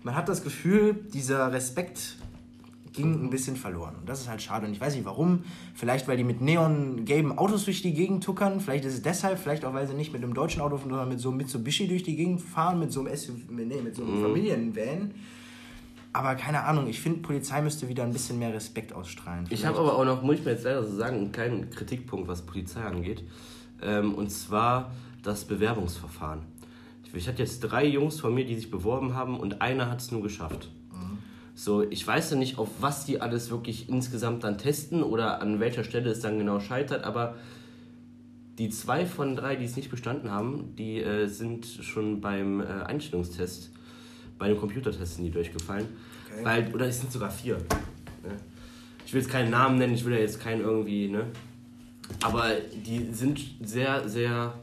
man 0.06 0.16
hat 0.16 0.30
das 0.30 0.44
Gefühl, 0.44 0.94
dieser 1.14 1.52
Respekt 1.52 2.18
ging 2.94 3.26
ein 3.26 3.30
bisschen 3.32 3.56
verloren. 3.56 3.96
Und 4.00 4.08
das 4.08 4.22
ist 4.22 4.30
halt 4.30 4.42
schade. 4.42 4.68
Und 4.68 4.72
ich 4.72 4.80
weiß 4.80 4.96
nicht 4.96 5.04
warum. 5.04 5.44
Vielleicht, 5.74 6.08
weil 6.08 6.16
die 6.16 6.24
mit 6.24 6.42
neongelben 6.42 7.38
Autos 7.38 7.66
durch 7.66 7.82
die 7.82 7.94
Gegend 7.94 8.24
tuckern. 8.24 8.62
Vielleicht 8.62 8.86
ist 8.86 8.94
es 8.94 9.02
deshalb. 9.02 9.40
Vielleicht 9.40 9.66
auch, 9.66 9.74
weil 9.74 9.88
sie 9.88 9.96
nicht 9.96 10.14
mit 10.14 10.24
einem 10.24 10.36
deutschen 10.36 10.62
Auto, 10.62 10.78
sondern 10.78 11.10
mit 11.10 11.20
so 11.20 11.30
einem 11.30 11.40
Mitsubishi 11.40 11.88
durch 11.88 12.04
die 12.04 12.16
Gegend 12.16 12.40
fahren. 12.40 12.80
Mit 12.80 12.94
so 12.94 13.02
einem, 13.02 13.18
SUV, 13.18 13.50
nee, 13.50 13.82
mit 13.82 13.96
so 13.96 14.04
einem 14.04 14.22
Familienvan. 14.22 15.12
Aber 16.14 16.36
keine 16.36 16.64
Ahnung, 16.64 16.88
ich 16.88 17.02
finde, 17.02 17.20
Polizei 17.20 17.62
müsste 17.64 17.90
wieder 17.90 18.04
ein 18.04 18.14
bisschen 18.14 18.38
mehr 18.38 18.54
Respekt 18.54 18.94
ausstrahlen. 18.94 19.48
Ich 19.50 19.66
habe 19.66 19.80
aber 19.80 19.98
auch 19.98 20.06
noch, 20.06 20.22
muss 20.22 20.36
ich 20.36 20.46
mir 20.46 20.52
jetzt 20.52 20.64
leider 20.64 20.84
so 20.84 20.96
sagen, 20.96 21.18
einen 21.18 21.32
kleinen 21.32 21.72
Kritikpunkt, 21.72 22.28
was 22.28 22.44
Polizei 22.44 22.82
angeht. 22.82 23.24
Ähm, 23.82 24.14
und 24.14 24.32
zwar 24.32 24.92
das 25.24 25.46
Bewerbungsverfahren. 25.46 26.44
Ich 27.18 27.28
hatte 27.28 27.42
jetzt 27.42 27.60
drei 27.62 27.86
Jungs 27.86 28.20
von 28.20 28.34
mir, 28.34 28.46
die 28.46 28.56
sich 28.56 28.70
beworben 28.70 29.14
haben 29.14 29.40
und 29.40 29.62
einer 29.62 29.90
hat 29.90 30.02
es 30.02 30.12
nur 30.12 30.22
geschafft. 30.22 30.70
So, 31.58 31.90
ich 31.90 32.06
weiß 32.06 32.32
ja 32.32 32.38
nicht, 32.38 32.58
auf 32.58 32.68
was 32.82 33.06
die 33.06 33.22
alles 33.22 33.50
wirklich 33.50 33.88
insgesamt 33.88 34.44
dann 34.44 34.58
testen 34.58 35.02
oder 35.02 35.42
an 35.42 35.62
welcher 35.62 35.86
Stelle 35.86 36.10
es 36.10 36.20
dann 36.20 36.38
genau 36.38 36.60
scheitert, 36.60 37.06
aber 37.06 37.36
die 38.58 38.70
zwei 38.70 39.06
von 39.06 39.38
drei, 39.38 39.56
die 39.56 39.64
es 39.64 39.78
nicht 39.78 39.90
bestanden 39.90 40.32
haben, 40.32 40.76
die 40.76 41.02
äh, 41.02 41.28
sind 41.28 41.66
schon 41.66 42.20
beim 42.20 42.60
äh, 42.60 42.66
Einstellungstest, 42.66 43.72
bei 44.38 44.50
dem 44.50 44.58
Computertest 44.58 45.16
sind 45.16 45.24
die 45.24 45.32
durchgefallen. 45.32 45.88
Okay. 46.30 46.44
Weil, 46.44 46.76
oder 46.76 46.88
es 46.88 47.00
sind 47.00 47.12
sogar 47.12 47.32
vier. 47.32 47.56
Ne? 47.56 48.36
Ich 49.06 49.14
will 49.14 49.22
jetzt 49.22 49.32
keinen 49.32 49.50
Namen 49.50 49.78
nennen, 49.78 49.94
ich 49.94 50.04
will 50.04 50.14
ja 50.14 50.20
jetzt 50.20 50.42
keinen 50.42 50.62
irgendwie, 50.62 51.08
ne? 51.08 51.26
Aber 52.22 52.52
die 52.86 53.14
sind 53.14 53.40
sehr, 53.62 54.08
sehr 54.10 54.54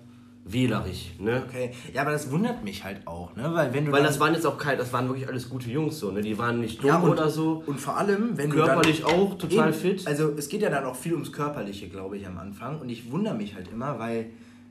wählerisch, 0.44 1.11
ne? 1.18 1.42
Okay, 1.48 1.70
ja, 1.94 2.02
aber 2.02 2.11
das 2.11 2.31
wundert 2.31 2.64
mich 2.64 2.83
halt 2.83 3.07
auch, 3.07 3.35
ne? 3.37 3.48
Weil 3.55 3.72
wenn 3.72 3.87
du 3.87 3.92
Weil 3.92 4.02
das 4.02 4.18
waren 4.18 4.35
jetzt 4.35 4.44
auch 4.46 4.59
keine, 4.59 4.78
das 4.78 4.92
waren 4.92 5.07
wirklich 5.09 5.28
alles 5.28 5.48
gute 5.48 5.70
Jungs 5.70 5.98
so, 5.98 6.11
ne? 6.11 6.20
Die 6.20 6.37
waren 6.37 6.61
nicht 6.61 6.81
dumm 6.83 6.88
ja, 6.88 6.98
und, 6.98 7.11
oder 7.11 7.28
so. 7.31 7.62
Und 7.66 7.78
vor 7.81 7.96
allem, 7.96 8.37
wenn 8.37 8.50
Körperlich 8.50 9.02
du 9.02 9.07
dann, 9.07 9.14
auch 9.14 9.38
total 9.38 9.68
Eben, 9.68 9.78
fit. 9.78 10.07
Also 10.07 10.33
es 10.37 10.48
geht 10.48 10.62
ja 10.62 10.70
dann 10.70 10.85
auch 10.85 10.96
viel 10.96 11.12
ums 11.12 11.31
Körperliche, 11.33 11.88
glaube 11.88 12.16
ich, 12.16 12.26
am 12.26 12.38
Anfang. 12.38 12.81
Und 12.81 12.88
ich 12.88 13.11
wundere 13.12 13.35
mich 13.35 13.55
halt 13.55 13.68
immer, 13.72 13.98
weil 13.98 14.31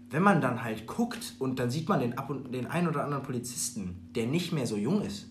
wenn 0.10 0.24
man 0.24 0.42
dann 0.42 0.62
halt 0.62 0.88
guckt 0.88 1.36
und 1.40 1.58
dann 1.58 1.70
sieht 1.72 1.88
man 1.88 2.02
den, 2.02 2.18
ab 2.18 2.30
und, 2.30 2.54
den 2.54 2.68
einen 2.68 2.90
oder 2.90 3.06
anderen 3.06 3.24
Polizisten, 3.24 3.96
der 4.14 4.26
nicht 4.26 4.52
mehr 4.52 4.68
so 4.68 4.76
jung 4.76 5.02
ist. 5.04 5.28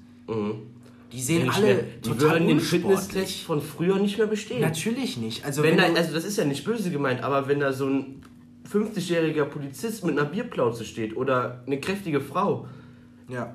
Die 1.13 1.21
sehen 1.21 1.43
Nicht 1.43 1.57
alle 1.57 1.67
mehr- 1.67 1.83
die 2.03 2.09
total 2.09 2.31
würden 2.31 2.49
den. 2.49 2.61
Fitnesstest 2.61 3.43
von 3.43 3.61
früher 3.61 3.99
nicht 3.99 4.17
mehr 4.17 4.29
bestehen. 4.29 4.61
Natürlich 4.63 5.17
nicht. 5.19 5.45
Also 5.45 5.63
Wenn 5.63 5.77
wenn, 5.77 5.93
da, 5.95 6.01
also 6.01 6.15
das 6.15 6.25
ist 6.25 6.39
ja 6.39 6.45
nicht 6.45 6.65
böse 6.65 6.91
gemeint, 6.91 7.23
aber 7.23 7.47
wenn 7.49 7.61
da 7.61 7.73
so 7.73 7.87
ein 7.89 8.23
50-jähriger 8.73 9.45
Polizist 9.45 10.05
mit 10.05 10.19
einer 10.19 10.29
Bierplauze 10.29 10.85
steht 10.85 11.17
oder 11.17 11.63
eine 11.67 11.81
kräftige 11.81 12.21
Frau, 12.21 12.67
ja, 13.29 13.55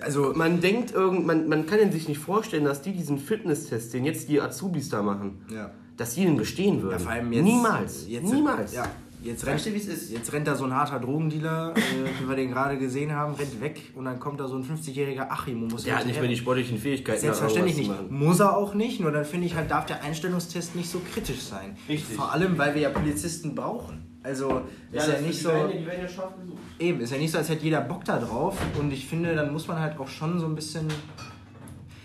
also 0.00 0.32
man 0.34 0.60
denkt 0.60 0.92
irgend, 0.92 1.26
man, 1.26 1.48
man 1.48 1.66
kann 1.66 1.92
sich 1.92 2.08
nicht 2.08 2.18
vorstellen, 2.18 2.64
dass 2.64 2.82
die 2.82 2.92
diesen 2.92 3.18
Fitnesstest, 3.18 3.92
den 3.92 4.04
jetzt 4.04 4.28
die 4.28 4.40
Azubis 4.40 4.88
da 4.88 5.02
machen, 5.02 5.42
ja. 5.52 5.70
dass 5.96 6.14
die 6.14 6.24
den 6.24 6.36
bestehen 6.36 6.82
würden. 6.82 6.92
Ja, 6.92 6.98
vor 6.98 7.12
allem 7.12 7.32
jetzt, 7.32 7.44
Niemals. 7.44 8.06
Jetzt, 8.08 8.32
Niemals. 8.32 8.74
Ja, 8.74 8.86
jetzt 9.22 9.46
Weißt 9.46 9.66
rennt, 9.66 9.66
du, 9.66 9.78
wie 9.78 9.82
es 9.82 9.88
ist? 9.88 10.10
jetzt 10.10 10.32
rennt 10.32 10.46
da 10.46 10.54
so 10.54 10.64
ein 10.64 10.74
harter 10.74 10.98
Drogendealer, 10.98 11.74
äh, 11.76 11.80
wie 12.22 12.28
wir 12.28 12.36
den 12.36 12.50
gerade 12.50 12.78
gesehen 12.78 13.12
haben, 13.12 13.34
rennt 13.34 13.60
weg 13.60 13.92
und 13.94 14.06
dann 14.06 14.18
kommt 14.18 14.40
da 14.40 14.48
so 14.48 14.56
ein 14.56 14.64
50-jähriger 14.64 15.28
Achim 15.28 15.62
und 15.62 15.72
muss 15.72 15.84
Der 15.84 15.98
hat 15.98 16.06
nicht 16.06 16.18
mehr 16.18 16.28
die 16.28 16.36
sportlichen 16.36 16.78
Fähigkeiten. 16.78 17.20
Selbstverständlich 17.20 17.76
nicht. 17.76 17.90
machen. 17.90 18.06
Muss 18.10 18.40
er 18.40 18.56
auch 18.56 18.74
nicht, 18.74 19.00
nur 19.00 19.12
dann 19.12 19.24
finde 19.24 19.46
ich 19.46 19.54
halt, 19.54 19.70
darf 19.70 19.86
der 19.86 20.02
Einstellungstest 20.02 20.74
nicht 20.74 20.90
so 20.90 21.00
kritisch 21.12 21.40
sein. 21.40 21.76
Richtig. 21.88 22.16
Vor 22.16 22.32
allem, 22.32 22.56
weil 22.56 22.74
wir 22.74 22.82
ja 22.82 22.90
Polizisten 22.90 23.54
brauchen. 23.54 24.11
Also 24.24 24.62
ist 24.92 25.08
ja, 25.08 25.20
nicht 25.20 25.38
die 25.40 25.42
so. 25.42 25.48
werden 25.48 25.70
ja- 25.70 25.76
die 25.78 25.86
werden 25.86 26.02
ja 26.02 26.08
scharf 26.08 26.32
gesucht. 26.40 26.58
Eben, 26.78 27.00
ist 27.00 27.10
ja 27.12 27.18
nicht 27.18 27.30
so, 27.32 27.38
als 27.38 27.48
hätte 27.48 27.64
jeder 27.64 27.80
Bock 27.80 28.04
da 28.04 28.18
drauf. 28.18 28.56
Und 28.78 28.92
ich 28.92 29.06
finde, 29.06 29.34
dann 29.34 29.52
muss 29.52 29.66
man 29.66 29.78
halt 29.80 29.98
auch 29.98 30.06
schon 30.08 30.38
so 30.38 30.46
ein 30.46 30.54
bisschen. 30.54 30.86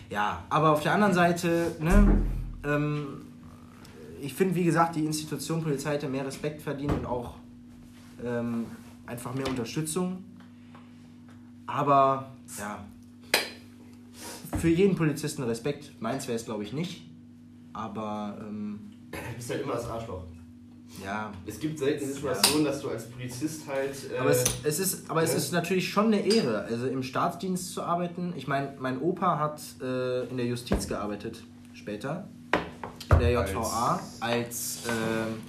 Ja, 0.09 0.43
aber 0.49 0.71
auf 0.71 0.81
der 0.81 0.93
anderen 0.93 1.13
Seite, 1.13 1.75
ne, 1.79 2.21
ähm, 2.63 3.07
ich 4.21 4.33
finde, 4.33 4.55
wie 4.55 4.63
gesagt, 4.63 4.95
die 4.95 5.05
Institution 5.05 5.61
Polizei 5.61 5.93
hätte 5.93 6.07
mehr 6.09 6.25
Respekt 6.25 6.61
verdient 6.61 6.91
und 6.91 7.05
auch 7.05 7.35
ähm, 8.25 8.65
einfach 9.05 9.33
mehr 9.35 9.47
Unterstützung. 9.47 10.23
Aber, 11.67 12.31
ja, 12.57 12.79
für 14.57 14.69
jeden 14.69 14.95
Polizisten 14.95 15.43
Respekt. 15.43 15.91
Meins 16.01 16.27
wäre 16.27 16.37
es, 16.37 16.45
glaube 16.45 16.63
ich, 16.63 16.73
nicht. 16.73 17.03
Aber, 17.73 18.37
ähm, 18.41 18.79
Du 19.11 19.17
bist 19.35 19.49
halt 19.51 19.61
immer 19.63 19.73
das 19.73 19.87
Arschloch. 19.89 20.23
Ja, 21.03 21.31
Es 21.45 21.59
gibt 21.59 21.77
selten 21.79 22.05
Situationen, 22.05 22.65
dass 22.65 22.81
du 22.81 22.89
als 22.89 23.09
Polizist 23.09 23.67
halt. 23.67 23.95
Äh, 24.11 24.17
Aber, 24.17 24.31
es, 24.31 24.43
es 24.63 24.79
ist, 24.79 25.09
aber 25.09 25.23
es 25.23 25.31
ne? 25.31 25.37
ist 25.37 25.51
natürlich 25.51 25.89
schon 25.89 26.07
eine 26.07 26.25
Ehre, 26.25 26.63
also 26.63 26.87
im 26.87 27.03
Staatsdienst 27.03 27.73
zu 27.73 27.83
arbeiten. 27.83 28.33
Ich 28.35 28.47
meine, 28.47 28.73
mein 28.79 29.01
Opa 29.01 29.37
hat 29.39 29.61
äh, 29.81 30.27
in 30.27 30.37
der 30.37 30.45
Justiz 30.45 30.87
gearbeitet, 30.87 31.43
später. 31.73 32.27
In 33.11 33.19
der 33.19 33.31
JVA. 33.31 33.99
Als, 34.19 34.79
ähm, 34.87 35.41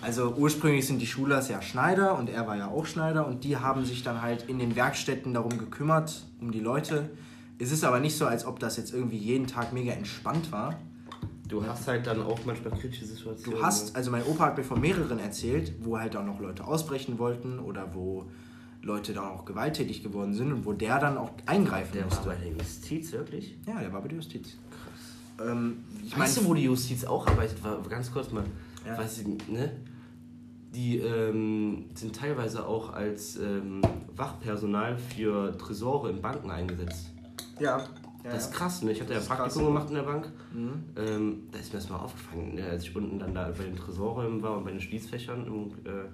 also 0.00 0.34
ursprünglich 0.36 0.86
sind 0.86 1.00
die 1.00 1.06
Schulers 1.06 1.48
ja 1.48 1.62
Schneider 1.62 2.18
und 2.18 2.28
er 2.28 2.46
war 2.46 2.56
ja 2.56 2.68
auch 2.68 2.86
Schneider 2.86 3.26
und 3.26 3.44
die 3.44 3.56
haben 3.56 3.84
sich 3.84 4.02
dann 4.02 4.22
halt 4.22 4.48
in 4.48 4.58
den 4.58 4.76
Werkstätten 4.76 5.34
darum 5.34 5.58
gekümmert, 5.58 6.24
um 6.40 6.50
die 6.50 6.60
Leute. 6.60 7.10
Es 7.58 7.70
ist 7.70 7.84
aber 7.84 8.00
nicht 8.00 8.16
so, 8.16 8.26
als 8.26 8.44
ob 8.46 8.58
das 8.58 8.76
jetzt 8.76 8.92
irgendwie 8.92 9.16
jeden 9.16 9.46
Tag 9.46 9.72
mega 9.72 9.92
entspannt 9.92 10.50
war. 10.50 10.74
Du 11.60 11.66
hast 11.66 11.86
halt 11.88 12.06
dann 12.06 12.22
auch 12.22 12.38
manchmal 12.44 12.72
kritische 12.78 13.04
Situationen. 13.04 13.58
Du 13.60 13.64
hast, 13.64 13.94
also 13.96 14.10
mein 14.10 14.24
Opa 14.24 14.46
hat 14.46 14.56
mir 14.58 14.64
von 14.64 14.80
mehreren 14.80 15.18
erzählt, 15.18 15.72
wo 15.80 15.98
halt 15.98 16.16
auch 16.16 16.24
noch 16.24 16.40
Leute 16.40 16.66
ausbrechen 16.66 17.18
wollten 17.18 17.58
oder 17.58 17.94
wo 17.94 18.26
Leute 18.82 19.12
dann 19.14 19.24
auch 19.24 19.44
gewalttätig 19.44 20.02
geworden 20.02 20.34
sind 20.34 20.52
und 20.52 20.66
wo 20.66 20.72
der 20.72 20.98
dann 20.98 21.16
auch 21.16 21.30
eingreifen 21.46 21.92
Der 21.94 22.02
war 22.02 22.08
musste. 22.10 22.28
bei 22.28 22.36
der 22.36 22.52
Justiz, 22.52 23.12
wirklich? 23.12 23.56
Ja, 23.66 23.80
der 23.80 23.92
war 23.92 24.02
bei 24.02 24.08
der 24.08 24.16
Justiz. 24.18 24.56
Ähm, 25.44 25.78
ich 26.04 26.16
weißt 26.16 26.38
du, 26.38 26.44
wo 26.44 26.54
die 26.54 26.64
Justiz 26.64 27.04
auch 27.04 27.26
arbeitet? 27.26 27.62
War, 27.64 27.80
ganz 27.88 28.12
kurz 28.12 28.30
mal. 28.30 28.44
Ja. 28.86 28.98
Weiß 28.98 29.18
ich, 29.18 29.26
ne? 29.48 29.72
Die 30.74 30.98
ähm, 30.98 31.86
sind 31.94 32.14
teilweise 32.16 32.66
auch 32.66 32.92
als 32.92 33.36
ähm, 33.36 33.80
Wachpersonal 34.16 34.98
für 34.98 35.56
Tresore 35.56 36.10
in 36.10 36.20
Banken 36.20 36.50
eingesetzt. 36.50 37.10
ja, 37.60 37.84
ja, 38.24 38.30
Das 38.32 38.46
ist 38.46 38.52
krass, 38.54 38.82
ne? 38.82 38.92
Ich 38.92 39.00
hatte 39.00 39.12
ja 39.14 39.20
Praktikum 39.20 39.62
krass. 39.62 39.66
gemacht 39.66 39.88
in 39.90 39.94
der 39.96 40.02
Bank. 40.02 40.32
Mhm. 40.52 40.84
Ähm, 40.96 41.42
da 41.52 41.58
ist 41.58 41.72
mir 41.72 41.78
das 41.78 41.88
mal 41.90 41.96
aufgefallen, 41.98 42.54
ne? 42.54 42.64
als 42.64 42.84
ich 42.84 42.96
unten 42.96 43.18
dann 43.18 43.34
da 43.34 43.50
bei 43.56 43.64
den 43.64 43.76
Tresorräumen 43.76 44.42
war 44.42 44.56
und 44.56 44.64
bei 44.64 44.70
den 44.70 44.80
Schließfächern 44.80 45.46
im, 45.46 45.70
äh, 45.84 46.04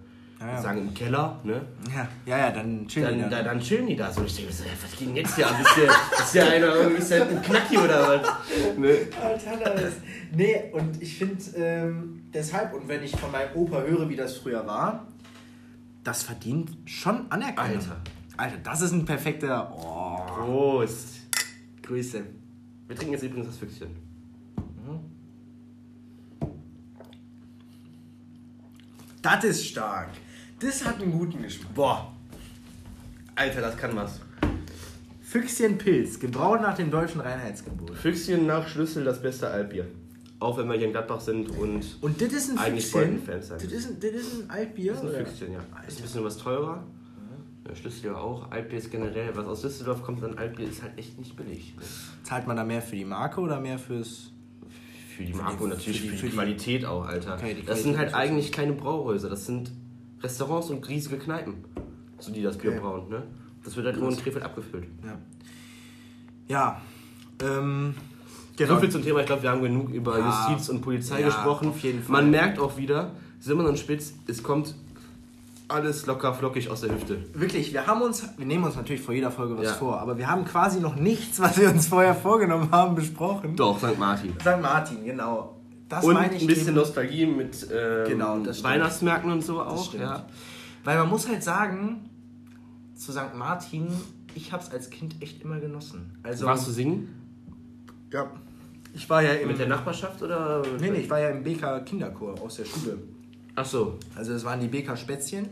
Ja, 0.41 0.47
ja. 0.55 0.63
sagen 0.63 0.79
im 0.89 0.95
Keller, 0.95 1.39
ne? 1.45 1.61
Ja, 1.95 2.09
ja, 2.27 2.39
ja, 2.39 2.51
dann 2.51 2.87
chillen 2.89 3.15
die 3.17 3.21
Dann, 3.21 3.31
da. 3.31 3.37
da, 3.39 3.43
dann 3.45 3.61
chillen 3.61 3.87
die 3.87 3.95
da 3.97 4.11
so. 4.13 4.21
Und 4.21 4.27
ich 4.27 4.35
denke 4.37 4.51
mir 4.51 4.57
so, 4.57 4.65
ja, 4.65 4.71
was 4.83 4.99
geht 4.99 5.09
denn 5.09 5.17
jetzt 5.17 5.37
hier 5.37 5.47
ab? 5.49 5.57
Ist 5.61 5.77
der, 5.77 5.91
ist 6.25 6.35
der 6.35 6.51
einer 6.51 6.75
irgendwie 6.75 6.99
ist 7.03 7.11
der 7.11 7.29
ein 7.29 7.43
Knacki 7.43 7.79
oder 7.79 8.09
was? 8.09 8.77
Ne? 8.79 8.97
Alter, 9.23 9.71
das. 9.75 9.93
Nee, 10.35 10.71
und 10.73 11.03
ich 11.03 11.19
finde 11.19 11.37
ähm, 11.57 12.23
deshalb, 12.33 12.73
und 12.75 12.89
wenn 12.89 13.03
ich 13.03 13.15
von 13.17 13.31
meinem 13.31 13.55
Opa 13.55 13.83
höre, 13.83 14.09
wie 14.09 14.17
das 14.17 14.37
früher 14.39 14.67
war, 14.67 15.07
das 16.05 16.23
verdient 16.23 16.71
schon 16.87 17.31
Anerkennung. 17.31 17.77
Alter. 17.79 17.97
Alter, 18.39 18.57
das 18.65 18.81
ist 18.81 18.93
ein 18.93 19.05
perfekter. 19.05 19.71
Oh, 19.77 20.17
Prost. 20.27 21.20
Grüße. 21.91 22.23
Wir 22.87 22.95
trinken 22.95 23.15
jetzt 23.15 23.25
übrigens 23.25 23.49
das 23.49 23.57
Füchschen. 23.57 23.89
Das 29.21 29.43
ist 29.43 29.67
stark. 29.67 30.11
Das 30.61 30.85
hat 30.85 31.03
einen 31.03 31.11
guten 31.11 31.43
Geschmack. 31.43 31.75
Boah. 31.75 32.15
Alter, 33.35 33.61
das 33.61 33.77
kann 33.77 33.97
was. 33.97 34.21
Füchschen 35.21 35.79
Pilz, 35.79 36.21
gebraut 36.21 36.63
nach 36.63 36.77
dem 36.77 36.93
deutschen 36.93 37.21
Reinheitsgebot. 37.21 37.97
Füchschen 37.97 38.47
nach 38.47 38.69
Schlüssel 38.69 39.03
das 39.03 39.21
beste 39.21 39.49
Altbier. 39.49 39.87
Auch 40.39 40.59
wenn 40.59 40.69
wir 40.69 40.77
hier 40.77 40.87
in 40.87 40.93
Gladbach 40.93 41.21
sind 41.21 41.51
und 41.59 41.85
Und 42.01 42.21
das 42.21 42.33
ist 42.33 42.51
ein 42.51 42.59
Eigentlich 42.59 42.87
Füchschen. 42.87 43.21
Fans 43.25 43.49
sein. 43.49 43.59
Das 43.61 43.73
ist 43.73 43.89
ein, 43.89 44.01
das 44.01 44.11
ist 44.13 44.43
ein 44.43 44.51
Altbier. 44.51 44.93
das 44.93 45.03
ist 45.03 45.09
ein 45.09 45.15
oder? 45.17 45.27
Füchschen, 45.27 45.53
ja. 45.55 45.61
Ist 45.89 45.99
ein 45.99 46.03
bisschen 46.03 46.25
was 46.25 46.37
teurer. 46.39 46.85
Ja, 47.71 47.77
Schlüssel 47.77 48.07
ja 48.07 48.17
auch. 48.17 48.51
Altbier 48.51 48.79
ist 48.79 48.91
generell, 48.91 49.31
was 49.37 49.47
aus 49.47 49.63
Düsseldorf 49.63 50.03
kommt, 50.03 50.23
dann 50.23 50.37
Altbier 50.39 50.69
ist 50.69 50.83
halt 50.83 50.99
echt 50.99 51.19
nicht 51.19 51.37
billig. 51.37 51.75
Ne? 51.77 51.83
Zahlt 52.25 52.47
man 52.47 52.57
da 52.57 52.65
mehr 52.65 52.83
für 52.83 52.97
die 52.97 53.05
Marke 53.05 53.41
oder 53.41 53.61
mehr 53.61 53.79
fürs. 53.79 54.33
Für 55.17 55.25
die 55.25 55.35
Marke 55.35 55.63
und 55.65 55.71
natürlich 55.71 56.01
für 56.01 56.09
die- 56.09 56.17
für 56.17 56.27
die, 56.27 56.33
Qualität 56.33 56.85
auch, 56.85 57.07
Alter. 57.07 57.35
Okay, 57.35 57.63
das 57.65 57.83
sind 57.83 57.97
halt 57.99 58.15
eigentlich 58.15 58.51
keine 58.53 58.73
Brauhäuser, 58.73 59.29
das 59.29 59.47
sind 59.47 59.71
Restaurants 60.23 60.71
und 60.71 60.87
riesige 60.89 61.19
Kneipen, 61.19 61.55
so 62.19 62.33
die 62.33 62.43
das 62.43 62.57
Bier 62.59 62.71
Okay. 62.73 62.81
brauen. 62.81 63.09
Ne? 63.11 63.23
Das 63.63 63.77
wird 63.77 63.87
halt 63.87 63.99
nur 63.99 64.09
in 64.11 64.17
Krefeld 64.17 64.45
abgefüllt. 64.45 64.87
Ja. 65.05 65.19
Ja. 66.49 66.81
Ähm, 67.43 67.95
So 68.59 68.77
viel 68.79 68.91
zum 68.91 69.03
Thema, 69.03 69.21
ich 69.21 69.27
glaube, 69.27 69.43
wir 69.43 69.51
haben 69.51 69.63
genug 69.63 69.91
über 69.91 70.19
Ja. 70.19 70.49
Justiz 70.51 70.69
und 70.69 70.81
Polizei 70.83 71.21
Ja, 71.21 71.27
gesprochen. 71.27 71.69
auf 71.69 71.81
jeden 71.81 72.03
Fall. 72.03 72.13
Man 72.13 72.31
merkt 72.31 72.59
auch 72.59 72.77
wieder, 72.77 73.13
Simmern 73.39 73.67
und 73.67 73.79
Spitz, 73.79 74.13
es 74.27 74.43
kommt 74.43 74.75
alles 75.71 76.07
locker 76.07 76.35
flockig 76.35 76.71
aus 76.71 76.81
der 76.83 76.93
Hüfte. 76.95 77.25
Wirklich, 77.33 77.73
wir 77.73 77.87
haben 77.87 78.03
uns, 78.03 78.25
wir 78.37 78.47
nehmen 78.47 78.65
uns 78.65 78.77
natürlich 78.77 79.01
vor 79.03 79.15
jeder 79.15 79.31
Folge 79.31 79.57
was 79.57 79.65
Ja. 79.67 79.73
vor, 79.75 80.01
aber 80.01 80.19
wir 80.19 80.29
haben 80.29 80.45
quasi 80.45 80.81
noch 80.81 80.97
nichts, 80.97 81.41
was 81.41 81.59
wir 81.59 81.71
uns 81.71 81.87
vorher 81.89 82.15
vorgenommen 82.15 82.71
haben, 82.71 82.95
besprochen. 82.95 83.57
Doch, 83.57 83.79
St. 83.79 83.99
Martin. 83.99 84.35
St. 84.41 84.61
Martin, 84.61 85.05
genau. 85.05 85.57
Das 85.89 86.05
Und 86.05 86.15
meine 86.15 86.35
ich 86.37 86.43
ein 86.43 86.47
bisschen 86.47 86.69
eben, 86.69 86.77
Nostalgie 86.77 87.27
mit 87.27 87.67
ähm, 87.73 88.09
Genau. 88.09 88.39
Weihnachtsmärkten 88.63 89.33
und 89.33 89.43
so 89.43 89.61
auch. 89.61 89.93
Ja. 89.95 90.27
Weil 90.85 90.99
man 90.99 91.09
muss 91.09 91.29
halt 91.29 91.43
sagen, 91.43 92.09
zu 92.95 93.13
St. 93.13 93.35
Martin, 93.35 93.89
ich 94.35 94.53
habe 94.53 94.63
es 94.63 94.71
als 94.71 94.91
Kind 94.91 95.17
echt 95.21 95.43
immer 95.43 95.59
genossen. 95.59 96.19
Also, 96.23 96.47
Warst 96.47 96.67
du 96.69 96.71
singen? 96.71 97.09
Ja. 98.13 98.31
Ich 98.95 99.09
war 99.09 99.23
ja 99.23 99.33
im, 99.35 99.49
Mit 99.49 99.59
der 99.59 99.69
Nachbarschaft 99.69 100.23
oder? 100.23 100.63
nee, 100.81 100.91
nee, 100.91 100.99
ich 100.99 101.11
war 101.11 101.21
ja 101.21 101.29
im 101.31 101.43
BK 101.45 101.81
Kinderchor 101.81 102.41
aus 102.41 102.57
der 102.57 102.65
Schule. 102.65 102.99
Ach 103.55 103.65
so. 103.65 103.99
Also 104.15 104.33
es 104.33 104.45
waren 104.45 104.61
die 104.61 104.69
BK 104.69 104.97
Spätzchen. 104.97 105.49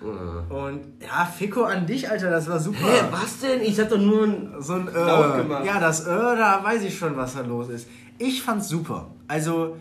Und 0.00 0.80
ja, 1.00 1.24
Fico 1.24 1.62
an 1.64 1.86
dich, 1.86 2.08
Alter, 2.08 2.30
das 2.30 2.48
war 2.48 2.60
super. 2.60 2.78
Hä, 2.86 3.06
was 3.10 3.40
denn? 3.40 3.62
Ich 3.62 3.80
hab 3.80 3.88
doch 3.88 3.98
nur 3.98 4.24
ein. 4.24 4.54
So 4.60 4.74
ein 4.74 4.88
äh, 4.88 5.42
gemacht. 5.42 5.64
Ja, 5.64 5.80
das 5.80 6.06
äh, 6.06 6.06
da 6.06 6.62
weiß 6.62 6.82
ich 6.82 6.96
schon, 6.96 7.16
was 7.16 7.34
da 7.34 7.40
los 7.40 7.68
ist. 7.70 7.88
Ich 8.18 8.42
fand's 8.42 8.68
super. 8.68 9.10
Also, 9.26 9.76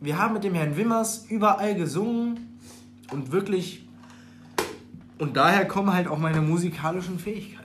wir 0.00 0.18
haben 0.18 0.34
mit 0.34 0.44
dem 0.44 0.54
Herrn 0.54 0.76
Wimmers 0.76 1.26
überall 1.28 1.74
gesungen 1.74 2.58
und 3.10 3.32
wirklich. 3.32 3.86
Und 5.18 5.36
daher 5.36 5.66
kommen 5.66 5.92
halt 5.92 6.06
auch 6.08 6.18
meine 6.18 6.40
musikalischen 6.40 7.18
Fähigkeiten. 7.18 7.64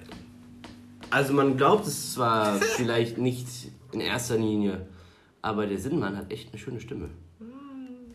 Also 1.11 1.33
man 1.33 1.57
glaubt 1.57 1.85
es 1.85 2.13
zwar 2.13 2.55
vielleicht 2.75 3.19
nicht 3.19 3.47
in 3.91 3.99
erster 3.99 4.37
Linie, 4.37 4.87
aber 5.43 5.67
der 5.67 5.77
Sinnmann 5.77 6.17
hat 6.17 6.31
echt 6.31 6.49
eine 6.51 6.59
schöne 6.59 6.79
Stimme. 6.79 7.09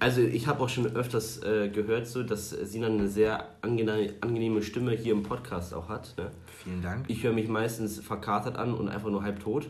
Also 0.01 0.20
ich 0.20 0.46
habe 0.46 0.62
auch 0.62 0.68
schon 0.68 0.86
öfters 0.94 1.42
äh, 1.42 1.68
gehört, 1.70 2.07
so, 2.07 2.22
dass 2.22 2.51
Sinan 2.51 2.99
eine 2.99 3.09
sehr 3.09 3.49
angenehme, 3.62 4.12
angenehme 4.20 4.62
Stimme 4.62 4.92
hier 4.92 5.12
im 5.12 5.22
Podcast 5.24 5.74
auch 5.74 5.88
hat. 5.88 6.14
Ne? 6.16 6.30
Vielen 6.62 6.82
Dank. 6.82 7.05
Ich 7.09 7.22
höre 7.24 7.32
mich 7.32 7.49
meistens 7.49 7.99
verkatert 7.99 8.57
an 8.57 8.74
und 8.74 8.88
einfach 8.88 9.11
nur 9.11 9.22
halb 9.22 9.40
tot. 9.40 9.66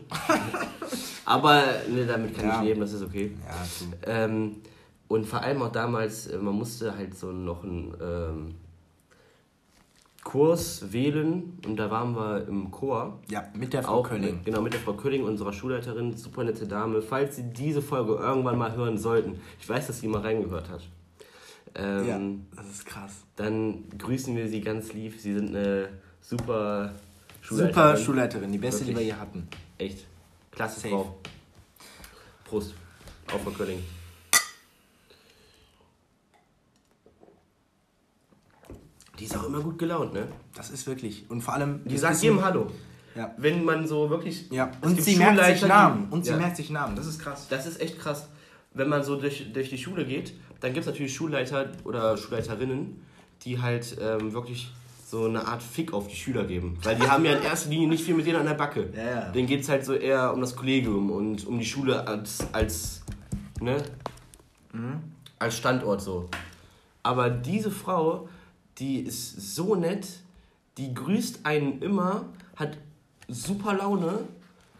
aber 1.25 1.63
ne, 1.89 2.05
damit 2.05 2.35
kann 2.37 2.47
Ja. 2.47 2.59
ich 2.61 2.67
leben, 2.69 2.81
das 2.81 2.93
ist 2.93 3.03
okay. 3.03 3.31
Ja. 3.47 4.25
Ähm, 4.25 4.57
und 5.07 5.25
vor 5.25 5.41
allem 5.41 5.61
auch 5.63 5.71
damals, 5.71 6.27
äh, 6.27 6.37
man 6.37 6.53
musste 6.55 6.95
halt 6.95 7.17
so 7.17 7.31
noch 7.31 7.63
einen 7.63 7.93
ähm, 8.01 8.55
Kurs 10.29 10.91
wählen 10.93 11.57
und 11.65 11.77
da 11.77 11.89
waren 11.89 12.15
wir 12.15 12.47
im 12.47 12.69
Chor. 12.69 13.19
Ja, 13.31 13.45
mit 13.55 13.73
der 13.73 13.81
Frau 13.81 14.01
Auch 14.01 14.09
Kölling. 14.09 14.35
Mit, 14.35 14.45
genau, 14.45 14.61
mit 14.61 14.73
der 14.73 14.79
Frau 14.79 14.93
Kölling, 14.93 15.23
unserer 15.23 15.51
Schulleiterin, 15.53 16.15
super 16.15 16.43
nette 16.43 16.67
Dame. 16.67 17.01
Falls 17.01 17.37
Sie 17.37 17.49
diese 17.51 17.81
Folge 17.81 18.13
irgendwann 18.13 18.55
mal 18.55 18.75
hören 18.75 18.99
sollten, 18.99 19.41
ich 19.59 19.67
weiß, 19.67 19.87
dass 19.87 20.01
sie 20.01 20.07
mal 20.07 20.21
reingehört 20.21 20.69
hat, 20.69 20.87
ähm, 21.73 22.07
Ja, 22.07 22.19
das 22.55 22.69
ist 22.69 22.85
krass. 22.85 23.23
dann 23.37 23.85
grüßen 23.97 24.35
wir 24.37 24.47
Sie 24.47 24.61
ganz 24.61 24.93
lieb. 24.93 25.15
Sie 25.19 25.33
sind 25.33 25.49
eine 25.55 25.89
super 26.21 26.93
Schulleiterin. 27.41 27.73
Super 27.73 27.97
Schulleiterin, 27.97 28.51
die 28.51 28.59
beste, 28.59 28.83
die 28.83 28.89
wir 28.91 28.97
Wirklich. 28.97 29.07
je 29.07 29.19
hatten. 29.19 29.47
Echt. 29.79 30.05
Klasse 30.51 30.79
Safe. 30.79 30.89
Frau. 30.93 31.17
Prost. 32.45 32.75
Auf 33.33 33.41
Frau 33.41 33.49
Kölling. 33.49 33.79
Die 39.19 39.25
ist 39.25 39.35
auch 39.37 39.45
immer 39.45 39.59
gut 39.59 39.77
gelaunt, 39.77 40.13
ne? 40.13 40.27
Das 40.55 40.69
ist 40.69 40.87
wirklich. 40.87 41.29
Und 41.29 41.41
vor 41.41 41.53
allem. 41.53 41.81
Die 41.85 41.97
sagt 41.97 42.21
jedem 42.21 42.43
Hallo. 42.43 42.67
Ja. 43.15 43.33
Wenn 43.37 43.65
man 43.65 43.87
so 43.87 44.09
wirklich. 44.09 44.49
Ja, 44.51 44.71
und 44.81 45.01
sie 45.01 45.15
merkt 45.17 45.43
sich 45.59 45.67
Namen. 45.67 46.07
Und 46.09 46.25
sie 46.25 46.31
Ja. 46.31 46.37
merkt 46.37 46.55
sich 46.57 46.69
Namen. 46.69 46.95
Das 46.95 47.05
ist 47.07 47.19
krass. 47.19 47.47
Das 47.49 47.65
ist 47.65 47.81
echt 47.81 47.99
krass. 47.99 48.29
Wenn 48.73 48.87
man 48.87 49.03
so 49.03 49.15
durch, 49.19 49.51
durch 49.51 49.69
die 49.69 49.77
Schule 49.77 50.05
geht, 50.05 50.33
dann 50.61 50.73
gibt 50.73 50.85
es 50.85 50.91
natürlich 50.91 51.13
Schulleiter 51.13 51.71
oder 51.83 52.15
Schulleiterinnen, 52.17 53.01
die 53.43 53.59
halt 53.61 53.97
ähm, 53.99 54.31
wirklich 54.31 54.71
so 55.05 55.25
eine 55.25 55.45
Art 55.47 55.63
Fick 55.63 55.91
auf 55.91 56.07
die 56.07 56.15
Schüler 56.15 56.43
geben. 56.45 56.77
Weil 56.83 56.95
die 56.95 57.09
haben 57.09 57.25
ja 57.25 57.33
in 57.33 57.43
erster 57.43 57.69
Linie 57.71 57.87
nicht 57.87 58.03
viel 58.03 58.13
mit 58.13 58.27
denen 58.27 58.37
an 58.37 58.45
der 58.45 58.53
Backe. 58.53 58.89
Ja, 58.95 59.03
ja. 59.03 59.21
Denen 59.31 59.47
geht 59.47 59.61
es 59.61 59.69
halt 59.69 59.83
so 59.83 59.93
eher 59.93 60.31
um 60.33 60.39
das 60.39 60.55
Kollegium 60.55 61.09
und 61.09 61.47
um 61.47 61.57
die 61.57 61.65
Schule 61.65 62.07
als, 62.07 62.45
als, 62.51 63.01
ne? 63.59 63.77
Mhm. 64.71 64.99
als 65.39 65.57
Standort 65.57 66.01
so. 66.01 66.29
Aber 67.01 67.29
diese 67.31 67.71
Frau, 67.71 68.29
die 68.79 68.99
ist 69.01 69.55
so 69.55 69.75
nett, 69.75 70.07
die 70.77 70.93
grüßt 70.93 71.45
einen 71.45 71.81
immer, 71.81 72.25
hat 72.55 72.77
super 73.27 73.73
Laune, 73.73 74.19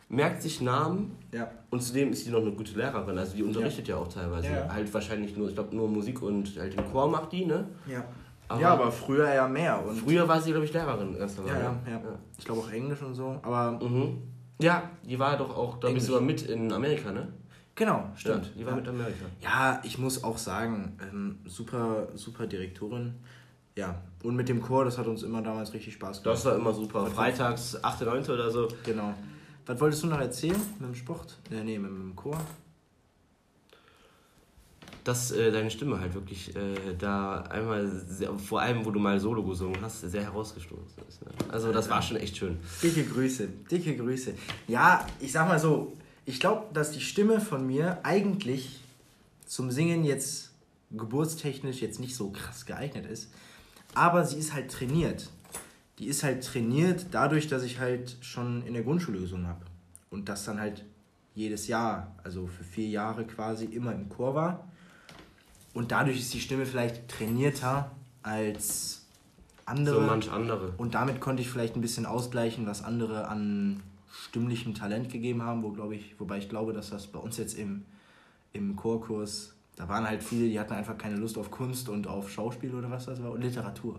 merkt 0.07 0.41
sich 0.41 0.61
Namen 0.61 1.15
Ja. 1.31 1.51
und 1.69 1.81
zudem 1.83 2.11
ist 2.11 2.25
sie 2.25 2.31
noch 2.31 2.41
eine 2.41 2.51
gute 2.51 2.73
Lehrerin, 2.77 3.17
also 3.17 3.35
die 3.35 3.43
unterrichtet 3.43 3.87
ja, 3.87 3.97
auch 3.97 4.07
teilweise. 4.07 4.47
Ja, 4.47 4.65
ja. 4.65 4.73
Halt 4.73 4.91
wahrscheinlich 4.93 5.35
nur, 5.37 5.49
ich 5.49 5.55
glaube 5.55 5.75
nur 5.75 5.87
Musik 5.87 6.21
und 6.21 6.57
halt 6.57 6.73
den 6.77 6.85
Chor 6.91 7.09
macht 7.09 7.31
die, 7.31 7.45
ne? 7.45 7.65
Ja. 7.87 8.03
Aber- 8.47 8.61
ja, 8.61 8.69
aber 8.73 8.91
früher 8.91 9.31
ja 9.31 9.47
mehr. 9.47 9.85
Und 9.85 9.95
Früher 9.97 10.27
war 10.27 10.41
sie, 10.41 10.49
glaube 10.51 10.65
ich, 10.65 10.73
Lehrerin 10.73 11.15
erst 11.15 11.37
ja, 11.37 11.43
einmal. 11.43 11.77
ja, 11.85 11.91
ja. 11.91 12.01
Ich 12.37 12.45
glaube 12.45 12.61
auch 12.61 12.71
Englisch 12.71 13.01
und 13.03 13.13
so. 13.13 13.37
Aber 13.43 13.73
Mhm. 13.73 14.17
Ja, 14.59 14.89
die 15.07 15.19
war 15.19 15.37
doch 15.37 15.55
auch, 15.55 15.79
glaube 15.79 15.97
ich, 15.97 16.03
sogar 16.03 16.21
mit 16.21 16.41
in 16.43 16.71
Amerika, 16.73 17.11
ne? 17.11 17.27
genau, 17.75 18.03
stimmt. 18.15 18.45
Ja, 18.47 18.51
die 18.57 18.65
war 18.65 18.71
ja. 18.73 18.79
mit 18.79 18.87
Amerika. 18.89 19.25
Ja, 19.41 19.79
ich 19.85 19.97
muss 19.99 20.21
auch 20.23 20.37
sagen, 20.37 20.97
ähm, 21.11 21.37
super, 21.45 22.07
super 22.15 22.45
Direktorin. 22.47 23.13
Ja, 23.75 24.01
und 24.23 24.35
mit 24.35 24.49
dem 24.49 24.61
Chor, 24.61 24.85
das 24.85 24.97
hat 24.97 25.07
uns 25.07 25.23
immer 25.23 25.41
damals 25.41 25.73
richtig 25.73 25.93
Spaß 25.93 26.23
gemacht. 26.23 26.37
Das 26.37 26.45
war 26.45 26.55
immer 26.55 26.73
super. 26.73 27.05
Freitags, 27.07 27.81
8., 27.81 28.01
9. 28.01 28.23
oder 28.25 28.51
so. 28.51 28.67
Genau. 28.83 29.13
Was 29.65 29.79
wolltest 29.79 30.03
du 30.03 30.07
noch 30.07 30.19
erzählen 30.19 30.59
mit 30.79 30.89
dem 30.89 30.95
Sport? 30.95 31.37
Äh, 31.51 31.63
nee, 31.63 31.79
mit 31.79 31.91
dem 31.91 32.15
Chor. 32.15 32.37
Dass 35.03 35.31
äh, 35.31 35.51
deine 35.51 35.71
Stimme 35.71 35.99
halt 35.99 36.13
wirklich 36.13 36.55
äh, 36.55 36.95
da 36.97 37.41
einmal, 37.43 37.87
sehr, 37.87 38.37
vor 38.37 38.61
allem, 38.61 38.83
wo 38.85 38.91
du 38.91 38.99
mal 38.99 39.19
Solo 39.19 39.43
gesungen 39.43 39.79
hast, 39.81 40.01
sehr 40.01 40.23
herausgestoßen 40.23 41.03
ist. 41.07 41.25
Ne? 41.25 41.31
Also, 41.49 41.71
das 41.71 41.89
war 41.89 42.01
schon 42.01 42.17
echt 42.17 42.35
schön. 42.35 42.57
Dicke 42.83 43.05
Grüße, 43.05 43.47
dicke 43.71 43.95
Grüße. 43.95 44.33
Ja, 44.67 45.07
ich 45.19 45.31
sag 45.31 45.47
mal 45.47 45.59
so, 45.59 45.93
ich 46.25 46.39
glaube, 46.39 46.65
dass 46.73 46.91
die 46.91 47.01
Stimme 47.01 47.39
von 47.39 47.65
mir 47.65 47.99
eigentlich 48.03 48.81
zum 49.45 49.71
Singen 49.71 50.03
jetzt 50.03 50.51
geburtstechnisch 50.91 51.81
jetzt 51.81 51.99
nicht 51.99 52.15
so 52.15 52.31
krass 52.31 52.65
geeignet 52.65 53.05
ist. 53.05 53.31
Aber 53.95 54.25
sie 54.25 54.37
ist 54.37 54.53
halt 54.53 54.71
trainiert. 54.71 55.29
Die 55.97 56.07
ist 56.07 56.23
halt 56.23 56.43
trainiert 56.43 57.07
dadurch, 57.11 57.47
dass 57.47 57.63
ich 57.63 57.79
halt 57.79 58.17
schon 58.21 58.65
in 58.65 58.73
der 58.73 58.83
Grundschule 58.83 59.19
gesungen 59.19 59.47
habe. 59.47 59.65
Und 60.09 60.29
das 60.29 60.45
dann 60.45 60.59
halt 60.59 60.85
jedes 61.35 61.67
Jahr, 61.67 62.15
also 62.23 62.47
für 62.47 62.63
vier 62.63 62.87
Jahre 62.87 63.25
quasi 63.25 63.65
immer 63.65 63.93
im 63.93 64.09
Chor 64.09 64.35
war. 64.35 64.67
Und 65.73 65.91
dadurch 65.91 66.19
ist 66.19 66.33
die 66.33 66.41
Stimme 66.41 66.65
vielleicht 66.65 67.07
trainierter 67.07 67.91
als 68.23 69.05
andere. 69.65 69.95
So 69.95 70.01
manch 70.01 70.31
andere. 70.31 70.73
Und 70.77 70.95
damit 70.95 71.21
konnte 71.21 71.41
ich 71.41 71.49
vielleicht 71.49 71.75
ein 71.75 71.81
bisschen 71.81 72.05
ausgleichen, 72.05 72.65
was 72.65 72.83
andere 72.83 73.27
an 73.27 73.81
stimmlichem 74.11 74.73
Talent 74.73 75.11
gegeben 75.11 75.43
haben, 75.43 75.63
wo, 75.63 75.71
glaube 75.71 75.95
ich, 75.95 76.19
wobei 76.19 76.37
ich 76.37 76.49
glaube, 76.49 76.73
dass 76.73 76.89
das 76.89 77.07
bei 77.07 77.19
uns 77.19 77.37
jetzt 77.37 77.57
im, 77.57 77.85
im 78.53 78.75
Chorkurs, 78.75 79.53
da 79.79 79.87
waren 79.87 80.05
halt 80.05 80.21
viele, 80.21 80.49
die 80.49 80.59
hatten 80.59 80.73
einfach 80.73 80.97
keine 80.97 81.15
Lust 81.15 81.37
auf 81.37 81.49
Kunst 81.49 81.87
und 81.87 82.05
auf 82.05 82.29
Schauspiel 82.29 82.75
oder 82.75 82.91
was 82.91 83.05
das 83.05 83.23
war 83.23 83.31
und 83.31 83.41
Literatur. 83.41 83.97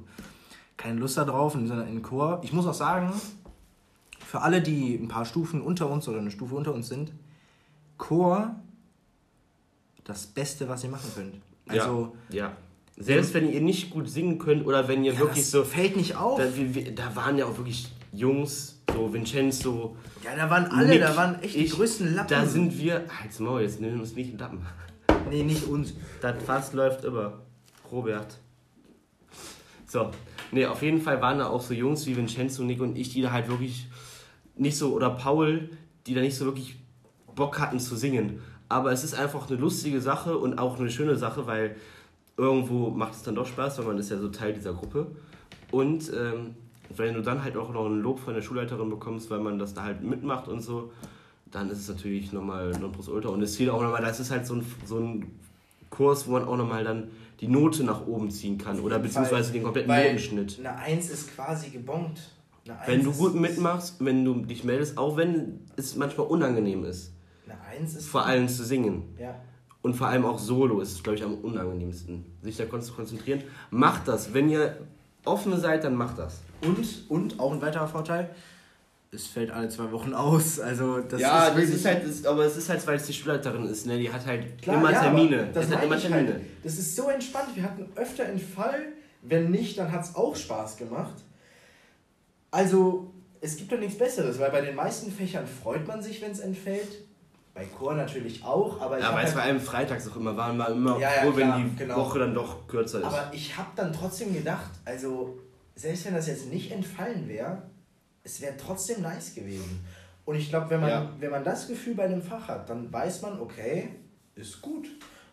Keine 0.76 1.00
Lust 1.00 1.16
darauf, 1.16 1.54
sondern 1.54 1.88
in 1.88 2.02
Chor. 2.02 2.38
Ich 2.44 2.52
muss 2.52 2.66
auch 2.66 2.74
sagen, 2.74 3.10
für 4.18 4.42
alle, 4.42 4.60
die 4.60 4.94
ein 4.94 5.08
paar 5.08 5.24
Stufen 5.24 5.62
unter 5.62 5.88
uns 5.88 6.06
oder 6.06 6.18
eine 6.18 6.30
Stufe 6.30 6.54
unter 6.54 6.74
uns 6.74 6.88
sind, 6.88 7.12
Chor 7.96 8.54
das 10.04 10.26
Beste, 10.26 10.68
was 10.68 10.84
ihr 10.84 10.90
machen 10.90 11.10
könnt. 11.14 11.36
Also, 11.66 12.14
ja, 12.28 12.36
ja. 12.36 12.56
Selbst 12.98 13.32
wenn 13.32 13.50
ihr 13.50 13.62
nicht 13.62 13.88
gut 13.88 14.06
singen 14.06 14.38
könnt 14.38 14.66
oder 14.66 14.86
wenn 14.86 15.02
ihr 15.02 15.14
ja, 15.14 15.18
wirklich 15.18 15.44
das 15.44 15.50
so. 15.50 15.64
fällt 15.64 15.96
nicht 15.96 16.14
auf. 16.14 16.38
Da, 16.38 16.54
wir, 16.54 16.94
da 16.94 17.16
waren 17.16 17.38
ja 17.38 17.46
auch 17.46 17.56
wirklich 17.56 17.90
Jungs, 18.12 18.78
so 18.92 19.10
Vincenzo. 19.10 19.96
ja, 20.22 20.36
da 20.36 20.50
waren 20.50 20.66
alle, 20.66 20.88
Nick, 20.88 21.00
da 21.00 21.16
waren 21.16 21.40
echt 21.40 21.54
die 21.54 21.64
ich, 21.64 21.72
größten 21.72 22.14
Lappen. 22.14 22.28
Da 22.28 22.44
sind 22.44 22.76
wir. 22.76 23.06
Halt's 23.22 23.38
Maul, 23.38 23.62
jetzt 23.62 23.80
nehmen 23.80 23.94
wir 23.94 24.02
uns 24.02 24.14
nicht 24.14 24.32
in 24.32 24.38
Lappen. 24.38 24.60
Nee, 25.30 25.44
nicht 25.44 25.66
uns. 25.68 25.94
Das 26.20 26.42
Fass 26.42 26.72
läuft 26.72 27.04
immer. 27.04 27.38
Robert. 27.90 28.38
So. 29.86 30.10
Nee, 30.52 30.66
auf 30.66 30.82
jeden 30.82 31.00
Fall 31.00 31.22
waren 31.22 31.38
da 31.38 31.46
auch 31.46 31.60
so 31.60 31.72
Jungs 31.72 32.06
wie 32.06 32.16
Vincenzo, 32.16 32.64
Nick 32.64 32.80
und 32.80 32.96
ich, 32.96 33.10
die 33.10 33.22
da 33.22 33.30
halt 33.30 33.48
wirklich 33.48 33.88
nicht 34.56 34.76
so, 34.76 34.92
oder 34.92 35.10
Paul, 35.10 35.70
die 36.06 36.14
da 36.14 36.20
nicht 36.20 36.36
so 36.36 36.44
wirklich 36.44 36.76
Bock 37.34 37.60
hatten 37.60 37.78
zu 37.78 37.96
singen. 37.96 38.40
Aber 38.68 38.92
es 38.92 39.04
ist 39.04 39.14
einfach 39.14 39.48
eine 39.48 39.58
lustige 39.58 40.00
Sache 40.00 40.36
und 40.36 40.58
auch 40.58 40.78
eine 40.78 40.90
schöne 40.90 41.16
Sache, 41.16 41.46
weil 41.46 41.76
irgendwo 42.36 42.90
macht 42.90 43.14
es 43.14 43.22
dann 43.22 43.34
doch 43.36 43.46
Spaß, 43.46 43.78
weil 43.78 43.86
man 43.86 43.98
ist 43.98 44.10
ja 44.10 44.18
so 44.18 44.28
Teil 44.28 44.52
dieser 44.52 44.72
Gruppe. 44.72 45.06
Und 45.70 46.12
ähm, 46.12 46.54
wenn 46.96 47.14
du 47.14 47.22
dann 47.22 47.44
halt 47.44 47.56
auch 47.56 47.72
noch 47.72 47.86
ein 47.86 48.00
Lob 48.00 48.18
von 48.18 48.34
der 48.34 48.42
Schulleiterin 48.42 48.90
bekommst, 48.90 49.30
weil 49.30 49.40
man 49.40 49.58
das 49.58 49.74
da 49.74 49.84
halt 49.84 50.02
mitmacht 50.02 50.48
und 50.48 50.60
so, 50.60 50.92
dann 51.50 51.70
ist 51.70 51.78
es 51.80 51.88
natürlich 51.88 52.32
nochmal 52.32 52.70
Nonplusultra. 52.70 53.30
Und 53.30 53.42
es 53.42 53.54
zählt 53.54 53.70
auch 53.70 53.82
nochmal, 53.82 54.02
das 54.02 54.20
ist 54.20 54.30
halt 54.30 54.46
so 54.46 54.54
ein, 54.54 54.66
so 54.84 54.98
ein 54.98 55.26
Kurs, 55.90 56.26
wo 56.26 56.32
man 56.32 56.44
auch 56.44 56.56
nochmal 56.56 56.84
dann 56.84 57.10
die 57.40 57.48
Note 57.48 57.84
nach 57.84 58.06
oben 58.06 58.30
ziehen 58.30 58.58
kann 58.58 58.80
oder 58.80 58.98
beziehungsweise 58.98 59.52
den 59.52 59.62
kompletten 59.62 59.94
Notenschnitt. 59.94 60.58
Eine 60.60 60.76
1 60.76 61.10
ist 61.10 61.34
quasi 61.34 61.70
gebongt. 61.70 62.20
Wenn 62.86 63.02
du 63.02 63.12
gut 63.12 63.34
mitmachst, 63.34 63.96
wenn 64.04 64.24
du 64.24 64.34
dich 64.44 64.62
meldest, 64.64 64.98
auch 64.98 65.16
wenn 65.16 65.60
es 65.76 65.96
manchmal 65.96 66.26
unangenehm 66.26 66.84
ist, 66.84 67.12
Eine 67.46 67.60
1 67.62 67.96
ist. 67.96 68.06
vor 68.06 68.26
allem 68.26 68.46
zu 68.48 68.64
singen. 68.64 69.02
Ja. 69.18 69.34
Und 69.82 69.94
vor 69.94 70.08
allem 70.08 70.26
auch 70.26 70.38
solo 70.38 70.80
ist 70.80 70.92
es, 70.92 71.02
glaube 71.02 71.16
ich, 71.16 71.24
am 71.24 71.34
unangenehmsten, 71.36 72.26
sich 72.42 72.56
da 72.58 72.80
zu 72.80 72.92
konzentrieren. 72.92 73.42
Macht 73.70 74.06
das. 74.08 74.34
Wenn 74.34 74.50
ihr 74.50 74.76
offen 75.24 75.58
seid, 75.58 75.84
dann 75.84 75.94
macht 75.94 76.18
das. 76.18 76.42
Und, 76.62 77.10
und 77.10 77.40
auch 77.40 77.52
ein 77.52 77.62
weiterer 77.62 77.88
Vorteil, 77.88 78.30
es 79.12 79.26
fällt 79.26 79.50
alle 79.50 79.68
zwei 79.68 79.90
Wochen 79.90 80.14
aus. 80.14 80.60
Also 80.60 81.00
das 81.00 81.20
ja, 81.20 81.48
ist 81.48 81.56
das 81.56 81.64
ist 81.76 81.84
halt, 81.84 82.08
das, 82.08 82.24
aber 82.24 82.44
es 82.44 82.56
ist 82.56 82.68
halt, 82.68 82.86
weil 82.86 82.96
es 82.96 83.06
die 83.06 83.12
Schulleiterin 83.12 83.66
ist, 83.66 83.86
ne? 83.86 83.98
Die 83.98 84.12
hat 84.12 84.24
halt 84.24 84.60
Klar, 84.62 84.76
immer 84.76 84.92
ja, 84.92 85.00
Termine. 85.02 85.48
Das, 85.52 85.64
hat 85.64 85.70
meine 85.72 85.84
immer 85.84 85.98
Termine. 85.98 86.32
halt. 86.34 86.42
das 86.62 86.74
ist 86.78 86.94
so 86.94 87.08
entspannt. 87.08 87.48
Wir 87.54 87.64
hatten 87.64 87.88
öfter 87.96 88.24
einen 88.26 88.38
Fall. 88.38 88.80
Wenn 89.22 89.50
nicht, 89.50 89.76
dann 89.76 89.90
hat 89.92 90.04
es 90.04 90.14
auch 90.14 90.34
Spaß 90.34 90.76
gemacht. 90.78 91.14
Also, 92.50 93.12
es 93.40 93.56
gibt 93.56 93.70
doch 93.70 93.78
nichts 93.78 93.98
Besseres, 93.98 94.38
weil 94.38 94.50
bei 94.50 94.60
den 94.62 94.74
meisten 94.74 95.12
Fächern 95.12 95.44
freut 95.46 95.86
man 95.86 96.02
sich, 96.02 96.22
wenn 96.22 96.30
es 96.30 96.40
entfällt. 96.40 96.88
Bei 97.52 97.64
Chor 97.66 97.94
natürlich 97.94 98.42
auch, 98.44 98.80
aber 98.80 98.98
ich 98.98 99.04
Ja, 99.04 99.12
weil 99.12 99.24
es 99.24 99.34
halt- 99.34 99.36
bei 99.36 99.42
einem 99.42 99.60
freitags 99.60 100.08
auch 100.08 100.16
immer 100.16 100.36
waren, 100.36 100.56
wir 100.56 100.68
immer 100.68 100.98
Ja, 100.98 101.10
ja, 101.16 101.22
froh, 101.22 101.32
klar, 101.32 101.58
wenn 101.58 101.70
die 101.70 101.76
genau. 101.76 101.96
Woche 101.96 102.20
dann 102.20 102.32
doch 102.32 102.66
kürzer 102.68 103.00
ist. 103.00 103.04
Aber 103.04 103.30
ich 103.34 103.56
habe 103.58 103.68
dann 103.76 103.92
trotzdem 103.92 104.32
gedacht, 104.32 104.70
also 104.84 105.38
selbst 105.74 106.06
wenn 106.06 106.14
das 106.14 106.28
jetzt 106.28 106.46
nicht 106.50 106.70
entfallen 106.72 107.28
wäre, 107.28 107.62
es 108.24 108.40
wäre 108.40 108.56
trotzdem 108.56 109.02
nice 109.02 109.34
gewesen. 109.34 109.80
Und 110.24 110.36
ich 110.36 110.48
glaube, 110.50 110.70
wenn, 110.70 110.80
man 110.80 110.90
Ja. 110.90 111.12
wenn 111.18 111.30
man 111.30 111.44
das 111.44 111.66
Gefühl 111.66 111.94
bei 111.94 112.04
einem 112.04 112.22
Fach 112.22 112.48
hat, 112.48 112.68
dann 112.68 112.92
weiß 112.92 113.22
man, 113.22 113.40
okay, 113.40 113.88
ist 114.34 114.60
gut. 114.60 114.86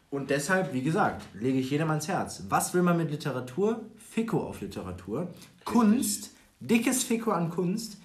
Und 0.09 0.29
deshalb, 0.29 0.73
wie 0.73 0.81
gesagt, 0.81 1.23
lege 1.33 1.59
ich 1.59 1.69
jedem 1.69 1.89
ans 1.89 2.07
Herz. 2.07 2.43
Was 2.49 2.73
will 2.73 2.81
man 2.81 2.97
mit 2.97 3.11
Literatur? 3.11 3.81
Fico 3.97 4.41
auf 4.41 4.61
Literatur. 4.61 5.27
Kunst, 5.65 6.31
dickes 6.61 7.03
Fico 7.03 7.31
an 7.31 7.49
Kunst. 7.49 7.97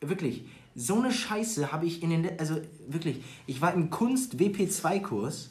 Wirklich, 0.00 0.46
so 0.74 0.96
eine 1.00 1.12
Scheiße 1.12 1.72
habe 1.72 1.86
ich 1.86 2.02
in 2.02 2.10
den, 2.10 2.38
also 2.38 2.56
wirklich, 2.88 3.22
ich 3.46 3.60
war 3.60 3.74
im 3.74 3.90
Kunst 3.90 4.36
WP2-Kurs. 4.36 5.50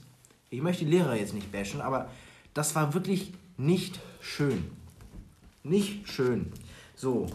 Ich 0.50 0.62
möchte 0.62 0.86
die 0.86 0.92
Lehrer 0.92 1.16
jetzt 1.16 1.34
nicht 1.34 1.52
bashen, 1.52 1.82
aber 1.82 2.10
das 2.54 2.74
war 2.76 2.94
wirklich 2.94 3.34
nicht 3.58 4.00
schön. 4.20 4.66
Nicht 5.64 6.08
schön. 6.08 6.52
So, 6.96 7.28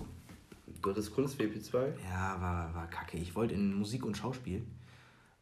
Du 0.82 0.90
hattest 0.90 1.14
Kunst 1.14 1.38
WP2? 1.40 1.76
ja, 2.10 2.40
war, 2.40 2.74
war 2.74 2.86
kacke. 2.88 3.16
Ich 3.18 3.34
wollte 3.34 3.54
in 3.54 3.74
Musik 3.74 4.04
und 4.04 4.16
Schauspiel, 4.16 4.64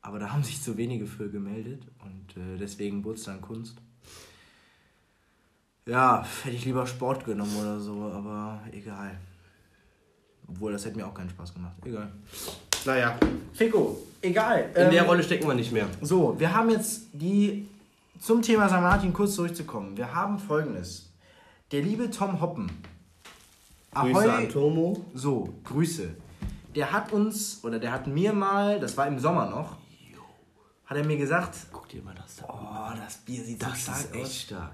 aber 0.02 0.18
da 0.18 0.30
haben 0.32 0.42
sich 0.42 0.60
zu 0.62 0.76
wenige 0.76 1.06
für 1.06 1.30
gemeldet 1.30 1.82
und 2.04 2.36
äh, 2.36 2.58
deswegen 2.58 3.04
wurde 3.04 3.18
es 3.18 3.24
dann 3.24 3.40
Kunst. 3.40 3.76
Ja, 5.86 6.26
hätte 6.44 6.56
ich 6.56 6.64
lieber 6.64 6.86
Sport 6.86 7.24
genommen 7.24 7.56
oder 7.56 7.78
so, 7.80 8.10
aber 8.12 8.60
egal. 8.72 9.18
Obwohl, 10.48 10.72
das 10.72 10.84
hätte 10.84 10.96
mir 10.96 11.06
auch 11.06 11.14
keinen 11.14 11.30
Spaß 11.30 11.54
gemacht. 11.54 11.74
Egal. 11.84 12.10
Naja, 12.84 13.18
Fico, 13.52 13.98
egal. 14.20 14.70
in 14.74 14.90
der 14.90 15.02
Ähm, 15.02 15.06
Rolle 15.06 15.22
stecken 15.22 15.46
wir 15.46 15.54
nicht 15.54 15.72
mehr. 15.72 15.88
So, 16.00 16.38
wir 16.38 16.54
haben 16.54 16.70
jetzt 16.70 17.06
die. 17.12 17.66
Zum 18.20 18.42
Thema 18.42 18.66
St. 18.68 18.80
Martin 18.80 19.12
kurz 19.12 19.36
zurückzukommen. 19.36 19.96
Wir 19.96 20.12
haben 20.12 20.40
folgendes. 20.40 21.08
Der 21.70 21.82
liebe 21.82 22.10
Tom 22.10 22.40
Hoppen. 22.40 22.68
Grüße 23.92 24.32
an 24.32 24.48
Tomo. 24.48 25.06
So, 25.14 25.54
Grüße. 25.64 26.14
Der 26.74 26.92
hat 26.92 27.12
uns, 27.12 27.64
oder 27.64 27.78
der 27.78 27.92
hat 27.92 28.06
mir 28.06 28.32
mal, 28.32 28.78
das 28.78 28.96
war 28.96 29.06
im 29.06 29.18
Sommer 29.18 29.48
noch, 29.50 29.76
hat 30.84 30.96
er 30.96 31.04
mir 31.04 31.16
gesagt, 31.16 31.54
Guck 31.72 31.88
dir 31.88 32.02
mal 32.02 32.14
das 32.14 32.36
da 32.36 32.46
oh, 32.48 32.96
das 32.96 33.18
Bier 33.18 33.44
sieht 33.44 33.62
Das 33.62 33.84
so 33.86 33.92
ist 33.92 34.00
stark 34.00 34.14
echt 34.14 34.24
aus. 34.24 34.40
stark. 34.40 34.72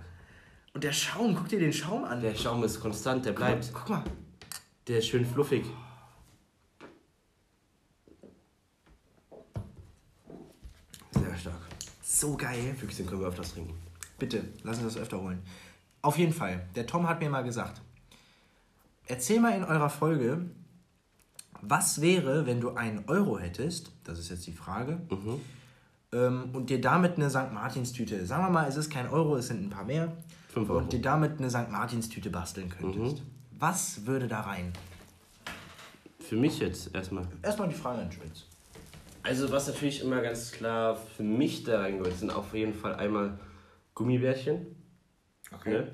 Und 0.74 0.84
der 0.84 0.92
Schaum, 0.92 1.34
guck 1.34 1.48
dir 1.48 1.60
den 1.60 1.72
Schaum 1.72 2.04
an. 2.04 2.20
Der 2.20 2.34
Schaum 2.34 2.62
ist 2.64 2.80
konstant, 2.80 3.24
der 3.24 3.32
bleibt. 3.32 3.70
Guck 3.72 3.88
mal. 3.88 4.04
Der 4.88 4.98
ist 4.98 5.06
schön 5.06 5.24
fluffig. 5.24 5.64
Sehr 11.12 11.36
stark. 11.36 11.54
So 12.02 12.36
geil. 12.36 12.74
Füchschen 12.78 13.06
können 13.06 13.20
wir 13.20 13.28
öfters 13.28 13.52
trinken. 13.54 13.74
Bitte, 14.18 14.44
lass 14.62 14.78
uns 14.80 14.94
das 14.94 15.02
öfter 15.02 15.20
holen. 15.20 15.42
Auf 16.02 16.18
jeden 16.18 16.32
Fall, 16.32 16.66
der 16.74 16.86
Tom 16.86 17.08
hat 17.08 17.20
mir 17.20 17.30
mal 17.30 17.42
gesagt, 17.42 17.80
erzähl 19.06 19.40
mal 19.40 19.56
in 19.56 19.64
eurer 19.64 19.90
Folge, 19.90 20.50
was 21.62 22.00
wäre, 22.00 22.46
wenn 22.46 22.60
du 22.60 22.74
einen 22.74 23.04
Euro 23.08 23.38
hättest, 23.38 23.92
das 24.04 24.18
ist 24.18 24.30
jetzt 24.30 24.46
die 24.46 24.52
Frage, 24.52 25.00
ähm, 26.12 26.50
und 26.52 26.70
dir 26.70 26.80
damit 26.80 27.16
eine 27.16 27.30
St. 27.30 27.52
Martins-Tüte, 27.52 28.24
sagen 28.26 28.44
wir 28.44 28.50
mal, 28.50 28.68
es 28.68 28.76
ist 28.76 28.90
kein 28.90 29.08
Euro, 29.08 29.36
es 29.36 29.48
sind 29.48 29.62
ein 29.64 29.70
paar 29.70 29.84
mehr, 29.84 30.12
Fünf 30.48 30.68
Euro. 30.70 30.80
und 30.80 30.92
dir 30.92 31.00
damit 31.00 31.38
eine 31.38 31.50
St. 31.50 31.70
Martins-Tüte 31.70 32.30
basteln 32.30 32.68
könntest. 32.68 33.22
Was 33.58 34.06
würde 34.06 34.28
da 34.28 34.40
rein? 34.40 34.72
Für 36.20 36.36
mich 36.36 36.58
jetzt 36.58 36.94
erstmal. 36.94 37.26
Erstmal 37.42 37.68
die 37.68 37.74
Frage 37.74 38.02
an 38.02 38.12
Schmitz. 38.12 38.46
Also 39.22 39.50
was 39.50 39.68
natürlich 39.68 40.02
immer 40.02 40.20
ganz 40.20 40.52
klar 40.52 40.96
für 40.96 41.22
mich 41.22 41.64
da 41.64 41.80
reingehört, 41.80 42.18
sind 42.18 42.30
auf 42.30 42.52
jeden 42.54 42.74
Fall 42.74 42.94
einmal 42.94 43.38
Gummibärchen. 43.94 44.66
Ne? 45.64 45.92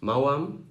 Mauern. 0.00 0.66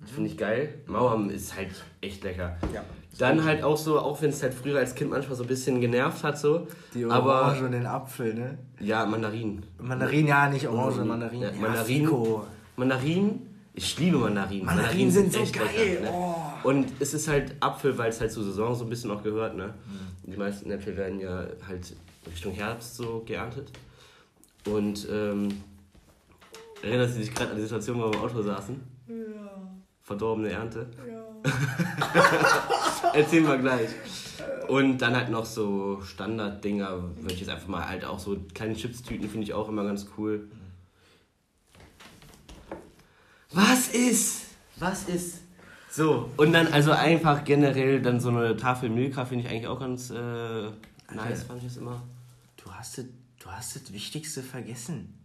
Das 0.00 0.10
finde 0.10 0.30
ich 0.30 0.38
geil. 0.38 0.74
Mauern 0.86 1.28
ist 1.30 1.54
halt 1.56 1.70
echt 2.00 2.24
lecker. 2.24 2.56
Ja. 2.72 2.82
Dann 3.18 3.44
halt 3.44 3.62
auch 3.62 3.76
so, 3.76 3.98
auch 3.98 4.22
wenn 4.22 4.30
es 4.30 4.42
halt 4.42 4.54
früher 4.54 4.78
als 4.78 4.94
Kind 4.94 5.10
manchmal 5.10 5.36
so 5.36 5.44
ein 5.44 5.48
bisschen 5.48 5.80
genervt 5.80 6.24
hat, 6.24 6.38
so. 6.38 6.66
Die 6.94 7.04
aber 7.04 7.42
Orange 7.42 7.64
und 7.64 7.72
den 7.72 7.86
Apfel, 7.86 8.32
ne? 8.34 8.58
ja, 8.80 9.04
Mandarinen. 9.04 9.62
Mandarin, 9.78 10.26
ja, 10.26 10.48
nicht 10.48 10.66
Orange, 10.66 11.04
Mandarin. 11.04 11.42
Ja, 11.42 11.50
Ja, 11.50 11.60
Mandarinen. 11.60 12.06
Fico. 12.06 12.46
Mandarinen. 12.76 13.46
Ich 13.74 13.98
liebe 13.98 14.16
Mandarinen. 14.16 14.64
Mandarinen 14.64 15.10
sind 15.10 15.32
so 15.32 15.40
echt 15.40 15.54
geil, 15.54 15.66
lecker, 15.76 16.00
ne? 16.02 16.10
oh. 16.12 16.34
Und 16.68 16.92
es 16.98 17.14
ist 17.14 17.28
halt 17.28 17.54
Apfel, 17.60 17.96
weil 17.98 18.10
es 18.10 18.20
halt 18.20 18.32
zur 18.32 18.44
Saison 18.44 18.74
so 18.74 18.84
ein 18.84 18.90
bisschen 18.90 19.10
auch 19.10 19.22
gehört. 19.22 19.56
Ne? 19.56 19.66
Mhm. 19.66 20.32
Die 20.32 20.36
meisten 20.36 20.70
Äpfel 20.70 20.96
werden 20.96 21.20
ja 21.20 21.46
halt 21.66 21.94
Richtung 22.26 22.52
Herbst 22.52 22.96
so 22.96 23.22
geerntet. 23.26 23.70
Und 24.66 25.06
ähm, 25.10 25.48
erinnerst 26.82 27.16
du 27.16 27.20
dich 27.20 27.34
gerade 27.34 27.50
an 27.50 27.56
die 27.56 27.62
Situation, 27.62 27.98
wo 27.98 28.10
wir 28.10 28.14
im 28.14 28.20
Auto 28.20 28.42
saßen? 28.42 28.80
Ja. 29.08 29.14
Verdorbene 30.10 30.50
Ernte? 30.50 30.88
Ja. 31.08 33.12
Erzählen 33.14 33.46
wir 33.46 33.58
gleich. 33.58 33.90
Und 34.66 34.98
dann 34.98 35.14
halt 35.14 35.30
noch 35.30 35.44
so 35.44 36.02
Standarddinger, 36.02 37.00
würde 37.20 37.32
ich 37.32 37.38
jetzt 37.38 37.48
einfach 37.48 37.68
mal 37.68 37.88
halt 37.88 38.04
auch 38.04 38.18
so 38.18 38.36
kleine 38.52 38.74
Chipstüten 38.74 39.28
finde 39.28 39.44
ich 39.44 39.54
auch 39.54 39.68
immer 39.68 39.84
ganz 39.84 40.08
cool. 40.18 40.50
Was 43.52 43.90
ist? 43.90 44.46
Was 44.80 45.04
ist? 45.04 45.42
So, 45.92 46.28
und 46.36 46.54
dann 46.54 46.66
also 46.72 46.90
einfach 46.90 47.44
generell 47.44 48.02
dann 48.02 48.18
so 48.18 48.30
eine 48.30 48.56
Tafel 48.56 48.88
Milka 48.88 49.24
finde 49.24 49.44
ich 49.44 49.50
eigentlich 49.52 49.68
auch 49.68 49.78
ganz 49.78 50.10
äh, 50.10 50.70
nice, 51.14 51.44
fand 51.44 51.62
ich 51.62 51.68
es 51.68 51.76
immer. 51.76 52.02
Du 52.56 52.68
hast, 52.72 52.98
das, 52.98 53.04
du 53.38 53.48
hast 53.48 53.76
das 53.76 53.92
Wichtigste 53.92 54.42
vergessen. 54.42 55.20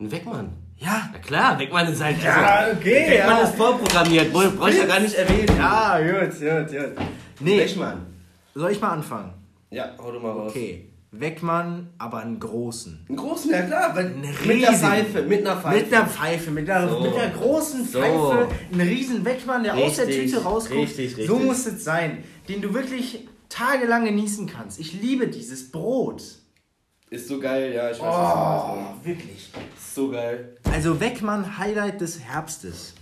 Ein 0.00 0.10
Weckmann. 0.10 0.63
Ja. 0.78 1.08
Na 1.12 1.18
klar, 1.18 1.58
Weckmann 1.58 1.92
ist 1.92 2.02
halt. 2.02 2.22
Ja, 2.22 2.66
okay, 2.72 3.10
Weckmann 3.10 3.38
ja. 3.38 3.42
ist 3.44 3.54
vorprogrammiert, 3.56 4.32
brauche 4.32 4.50
brauch 4.50 4.68
ich 4.68 4.78
ja 4.78 4.86
gar 4.86 5.00
nicht 5.00 5.14
erwähnen. 5.14 5.56
Ja, 5.56 5.98
gut, 6.00 6.30
gut, 6.38 6.68
gut. 6.68 7.06
Nee, 7.40 7.60
Weckmann. 7.60 8.06
soll 8.54 8.70
ich 8.72 8.80
mal 8.80 8.90
anfangen? 8.90 9.32
Ja, 9.70 9.90
hau 9.98 10.10
du 10.12 10.20
mal 10.20 10.32
raus. 10.32 10.50
Okay. 10.50 10.90
Weckmann, 11.16 11.90
aber 11.98 12.18
einen 12.18 12.40
großen. 12.40 13.06
Einen 13.08 13.16
großen, 13.16 13.50
ja 13.52 13.62
klar, 13.62 13.94
weil 13.94 14.06
Einen 14.06 14.20
mit 14.46 14.66
einer. 14.66 14.76
Pfeife, 14.76 15.22
mit 15.22 15.46
einer 15.46 15.56
Pfeife. 15.60 15.76
Mit 15.84 15.94
einer 15.94 16.06
Pfeife, 16.08 16.50
mit 16.50 16.68
einer, 16.70 16.88
So. 16.88 17.00
mit 17.00 17.14
einer 17.14 17.32
großen 17.32 17.84
So. 17.86 18.00
Pfeife, 18.00 18.48
ein 18.72 18.80
riesen 18.80 19.24
Weckmann, 19.24 19.62
der 19.62 19.74
aus 19.76 19.94
der 19.96 20.08
Richtig, 20.08 20.32
Tüte 20.32 20.42
rauskommt. 20.42 20.80
richtig, 20.80 21.10
richtig. 21.10 21.26
So 21.28 21.38
muss 21.38 21.66
es 21.66 21.84
sein, 21.84 22.24
den 22.48 22.60
du 22.62 22.74
wirklich 22.74 23.28
tagelang 23.48 24.04
genießen 24.06 24.48
kannst. 24.48 24.80
Ich 24.80 25.00
liebe 25.00 25.28
dieses 25.28 25.70
Brot. 25.70 26.22
Ist 27.10 27.28
so 27.28 27.38
geil, 27.38 27.72
ja, 27.74 27.90
ich 27.90 28.00
weiß. 28.00 28.14
Oh, 29.00 29.06
wirklich. 29.06 29.50
Ist 29.76 29.94
so 29.94 30.10
geil. 30.10 30.56
Also 30.64 30.98
Weckmann, 31.00 31.58
Highlight 31.58 32.00
des 32.00 32.20
Herbstes. 32.20 32.94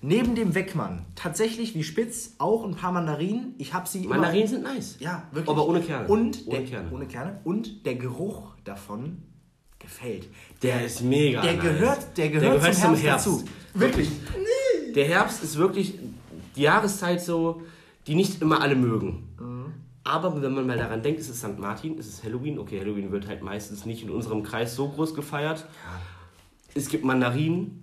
Neben 0.00 0.34
dem 0.34 0.54
Weckmann, 0.54 1.06
tatsächlich 1.14 1.74
wie 1.74 1.82
Spitz, 1.84 2.32
auch 2.38 2.64
ein 2.64 2.74
paar 2.74 2.92
Mandarinen. 2.92 3.54
Ich 3.58 3.72
habe 3.72 3.88
sie 3.88 4.04
immer- 4.04 4.16
Mandarinen 4.16 4.48
sind 4.48 4.62
nice. 4.62 4.96
Ja, 4.98 5.22
wirklich. 5.32 5.48
Aber 5.48 5.66
ohne 5.66 5.80
Kerne. 5.80 6.08
Und 6.08 6.46
Ohne 6.46 6.58
der, 6.58 6.66
Kerne. 6.66 6.90
Ohne 6.92 7.06
Kerne. 7.06 7.40
Und 7.44 7.86
der 7.86 7.94
Geruch 7.94 8.54
davon 8.64 9.22
gefällt. 9.78 10.28
Der 10.62 10.84
ist 10.84 11.00
mega 11.02 11.40
Der 11.40 11.52
nice. 11.54 11.62
gehört, 11.62 12.16
der 12.18 12.28
gehört, 12.30 12.56
gehört 12.56 12.74
zum, 12.74 12.82
zum 12.82 12.94
Herbst, 12.96 13.04
Herbst. 13.04 13.26
dazu. 13.26 13.44
Wirklich. 13.74 14.10
Der 14.94 15.04
Herbst 15.06 15.42
ist 15.42 15.56
wirklich 15.56 15.94
die 16.56 16.62
Jahreszeit 16.62 17.22
so, 17.22 17.62
die 18.06 18.14
nicht 18.14 18.42
immer 18.42 18.60
alle 18.60 18.74
mögen. 18.76 19.28
Mhm. 19.40 19.63
Aber 20.04 20.40
wenn 20.42 20.52
man 20.52 20.66
mal 20.66 20.76
daran 20.76 21.02
denkt, 21.02 21.20
es 21.20 21.30
ist 21.30 21.38
St. 21.40 21.58
Martin, 21.58 21.98
es 21.98 22.06
ist 22.06 22.24
Halloween. 22.24 22.58
Okay, 22.58 22.78
Halloween 22.78 23.10
wird 23.10 23.26
halt 23.26 23.42
meistens 23.42 23.86
nicht 23.86 24.02
in 24.02 24.10
unserem 24.10 24.42
Kreis 24.42 24.76
so 24.76 24.88
groß 24.88 25.14
gefeiert. 25.14 25.66
Es 26.74 26.88
gibt 26.88 27.04
Mandarinen. 27.04 27.82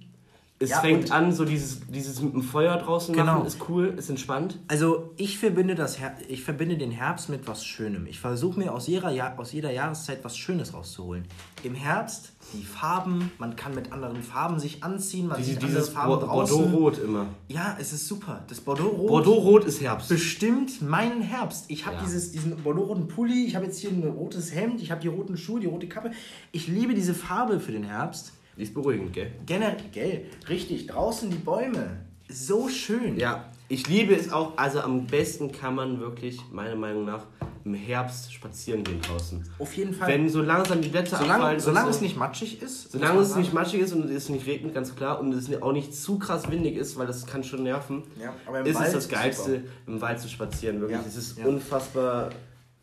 Es 0.61 0.69
Ja, 0.69 0.79
fängt 0.79 1.11
an, 1.11 1.31
so 1.33 1.43
dieses, 1.43 1.79
dieses 1.87 2.21
mit 2.21 2.33
dem 2.33 2.43
Feuer 2.43 2.77
draußen 2.77 3.15
Genau. 3.15 3.33
machen, 3.37 3.47
ist 3.47 3.57
cool, 3.67 3.95
ist 3.97 4.09
entspannt. 4.11 4.59
Also 4.67 5.11
ich 5.17 5.39
verbinde, 5.39 5.73
das 5.73 5.99
Her 5.99 6.15
ich 6.27 6.43
verbinde 6.43 6.77
den 6.77 6.91
Herbst 6.91 7.29
mit 7.29 7.47
was 7.47 7.65
Schönem. 7.65 8.05
Ich 8.05 8.19
versuche 8.19 8.59
mir 8.59 8.71
aus 8.71 8.85
jeder, 8.85 9.09
ja 9.09 9.35
aus 9.37 9.51
jeder 9.53 9.71
Jahreszeit 9.71 10.23
was 10.23 10.37
Schönes 10.37 10.75
rauszuholen. 10.75 11.25
Im 11.63 11.73
Herbst 11.73 12.33
die 12.53 12.63
Farben, 12.63 13.31
man 13.39 13.55
kann 13.55 13.73
mit 13.73 13.91
anderen 13.91 14.21
Farben 14.21 14.59
sich 14.59 14.83
anziehen, 14.83 15.27
man 15.29 15.37
Diese, 15.39 15.51
sieht 15.53 15.63
dieses 15.63 15.89
Farben 15.89 16.19
Bo- 16.19 16.25
draußen. 16.27 16.57
Bordeaux-Rot 16.57 16.97
immer. 16.99 17.25
Ja, 17.47 17.75
es 17.79 17.91
ist 17.91 18.07
super. 18.07 18.43
Das 18.47 18.61
Bordeaux-Rot 18.61 19.07
Bordeaux-Rot 19.07 19.65
ist 19.65 19.81
Herbst. 19.81 20.09
bestimmt 20.09 20.79
meinen 20.83 21.23
Herbst. 21.23 21.65
Ich 21.69 21.87
habe 21.87 21.95
Ja. 21.95 22.03
dieses 22.03 22.31
diesen 22.33 22.55
Bordeaux-roten 22.57 23.07
Pulli, 23.07 23.45
ich 23.47 23.55
habe 23.55 23.65
jetzt 23.65 23.79
hier 23.79 23.89
ein 23.89 24.03
rotes 24.03 24.53
Hemd, 24.53 24.79
ich 24.83 24.91
habe 24.91 25.01
die 25.01 25.07
roten 25.07 25.37
Schuhe, 25.37 25.59
die 25.59 25.65
rote 25.67 25.87
Kappe. 25.87 26.11
Ich 26.51 26.67
liebe 26.67 26.93
diese 26.93 27.15
Farbe 27.15 27.59
für 27.59 27.71
den 27.71 27.83
Herbst. 27.83 28.33
Die 28.61 28.65
ist 28.65 28.75
beruhigend, 28.75 29.11
gell? 29.11 29.31
Generell, 29.47 29.75
gell, 29.91 30.25
richtig, 30.47 30.85
draußen 30.85 31.31
die 31.31 31.37
Bäume. 31.37 31.97
So 32.29 32.69
schön. 32.69 33.17
Ja, 33.17 33.49
ich 33.69 33.87
liebe 33.87 34.13
es 34.13 34.31
auch. 34.31 34.55
Also 34.55 34.81
am 34.81 35.07
besten 35.07 35.51
kann 35.51 35.73
man 35.73 35.99
wirklich, 35.99 36.39
meiner 36.51 36.75
Meinung 36.75 37.05
nach, 37.05 37.23
im 37.65 37.73
Herbst 37.73 38.31
spazieren 38.31 38.83
gehen 38.83 39.01
draußen. 39.01 39.43
Auf 39.57 39.73
jeden 39.75 39.95
Fall. 39.95 40.09
Wenn 40.09 40.29
so 40.29 40.43
langsam 40.43 40.79
die 40.79 40.89
Blätter 40.89 41.17
solange 41.17 41.33
abfallen. 41.33 41.59
solange 41.59 41.89
es 41.89 41.97
so, 41.97 42.03
nicht 42.03 42.15
matschig 42.17 42.61
ist. 42.61 42.91
Solange 42.91 43.21
es 43.21 43.35
nicht 43.35 43.51
matschig 43.51 43.79
ist 43.81 43.93
und 43.93 44.11
es 44.11 44.29
nicht 44.29 44.45
regnet, 44.45 44.75
ganz 44.75 44.95
klar, 44.95 45.19
und 45.19 45.33
es 45.33 45.51
auch 45.59 45.73
nicht 45.73 45.95
zu 45.95 46.19
krass 46.19 46.51
windig 46.51 46.75
ist, 46.75 46.97
weil 46.99 47.07
das 47.07 47.25
kann 47.25 47.43
schon 47.43 47.63
nerven, 47.63 48.03
Ja, 48.21 48.35
aber 48.45 48.59
im 48.59 48.67
ist 48.67 48.75
Wald 48.75 48.87
es 48.89 48.93
das 48.93 49.09
Geilste, 49.09 49.51
super. 49.53 49.63
im 49.87 50.01
Wald 50.01 50.19
zu 50.19 50.29
spazieren. 50.29 50.81
Wirklich, 50.81 50.99
Ja, 50.99 51.05
es 51.07 51.15
ist 51.15 51.39
ja. 51.39 51.47
unfassbar 51.47 52.29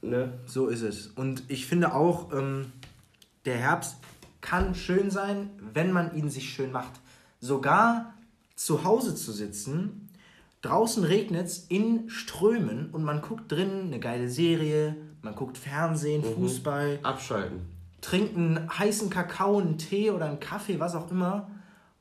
Ne? 0.02 0.32
So 0.46 0.66
ist 0.66 0.82
es. 0.82 1.08
Und 1.08 1.44
ich 1.46 1.66
finde 1.66 1.94
auch, 1.94 2.32
ähm, 2.32 2.72
der 3.44 3.56
Herbst 3.58 3.96
kann 4.40 4.74
schön 4.74 5.10
sein, 5.10 5.50
wenn 5.72 5.92
man 5.92 6.14
ihn 6.14 6.30
sich 6.30 6.50
schön 6.50 6.72
macht. 6.72 6.92
Sogar 7.40 8.14
zu 8.54 8.84
Hause 8.84 9.14
zu 9.14 9.32
sitzen, 9.32 10.08
draußen 10.62 11.04
regnet 11.04 11.46
es 11.46 11.66
in 11.68 12.10
Strömen 12.10 12.90
und 12.90 13.04
man 13.04 13.22
guckt 13.22 13.50
drinnen 13.50 13.86
eine 13.86 14.00
geile 14.00 14.28
Serie, 14.28 14.96
man 15.22 15.34
guckt 15.34 15.58
Fernsehen, 15.58 16.22
Fußball, 16.22 17.00
Abschalten. 17.02 17.60
trinkt 18.00 18.36
einen 18.36 18.78
heißen 18.78 19.10
Kakao, 19.10 19.58
einen 19.58 19.78
Tee 19.78 20.10
oder 20.10 20.26
einen 20.26 20.40
Kaffee, 20.40 20.80
was 20.80 20.94
auch 20.94 21.10
immer 21.10 21.48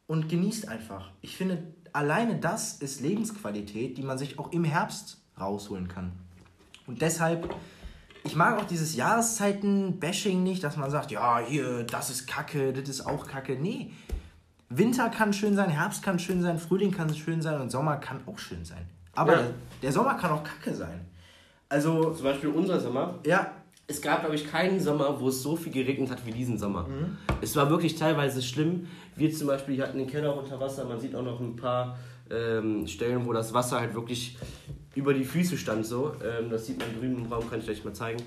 und 0.07 0.29
genießt 0.29 0.67
einfach. 0.67 1.11
Ich 1.21 1.35
finde, 1.35 1.63
alleine 1.93 2.39
das 2.39 2.77
ist 2.77 3.01
Lebensqualität, 3.01 3.97
die 3.97 4.03
man 4.03 4.17
sich 4.17 4.39
auch 4.39 4.51
im 4.51 4.63
Herbst 4.63 5.17
rausholen 5.39 5.88
kann. 5.88 6.11
Und 6.88 7.01
deshalb, 7.01 7.53
ich 8.24 8.36
mag 8.36 8.57
auch 8.59 8.65
dieses 8.65 8.95
Jahreszeiten-Bashing 8.95 10.43
nicht, 10.43 10.63
dass 10.63 10.78
man 10.78 10.89
sagt, 10.91 11.11
ja, 11.11 11.39
hier, 11.39 11.84
das 11.84 12.09
ist 12.09 12.28
Kacke, 12.28 12.74
das 12.74 12.89
ist 12.89 13.05
auch 13.05 13.26
Kacke. 13.28 13.57
Nee, 13.59 13.91
Winter 14.70 15.09
kann 15.09 15.32
schön 15.34 15.55
sein, 15.55 15.70
Herbst 15.70 16.03
kann 16.03 16.20
schön 16.20 16.41
sein, 16.41 16.59
Frühling 16.59 16.91
kann 16.91 17.13
schön 17.15 17.41
sein 17.41 17.61
und 17.61 17.70
Sommer 17.72 17.97
kann 17.97 18.20
auch 18.26 18.38
schön 18.38 18.65
sein. 18.65 18.86
Aber 19.15 19.32
Ja. 19.34 19.38
der, 19.39 19.49
der 19.82 19.91
Sommer 19.91 20.15
kann 20.15 20.32
auch 20.32 20.43
Kacke 20.43 20.74
sein. 20.76 21.05
Also, 21.70 22.11
Zum 22.13 22.24
Beispiel 22.24 22.49
unser 22.49 22.80
Sommer. 22.80 23.20
ja, 23.26 23.51
Es 23.89 24.01
gab, 24.01 24.20
glaube 24.22 24.36
ich, 24.36 24.45
keinen 24.49 24.80
Sommer, 24.82 25.18
wo 25.20 25.30
es 25.30 25.41
so 25.41 25.55
viel 25.55 25.72
geregnet 25.72 26.11
hat 26.11 26.26
wie 26.26 26.32
diesen 26.32 26.57
Sommer. 26.57 26.86
Es 27.41 27.55
war 27.55 27.70
wirklich 27.70 27.95
teilweise 27.95 28.41
schlimm. 28.41 28.88
Wir 29.15 29.34
zum 29.34 29.47
Beispiel 29.47 29.82
hatten 29.82 29.97
den 29.97 30.07
Keller 30.07 30.36
unter 30.38 30.59
Wasser. 30.59 30.84
Man 30.84 30.99
sieht 30.99 31.15
auch 31.15 31.24
noch 31.24 31.39
ein 31.39 31.55
paar 31.55 31.97
ähm, 32.30 32.86
Stellen, 32.86 33.26
wo 33.26 33.32
das 33.32 33.53
Wasser 33.53 33.80
halt 33.80 33.93
wirklich 33.93 34.38
über 34.97 35.13
die 35.13 35.23
Füße 35.23 35.57
stand. 35.57 35.85
So. 35.85 36.13
Ähm, 36.23 36.49
das 36.49 36.65
sieht 36.65 36.79
man 36.79 36.87
drüben 36.99 37.25
im 37.25 37.31
Raum, 37.31 37.49
kann 37.49 37.59
ich 37.59 37.69
euch 37.69 37.83
mal 37.85 37.93
zeigen. 37.93 38.21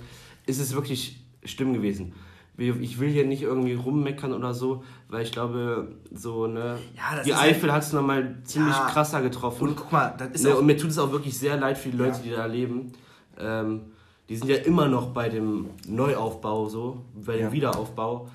Es 0.46 0.58
ist 0.58 0.74
wirklich 0.74 1.20
schlimm 1.44 1.72
gewesen. 1.74 2.12
Ich 2.56 2.98
will 3.00 3.08
hier 3.08 3.24
nicht 3.26 3.40
irgendwie 3.42 3.72
rummeckern 3.72 4.34
oder 4.34 4.52
so, 4.52 4.84
weil 5.08 5.22
ich 5.22 5.32
glaube, 5.32 5.92
so, 6.12 6.46
ne, 6.46 6.78
Ja, 6.94 7.16
das 7.16 7.24
die 7.24 7.30
ist 7.30 7.38
Eifel 7.38 7.72
hat 7.72 7.82
es 7.82 7.92
nochmal 7.94 8.36
ziemlich 8.44 8.74
Ja. 8.76 8.86
krasser 8.90 9.22
getroffen. 9.22 9.68
und 9.68 9.76
guck 9.76 9.90
mal, 9.92 10.14
das 10.18 10.28
ist 10.32 10.44
Ne, 10.44 10.54
und 10.56 10.66
mir 10.66 10.76
tut 10.76 10.90
es 10.90 10.98
auch 10.98 11.10
wirklich 11.10 11.38
sehr 11.38 11.56
leid 11.56 11.78
für 11.78 11.88
die 11.88 11.96
Leute, 11.96 12.18
Ja. 12.18 12.22
die 12.22 12.30
da 12.30 12.46
leben. 12.46 12.92
Ähm, 13.38 13.82
die 14.28 14.36
sind 14.36 14.48
ja 14.50 14.56
immer 14.56 14.88
noch 14.88 15.12
bei 15.14 15.28
dem 15.30 15.70
Neuaufbau 15.88 16.68
so, 16.68 17.04
bei 17.14 17.38
dem. 17.38 17.52
Wiederaufbau. 17.52 18.28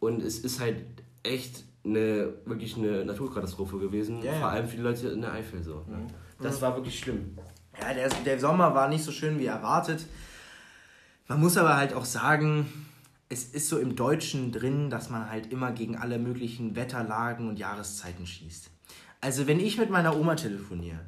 Und 0.00 0.22
es 0.22 0.38
ist 0.38 0.58
halt 0.60 0.76
echt 1.22 1.64
eine, 1.84 2.32
wirklich 2.46 2.76
eine 2.78 3.04
Naturkatastrophe 3.04 3.78
gewesen. 3.78 4.22
Vor 4.22 4.48
allem 4.48 4.66
für 4.68 4.76
die 4.76 4.82
Leute 4.82 5.08
in 5.08 5.20
der 5.20 5.32
Eifel 5.34 5.62
so. 5.62 5.84
Ne? 5.86 6.06
Das 6.40 6.62
war 6.62 6.74
wirklich 6.76 6.98
schlimm. 6.98 7.36
Ja, 7.80 7.92
der, 7.94 8.08
der 8.08 8.40
Sommer 8.40 8.74
war 8.74 8.88
nicht 8.88 9.04
so 9.04 9.12
schön 9.12 9.38
wie 9.38 9.46
erwartet. 9.46 10.06
Man 11.28 11.40
muss 11.40 11.56
aber 11.56 11.76
halt 11.76 11.92
auch 11.92 12.04
sagen, 12.04 12.66
es 13.28 13.44
ist 13.44 13.68
so 13.68 13.78
im 13.78 13.96
Deutschen 13.96 14.52
drin, 14.52 14.90
dass 14.90 15.10
man 15.10 15.28
halt 15.28 15.52
immer 15.52 15.72
gegen 15.72 15.96
alle 15.96 16.18
möglichen 16.18 16.76
Wetterlagen 16.76 17.48
und 17.48 17.58
Jahreszeiten 17.58 18.26
schießt. 18.26 18.70
Also 19.20 19.46
wenn 19.46 19.58
ich 19.58 19.78
mit 19.78 19.90
meiner 19.90 20.16
Oma 20.16 20.36
telefoniere, 20.36 21.00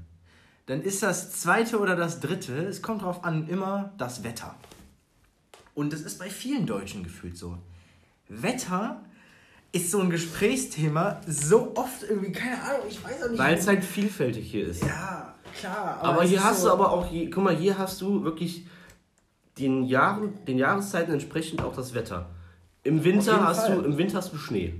dann 0.66 0.82
ist 0.82 1.02
das 1.02 1.32
zweite 1.32 1.78
oder 1.78 1.96
das 1.96 2.20
dritte, 2.20 2.56
es 2.56 2.82
kommt 2.82 3.02
drauf 3.02 3.24
an, 3.24 3.48
immer 3.48 3.92
das 3.96 4.24
Wetter. 4.24 4.54
Und 5.74 5.92
das 5.92 6.00
ist 6.00 6.18
bei 6.18 6.28
vielen 6.28 6.66
Deutschen 6.66 7.04
gefühlt 7.04 7.38
so. 7.38 7.56
Wetter 8.28 9.00
ist 9.72 9.90
so 9.90 10.00
ein 10.00 10.10
Gesprächsthema 10.10 11.20
so 11.26 11.76
oft 11.76 12.02
irgendwie, 12.02 12.32
keine 12.32 12.60
Ahnung, 12.60 12.82
ich 12.88 13.02
weiß 13.02 13.22
auch 13.22 13.30
nicht. 13.30 13.38
Weil 13.38 13.56
es 13.56 13.66
halt 13.66 13.84
vielfältig 13.84 14.50
hier 14.50 14.66
ist. 14.66 14.82
ja, 14.82 15.27
klar. 15.58 15.98
aber 16.02 16.24
es 16.24 16.30
hier 16.30 16.42
hast 16.44 16.60
so- 16.62 16.68
du 16.68 16.72
aber 16.72 16.90
auch, 16.92 17.06
hier, 17.06 17.30
guck 17.30 17.44
mal, 17.44 17.56
hier 17.56 17.76
hast 17.78 18.00
du 18.00 18.24
wirklich 18.24 18.66
den, 19.58 19.84
Jahren, 19.84 20.44
den 20.46 20.58
Jahreszeiten 20.58 21.12
entsprechend 21.12 21.62
auch 21.62 21.74
das 21.74 21.94
Wetter. 21.94 22.30
Im 22.84 23.02
Winter, 23.04 23.44
hast 23.44 23.66
Fall. 23.66 23.76
du, 23.76 23.82
Im 23.82 23.98
Winter 23.98 24.18
hast 24.18 24.32
du 24.32 24.36
Schnee. 24.36 24.74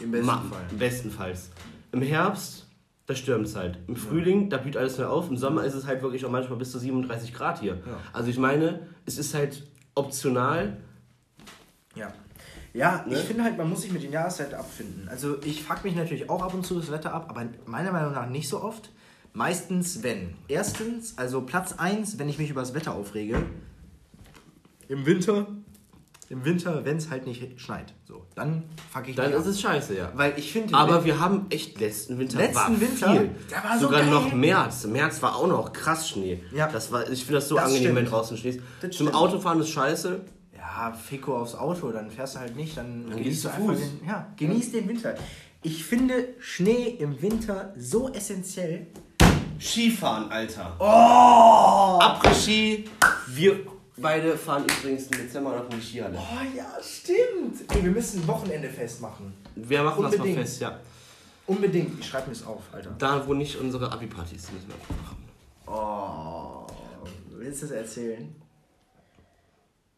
Im 0.00 0.10
besten 0.12 0.26
Ma- 0.26 0.38
Fall. 0.38 0.64
Bestenfalls. 0.78 1.50
Im 1.92 2.02
Herbst, 2.02 2.66
da 3.06 3.14
stürmt 3.14 3.46
es 3.46 3.54
halt. 3.56 3.78
Im 3.86 3.96
Frühling, 3.96 4.48
da 4.50 4.56
blüht 4.56 4.76
alles 4.76 4.98
mehr 4.98 5.10
auf. 5.10 5.28
Im 5.28 5.36
Sommer 5.36 5.64
ist 5.64 5.74
es 5.74 5.86
halt 5.86 6.02
wirklich 6.02 6.24
auch 6.24 6.30
manchmal 6.30 6.58
bis 6.58 6.72
zu 6.72 6.78
37 6.78 7.34
Grad 7.34 7.60
hier. 7.60 7.74
Ja. 7.74 7.80
Also 8.12 8.30
ich 8.30 8.38
meine, 8.38 8.86
es 9.06 9.18
ist 9.18 9.34
halt 9.34 9.64
optional. 9.94 10.78
Ja. 11.96 12.12
Ja, 12.72 13.04
Ne? 13.06 13.14
ich 13.14 13.20
finde 13.20 13.44
halt, 13.44 13.56
man 13.56 13.68
muss 13.70 13.82
sich 13.82 13.92
mit 13.92 14.02
den 14.02 14.10
Jahreszeiten 14.10 14.54
abfinden. 14.54 15.08
Also 15.08 15.36
ich 15.44 15.62
fuck 15.62 15.84
mich 15.84 15.94
natürlich 15.94 16.28
auch 16.28 16.42
ab 16.42 16.54
und 16.54 16.66
zu 16.66 16.78
das 16.80 16.90
Wetter 16.90 17.12
ab, 17.14 17.26
aber 17.28 17.44
meiner 17.66 17.92
Meinung 17.92 18.12
nach 18.12 18.28
nicht 18.28 18.48
so 18.48 18.60
oft. 18.62 18.90
Meistens, 19.34 20.02
wenn. 20.02 20.34
Erstens, 20.48 21.18
also 21.18 21.42
Platz 21.42 21.72
1, 21.76 22.18
wenn 22.18 22.28
ich 22.28 22.38
mich 22.38 22.50
über 22.50 22.60
das 22.60 22.72
Wetter 22.72 22.94
aufrege. 22.94 23.42
Im 24.88 25.04
Winter. 25.06 25.46
Im 26.30 26.44
Winter, 26.44 26.84
wenn 26.84 26.96
es 26.96 27.10
halt 27.10 27.26
nicht 27.26 27.60
schneit. 27.60 27.92
So, 28.08 28.24
dann 28.34 28.62
fuck 28.92 29.08
ich 29.08 29.16
Dann 29.16 29.26
mich 29.30 29.34
ist 29.40 29.46
ab. 29.46 29.50
es 29.52 29.60
scheiße, 29.60 29.96
ja. 29.96 30.10
Weil 30.14 30.34
ich 30.38 30.52
finde... 30.52 30.74
Aber 30.74 31.04
wir 31.04 31.18
haben 31.20 31.46
echt 31.50 31.78
letzten 31.80 32.18
Winter 32.18 32.38
Letzten 32.38 32.54
war 32.56 32.80
Winter? 32.80 33.10
viel. 33.12 33.30
Der 33.50 33.62
war 33.64 33.78
so 33.78 33.84
Sogar 33.86 34.00
geil. 34.02 34.10
noch 34.10 34.32
März. 34.32 34.86
März 34.86 35.20
war 35.20 35.36
auch 35.36 35.46
noch 35.48 35.72
krass 35.72 36.08
Schnee. 36.08 36.40
Ja. 36.54 36.68
Das 36.68 36.90
war, 36.92 37.10
ich 37.10 37.20
finde 37.24 37.34
das 37.40 37.48
so 37.48 37.56
Das 37.56 37.64
angenehm, 37.64 37.82
stimmt. 37.84 37.96
wenn 37.98 38.06
draußen 38.06 38.36
Schnee 38.38 38.50
ist. 38.50 38.60
Das 38.80 38.90
Zum 38.96 39.08
stimmt. 39.08 39.14
Autofahren 39.14 39.60
ist 39.60 39.68
scheiße. 39.70 40.20
Ja, 40.56 40.92
Fico 40.92 41.36
aufs 41.36 41.54
Auto, 41.54 41.90
dann 41.92 42.10
fährst 42.10 42.36
du 42.36 42.38
halt 42.40 42.56
nicht, 42.56 42.76
dann, 42.76 43.02
Dann 43.08 43.18
genießt 43.18 43.42
gehst 43.42 43.44
du 43.44 43.48
Fuß. 43.50 43.78
den, 43.78 44.06
ja, 44.08 44.26
genieß 44.36 44.72
den 44.72 44.88
Winter. 44.88 45.14
Ich 45.62 45.84
finde 45.84 46.28
Schnee 46.40 46.88
im 46.98 47.20
Winter 47.20 47.74
so 47.76 48.08
essentiell. 48.12 48.86
Skifahren, 49.60 50.30
Alter. 50.30 50.76
Oh! 50.78 51.98
Après-Ski. 52.00 52.84
Wir 53.28 53.60
beide 53.96 54.36
fahren 54.36 54.64
übrigens 54.64 55.06
im 55.06 55.18
Dezember 55.18 55.56
noch 55.56 55.64
in 55.70 55.78
die 55.78 55.84
Skihalle. 55.84 56.18
Oh 56.18 56.56
ja, 56.56 56.66
stimmt. 56.82 57.70
Ey, 57.72 57.84
wir 57.84 57.90
müssen 57.90 58.22
ein 58.22 58.28
Wochenende 58.28 58.68
festmachen. 58.68 59.32
Wir 59.54 59.82
machen 59.82 60.02
das 60.02 60.14
Unbedingt. 60.14 60.36
mal 60.36 60.44
fest, 60.44 60.60
ja. 60.60 60.80
Unbedingt. 61.46 62.00
Ich 62.00 62.06
schreibe 62.06 62.26
mir 62.28 62.32
es 62.32 62.44
auf, 62.44 62.62
Alter. 62.72 62.90
Da, 62.98 63.26
wo 63.26 63.34
nicht 63.34 63.56
unsere 63.56 63.90
Abi-Partys 63.92 64.50
müssen 64.52 64.68
wir 64.68 64.96
machen. 64.96 65.24
Oh. 65.66 66.66
Willst 67.30 67.62
du 67.62 67.66
es 67.66 67.72
erzählen? 67.72 68.34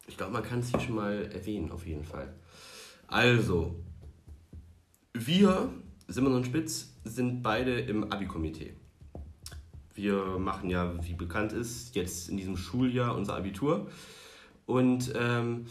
Ich 0.07 0.17
glaube, 0.17 0.33
man 0.33 0.43
kann 0.43 0.59
es 0.59 0.69
hier 0.69 0.79
schon 0.79 0.95
mal 0.95 1.29
erwähnen, 1.33 1.71
auf 1.71 1.85
jeden 1.85 2.03
Fall. 2.03 2.33
Also, 3.07 3.75
wir, 5.13 5.69
Simon 6.07 6.35
und 6.35 6.45
Spitz, 6.45 6.89
sind 7.03 7.41
beide 7.41 7.79
im 7.79 8.11
Abi-Komitee. 8.11 8.73
Wir 9.97 10.37
machen 10.37 10.69
ja, 10.69 10.93
wie 11.03 11.15
bekannt 11.15 11.53
ist, 11.53 11.95
jetzt 11.95 12.29
in 12.29 12.37
diesem 12.37 12.55
Schuljahr 12.55 13.15
unser 13.15 13.35
Abitur. 13.35 13.89
Und 14.67 15.11
ähm, 15.15 15.65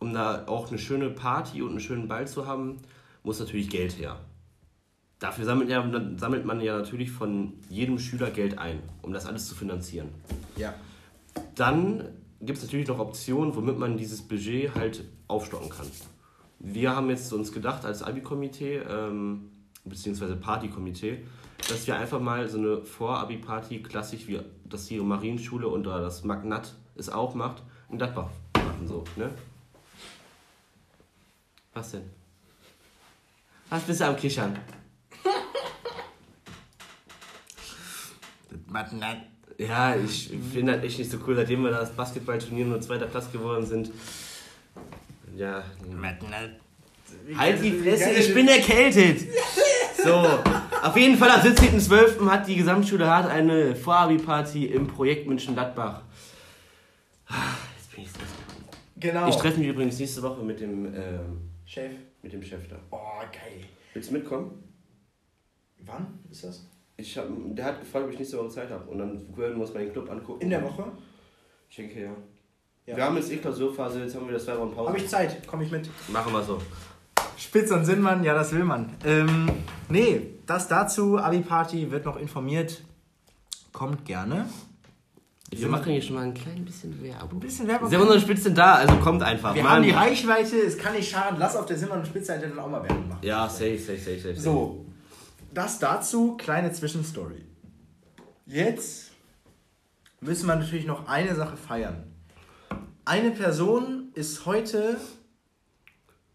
um 0.00 0.12
da 0.12 0.46
auch 0.46 0.68
eine 0.68 0.78
schöne 0.78 1.10
Party 1.10 1.62
und 1.62 1.70
einen 1.70 1.80
schönen 1.80 2.08
Ball 2.08 2.26
zu 2.26 2.46
haben, 2.46 2.78
muss 3.22 3.38
natürlich 3.38 3.70
Geld 3.70 3.96
her. 3.96 4.18
Dafür 5.20 5.44
sammelt, 5.44 5.70
ja, 5.70 5.88
sammelt 6.16 6.44
man 6.44 6.60
ja 6.60 6.76
natürlich 6.76 7.12
von 7.12 7.52
jedem 7.70 8.00
Schüler 8.00 8.30
Geld 8.30 8.58
ein, 8.58 8.80
um 9.02 9.12
das 9.12 9.26
alles 9.26 9.46
zu 9.46 9.54
finanzieren. 9.54 10.08
Ja. 10.56 10.74
Dann 11.54 12.08
gibt 12.40 12.58
es 12.58 12.64
natürlich 12.64 12.88
noch 12.88 12.98
Optionen, 12.98 13.54
womit 13.54 13.78
man 13.78 13.96
dieses 13.96 14.22
Budget 14.22 14.74
halt 14.74 15.04
aufstocken 15.28 15.70
kann. 15.70 15.86
Wir 16.58 16.96
haben 16.96 17.10
jetzt 17.10 17.32
uns 17.32 17.52
gedacht 17.52 17.84
als 17.84 18.02
Abi-Komitee, 18.02 18.78
ähm, 18.78 19.50
beziehungsweise 19.84 20.34
Party-Komitee, 20.34 21.24
dass 21.68 21.86
wir 21.86 21.96
einfach 21.96 22.20
mal 22.20 22.48
so 22.48 22.58
eine 22.58 22.82
Vor-Abi-Party, 22.82 23.82
klassisch 23.82 24.26
wie 24.26 24.40
das 24.64 24.86
hier 24.86 25.02
Marienschule 25.02 25.68
und 25.68 25.84
da 25.84 26.00
das 26.00 26.24
Magnat 26.24 26.74
es 26.96 27.08
auch 27.08 27.34
macht, 27.34 27.62
in 27.90 27.98
Gladbach 27.98 28.28
machen 28.54 28.86
so, 28.86 29.04
ne? 29.16 29.30
Was 31.74 31.92
denn? 31.92 32.10
Was 33.70 33.82
bist 33.82 34.00
du 34.00 34.06
am 34.06 34.16
Kichern? 34.16 34.58
Ja, 39.58 39.96
ich 39.96 40.30
finde 40.52 40.76
das 40.76 40.84
echt 40.84 40.98
nicht 40.98 41.10
so 41.10 41.18
cool, 41.26 41.34
seitdem 41.34 41.64
wir 41.64 41.70
das 41.70 41.90
Basketballturnier 41.92 42.66
nur 42.66 42.80
zweiter 42.80 43.06
Platz 43.06 43.30
geworden 43.32 43.66
sind. 43.66 43.90
Ja. 45.36 45.64
Halt 47.36 47.62
die 47.62 47.72
Fresse, 47.72 48.10
ich 48.10 48.32
bin 48.32 48.48
erkältet! 48.48 49.28
So, 50.02 50.26
auf 50.82 50.96
jeden 50.96 51.16
Fall 51.16 51.30
am 51.30 51.40
17.12. 51.40 52.28
hat 52.30 52.46
die 52.46 52.56
Gesamtschule 52.56 53.06
Hart 53.06 53.30
eine 53.30 53.74
Vorabi-Party 53.74 54.66
im 54.66 54.86
Projekt 54.86 55.26
München-Gladbach. 55.26 56.02
Jetzt 57.76 57.94
bin 57.94 58.04
ich 58.04 58.10
so. 58.10 58.18
Genau. 58.96 59.28
Ich 59.28 59.36
treffe 59.36 59.58
mich 59.60 59.68
übrigens 59.68 59.98
nächste 59.98 60.22
Woche 60.22 60.42
mit 60.42 60.60
dem, 60.60 60.86
ähm, 60.86 61.50
Chef. 61.64 61.92
mit 62.22 62.32
dem 62.32 62.42
Chef 62.42 62.66
da. 62.68 62.76
Oh, 62.90 63.20
geil. 63.32 63.64
Willst 63.94 64.10
du 64.10 64.14
mitkommen? 64.14 64.62
Wann 65.80 66.18
ist 66.30 66.44
das? 66.44 66.66
Ich 66.96 67.16
hab, 67.16 67.26
der 67.30 67.64
hat 67.64 67.80
gefragt, 67.80 68.06
ob 68.06 68.12
ich 68.12 68.18
nächste 68.18 68.38
Woche 68.38 68.48
Zeit 68.48 68.70
habe. 68.70 68.90
Und 68.90 68.98
dann 68.98 69.36
würden 69.36 69.56
wir 69.56 69.62
uns 69.62 69.72
mal 69.72 69.84
den 69.84 69.92
Club 69.92 70.10
angucken. 70.10 70.40
In 70.40 70.50
der 70.50 70.62
Woche? 70.62 70.84
Ich 71.70 71.76
denke 71.76 72.02
ja. 72.02 72.10
Ja. 72.86 72.96
Wir 72.96 73.04
haben 73.04 73.16
jetzt 73.16 73.30
eh 73.30 73.36
Klausurphase, 73.36 74.00
jetzt 74.00 74.16
haben 74.16 74.26
wir 74.26 74.32
das 74.32 74.46
zwei 74.46 74.58
Wochen 74.58 74.74
Pause. 74.74 74.88
Habe 74.88 74.98
ich 74.98 75.06
Zeit? 75.06 75.46
Komme 75.46 75.64
ich 75.64 75.70
mit. 75.70 75.88
Machen 76.08 76.32
wir 76.32 76.42
so. 76.42 76.60
Spitz 77.36 77.70
und 77.70 77.84
Sinnmann, 77.84 78.24
ja, 78.24 78.34
das 78.34 78.52
will 78.52 78.64
man. 78.64 78.96
Ähm, 79.04 79.48
nee, 79.88 80.37
das 80.48 80.66
dazu. 80.68 81.18
Abi-Party 81.18 81.90
wird 81.90 82.04
noch 82.04 82.16
informiert. 82.16 82.82
Kommt 83.72 84.04
gerne. 84.04 84.46
Wir 85.50 85.68
machen 85.68 85.92
hier 85.92 86.02
schon 86.02 86.16
mal 86.16 86.24
ein 86.24 86.34
klein 86.34 86.64
bisschen 86.64 87.02
Werbung. 87.02 87.38
Ein 87.38 87.40
bisschen 87.40 87.66
Werbung. 87.68 87.88
Simon 87.88 88.08
und 88.08 88.20
Spitz 88.20 88.42
sind 88.42 88.58
da, 88.58 88.74
also 88.74 88.96
kommt 88.96 89.22
einfach. 89.22 89.54
Wir 89.54 89.62
Mann. 89.62 89.76
haben 89.76 89.82
die 89.82 89.90
Reichweite, 89.90 90.56
es 90.56 90.76
kann 90.76 90.94
nicht 90.94 91.10
schaden. 91.10 91.38
Lass 91.38 91.56
auf 91.56 91.64
der 91.64 91.78
Simon 91.78 92.00
und 92.00 92.06
Spitzseite 92.06 92.48
dann 92.48 92.58
auch 92.58 92.68
mal 92.68 92.82
Werbung 92.82 93.08
machen. 93.08 93.20
Ja, 93.22 93.48
safe, 93.48 93.78
safe, 93.78 93.98
safe, 93.98 94.20
safe. 94.20 94.36
So, 94.40 94.84
das 95.54 95.78
dazu, 95.78 96.36
kleine 96.36 96.70
Zwischenstory. 96.72 97.46
Jetzt 98.44 99.12
müssen 100.20 100.46
wir 100.46 100.56
natürlich 100.56 100.86
noch 100.86 101.08
eine 101.08 101.34
Sache 101.34 101.56
feiern. 101.56 102.04
Eine 103.06 103.30
Person 103.30 104.10
ist 104.14 104.44
heute 104.44 104.98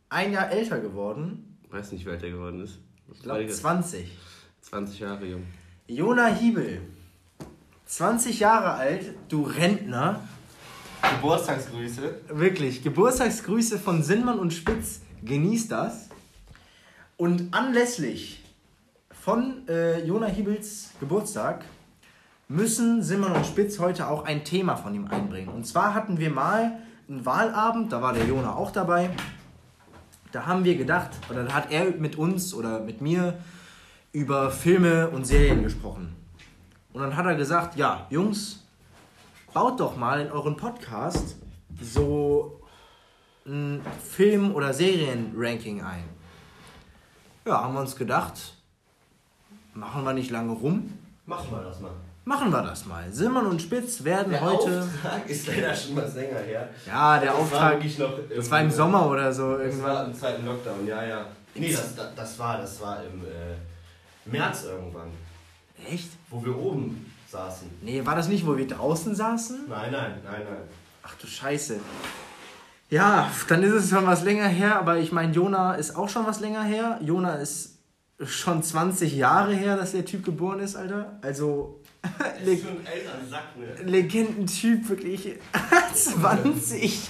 ein 0.09 0.32
Jahr 0.32 0.51
älter 0.51 0.80
geworden. 0.80 1.59
Weiß 1.70 1.91
nicht, 1.91 2.05
wie 2.05 2.09
alt 2.09 2.24
er 2.24 2.32
geworden 2.32 2.61
ist. 2.61 2.80
Ich 3.14 3.22
glaube 3.22 3.47
20. 3.47 4.18
20 4.61 4.99
Jahre 4.99 5.26
jung. 5.26 5.43
Jona 5.88 6.28
Hiebel. 6.28 6.82
20 7.86 8.39
Jahre 8.39 8.74
alt, 8.74 9.14
du 9.30 9.43
Rentner. 9.43 10.22
Geburtstagsgrüße. 11.16 12.22
Wirklich, 12.30 12.82
Geburtstagsgrüße 12.82 13.78
von 13.78 14.01
Sinnmann 14.03 14.39
und 14.39 14.51
Spitz. 14.53 15.01
Genießt 15.24 15.72
das. 15.72 16.09
Und 17.18 17.53
anlässlich 17.53 18.43
von 19.11 19.68
äh, 19.68 20.03
Jona 20.05 20.28
Hiebels 20.28 20.89
Geburtstag 20.99 21.64
müssen 22.47 23.03
Simmern 23.03 23.34
und 23.34 23.45
Spitz 23.45 23.80
heute 23.80 24.07
auch 24.07 24.26
ein 24.26 24.43
Thema 24.43 24.76
von 24.76 24.93
ihm 24.93 25.07
einbringen. 25.07 25.49
Und 25.49 25.66
zwar 25.66 25.93
hatten 25.93 26.18
wir 26.18 26.30
mal 26.30 26.80
einen 27.07 27.26
Wahlabend, 27.26 27.91
da 27.91 28.01
war 28.01 28.14
der 28.14 28.26
Jona 28.26 28.55
auch 28.55 28.72
dabei. 28.72 29.11
Da 30.34 30.47
haben 30.47 30.65
wir 30.65 30.75
gedacht, 30.75 31.11
oder 31.29 31.43
da 31.43 31.53
hat 31.53 31.71
er 31.71 31.91
mit 31.91 32.17
uns 32.17 32.53
oder 32.53 32.79
mit 32.79 33.01
mir 33.01 33.38
über 34.11 34.49
Filme 34.51 35.09
und 35.09 35.25
Serien 35.25 35.63
gesprochen. 35.63 36.15
Und 36.91 37.01
dann 37.01 37.15
hat 37.15 37.25
er 37.25 37.36
gesagt, 37.36 37.77
ja, 37.77 38.07
Jungs, 38.09 38.63
baut 39.53 39.79
doch 39.79 39.95
mal 39.95 40.19
in 40.19 40.31
euren 40.31 40.57
Podcast 40.57 41.38
so 41.79 42.59
ein 43.45 43.81
Film- 44.03 44.55
oder 44.55 44.73
Serien-Ranking 44.73 45.84
ein. 45.84 46.03
Ja, 47.45 47.63
haben 47.63 47.75
wir 47.75 47.81
uns 47.81 47.95
gedacht, 47.95 48.55
machen 49.75 50.03
wir 50.03 50.13
nicht 50.13 50.31
lange 50.31 50.53
rum, 50.53 50.97
Machen 51.25 51.51
wir 51.51 51.61
das 51.61 51.79
mal. 51.79 51.91
Machen 52.26 52.51
wir 52.51 52.61
das 52.61 52.86
mal. 52.86 53.11
Simmern 53.11 53.47
und 53.47 53.61
Spitz 53.61 54.03
werden 54.03 54.39
heute... 54.39 54.82
Auftrag 54.84 55.30
ist 55.30 55.47
leider 55.47 55.76
schon 55.76 55.95
was 55.95 56.15
länger 56.15 56.39
her. 56.39 56.69
Ja, 56.86 57.19
der 57.19 57.28
Das 57.32 57.36
war 57.38 57.41
Auftrag, 57.43 57.74
wirklich 57.74 57.99
noch 57.99 58.11
das 58.36 58.51
war 58.51 58.61
im 58.61 58.71
Sommer 58.71 59.07
oder 59.09 59.32
so 59.34 59.51
Das 59.51 59.59
war 59.59 59.65
irgendwann. 59.65 60.05
im 60.11 60.17
zweiten 60.17 60.45
Lockdown, 60.45 60.88
ja, 60.88 61.03
ja. 61.03 61.26
Nee, 61.55 61.71
das, 61.71 61.95
das, 61.95 62.15
das 62.15 62.39
war, 62.39 62.57
das 62.57 62.82
war 62.82 62.97
im 63.03 63.21
äh, 63.26 64.30
März 64.30 64.63
irgendwann, 64.63 65.09
Echt? 65.91 66.09
wo 66.30 66.43
wir 66.43 66.57
oben 66.57 67.11
saßen. 67.30 67.67
Nee, 67.82 68.05
war 68.05 68.15
das 68.15 68.28
nicht, 68.28 68.45
wo 68.45 68.57
wir 68.57 68.67
draußen 68.67 69.13
saßen? 69.13 69.65
Nein, 69.69 69.91
nein, 69.91 70.13
nein, 70.24 70.41
nein. 70.45 70.57
Ach 71.03 71.13
du 71.15 71.28
Scheiße. 71.28 71.80
Ja, 72.89 73.30
dann 73.47 73.63
ist 73.63 73.74
es 73.74 73.89
schon 73.89 74.05
was 74.07 74.24
länger 74.24 74.47
her, 74.47 74.78
aber 74.80 74.97
ich 74.97 75.11
meine, 75.11 75.32
Jona 75.34 75.74
ist 75.76 75.95
auch 75.95 76.09
schon 76.09 76.26
was 76.26 76.39
länger 76.39 76.63
her. 76.63 76.99
Jona 77.01 77.36
ist 77.36 77.72
schon 78.26 78.63
20 78.63 79.15
Jahre 79.15 79.53
her, 79.53 79.78
dass 79.78 79.91
der 79.91 80.05
Typ 80.05 80.26
geboren 80.26 80.59
ist, 80.59 80.76
Alter. 80.76 81.19
Also, 81.21 81.80
Le 82.43 82.57
schon 82.57 82.69
ein 82.69 82.86
älterer 82.86 83.26
Sack, 83.30 83.57
ne? 83.57 83.89
Legendentyp, 83.89 84.89
wirklich. 84.89 85.36
20. 85.93 87.09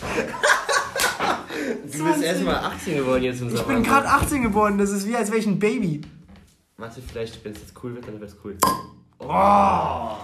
Du 1.91 2.03
bist 2.05 2.23
erst 2.23 2.43
mal 2.43 2.55
18 2.55 2.97
geworden 2.97 3.23
jetzt 3.23 3.41
im 3.41 3.49
Sommer. 3.49 3.61
Ich 3.61 3.67
bin 3.67 3.83
gerade 3.83 4.07
18 4.07 4.43
geworden, 4.43 4.77
das 4.77 4.91
ist 4.91 5.07
wie 5.07 5.15
als 5.15 5.29
wäre 5.29 5.39
ich 5.39 5.47
ein 5.47 5.59
Baby. 5.59 6.01
Warte, 6.77 7.01
vielleicht, 7.01 7.43
wenn 7.45 7.53
es 7.53 7.59
jetzt 7.61 7.73
cool 7.83 7.95
wird, 7.95 8.07
dann 8.07 8.19
wird 8.19 8.31
es 8.31 8.37
cool. 8.43 8.57
Oh, 9.19 10.17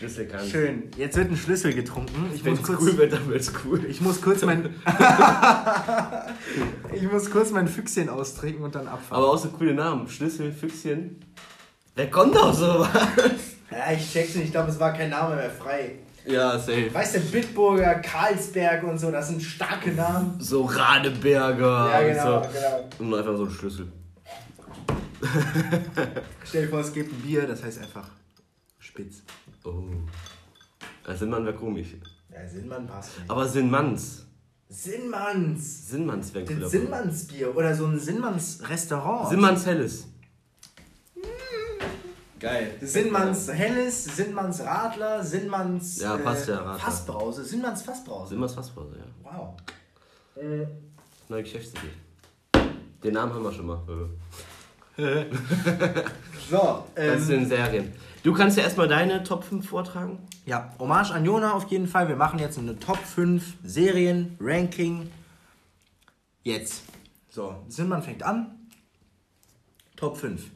Schlüssel 0.00 0.26
kann. 0.28 0.48
schön. 0.48 0.84
Jetzt 0.96 1.14
wird 1.18 1.30
ein 1.30 1.36
Schlüssel 1.36 1.74
getrunken. 1.74 2.30
Ich 2.34 2.42
Wenn 2.42 2.52
muss 2.52 2.60
es 2.60 2.66
kurz, 2.66 2.80
cool 2.80 2.96
wird, 2.96 3.12
dann 3.12 3.28
wird 3.28 3.40
es 3.42 3.52
cool. 3.66 3.84
ich 3.84 4.00
muss 4.00 4.22
kurz 4.22 4.40
mein... 4.42 4.64
ich 6.94 7.02
muss 7.02 7.30
kurz 7.30 7.50
mein 7.50 7.68
Füchschen 7.68 8.08
austrinken 8.08 8.64
und 8.64 8.74
dann 8.74 8.88
abfahren. 8.88 9.22
Aber 9.22 9.30
auch 9.30 9.36
so 9.36 9.50
coole 9.50 9.74
Namen. 9.74 10.08
Schlüssel, 10.08 10.52
Füchschen. 10.52 11.22
Wer 11.96 12.08
kommt 12.08 12.34
auf 12.38 12.54
sowas? 12.54 12.88
Ja, 13.70 13.92
ich 13.92 14.10
check's 14.10 14.36
nicht, 14.36 14.46
ich 14.46 14.52
glaube, 14.52 14.70
es 14.70 14.80
war 14.80 14.94
kein 14.94 15.10
Name 15.10 15.36
mehr 15.36 15.50
frei. 15.50 15.96
Ja, 16.24 16.58
safe. 16.58 16.94
Weißt 16.94 17.16
du, 17.16 17.20
Bitburger, 17.20 17.96
Karlsberg 17.96 18.82
und 18.84 18.98
so, 18.98 19.10
das 19.10 19.28
sind 19.28 19.42
starke 19.42 19.92
Namen. 19.92 20.40
So 20.40 20.64
Radeberger. 20.64 21.90
Ja, 21.90 22.00
genau, 22.00 22.38
und, 22.38 22.44
so. 22.44 22.50
genau. 22.52 22.88
und 22.98 23.14
einfach 23.18 23.36
so 23.36 23.44
ein 23.44 23.50
Schlüssel. 23.50 23.92
Stell 26.44 26.62
dir 26.62 26.68
vor, 26.70 26.80
es 26.80 26.90
gibt 26.90 27.12
ein 27.12 27.20
Bier, 27.20 27.46
das 27.46 27.62
heißt 27.62 27.82
einfach 27.82 28.08
Spitz. 28.78 29.22
Oh. 29.64 29.82
Ja, 31.06 31.16
Sinnmann 31.16 31.44
wäre 31.44 31.56
komisch. 31.56 31.96
Ja, 32.32 32.46
Sinnmann 32.48 32.86
passt 32.86 33.18
nicht. 33.18 33.30
Aber 33.30 33.46
Sinnmanns. 33.46 34.26
Sinnmanns. 34.68 35.88
Sinnmanns 35.88 36.32
wäre 36.32 36.44
cooler. 36.44 36.68
Sinnmannsbier 36.68 37.56
oder 37.56 37.74
so 37.74 37.86
ein 37.86 37.98
Sinnmanns-Restaurant. 37.98 39.28
Sinnmanns 39.30 39.66
Helles. 39.66 40.06
Geil. 42.38 42.74
Sinnmanns 42.80 43.52
Helles, 43.52 44.04
Sinnmanns 44.16 44.60
Radler, 44.60 45.22
Sinnmanns 45.22 46.00
Ja, 46.00 46.16
passt 46.16 46.48
ja, 46.48 46.56
Radler. 46.58 46.78
Fassbrause. 46.78 47.44
Sinnmanns 47.44 47.82
Fassbrause. 47.82 48.30
Sinnmanns 48.30 48.54
Fassbrause, 48.54 48.96
ja. 48.96 49.04
Wow. 49.30 49.56
Äh, 50.36 50.66
Neue 51.28 51.42
Geschäftsidee. 51.42 51.90
Den 53.04 53.14
Namen 53.14 53.34
haben 53.34 53.42
wir 53.42 53.52
schon 53.52 53.66
mal. 53.66 53.82
so, 56.50 56.84
Das 56.94 57.04
ähm, 57.04 57.20
sind 57.20 57.48
Serien. 57.48 57.92
Du 58.22 58.34
kannst 58.34 58.58
ja 58.58 58.64
erstmal 58.64 58.88
deine 58.88 59.22
Top 59.22 59.44
5 59.44 59.66
vortragen. 59.66 60.18
ja, 60.44 60.74
Hommage 60.78 61.12
an 61.12 61.24
Jona 61.24 61.52
auf 61.54 61.70
jeden 61.70 61.86
Fall. 61.86 62.08
Wir 62.08 62.16
machen 62.16 62.38
jetzt 62.38 62.58
eine 62.58 62.78
Top 62.78 62.98
5 62.98 63.54
Serien, 63.64 64.36
Ranking. 64.40 65.10
Jetzt. 66.42 66.84
So, 67.30 67.54
Sinnmann 67.68 68.02
fängt 68.02 68.22
an. 68.22 68.54
Top 69.96 70.16
5. 70.18 70.50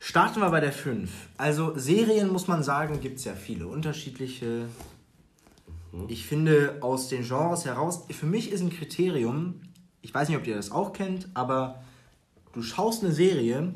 Starten 0.00 0.40
wir 0.40 0.50
bei 0.50 0.60
der 0.60 0.72
5. 0.72 1.10
Also 1.36 1.78
Serien 1.78 2.28
muss 2.30 2.48
man 2.48 2.64
sagen, 2.64 3.00
gibt 3.00 3.18
es 3.18 3.24
ja 3.24 3.34
viele 3.34 3.68
unterschiedliche. 3.68 4.66
Ich 6.08 6.26
finde 6.26 6.78
aus 6.80 7.08
den 7.08 7.22
Genres 7.22 7.64
heraus, 7.64 8.04
für 8.10 8.26
mich 8.26 8.50
ist 8.50 8.62
ein 8.62 8.70
Kriterium, 8.70 9.60
ich 10.00 10.12
weiß 10.12 10.28
nicht, 10.28 10.38
ob 10.38 10.46
ihr 10.46 10.56
das 10.56 10.72
auch 10.72 10.92
kennt, 10.92 11.28
aber 11.34 11.84
du 12.52 12.62
schaust 12.62 13.02
eine 13.02 13.12
Serie 13.12 13.72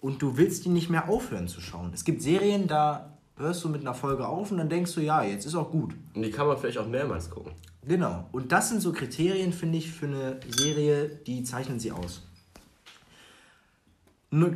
und 0.00 0.22
du 0.22 0.36
willst 0.36 0.64
die 0.64 0.68
nicht 0.68 0.90
mehr 0.90 1.08
aufhören 1.08 1.48
zu 1.48 1.60
schauen. 1.60 1.90
Es 1.94 2.04
gibt 2.04 2.22
Serien, 2.22 2.66
da 2.66 3.12
hörst 3.36 3.64
du 3.64 3.68
mit 3.68 3.82
einer 3.82 3.94
Folge 3.94 4.26
auf 4.26 4.50
und 4.50 4.58
dann 4.58 4.68
denkst 4.68 4.94
du, 4.94 5.00
ja, 5.00 5.22
jetzt 5.22 5.46
ist 5.46 5.54
auch 5.54 5.70
gut. 5.70 5.94
Und 6.14 6.22
die 6.22 6.30
kann 6.30 6.46
man 6.46 6.56
vielleicht 6.58 6.78
auch 6.78 6.88
mehrmals 6.88 7.30
gucken. 7.30 7.52
Genau. 7.86 8.28
Und 8.32 8.52
das 8.52 8.68
sind 8.70 8.80
so 8.80 8.92
Kriterien, 8.92 9.52
finde 9.52 9.78
ich, 9.78 9.90
für 9.90 10.06
eine 10.06 10.40
Serie, 10.48 11.08
die 11.26 11.44
zeichnen 11.44 11.78
sie 11.78 11.92
aus. 11.92 12.22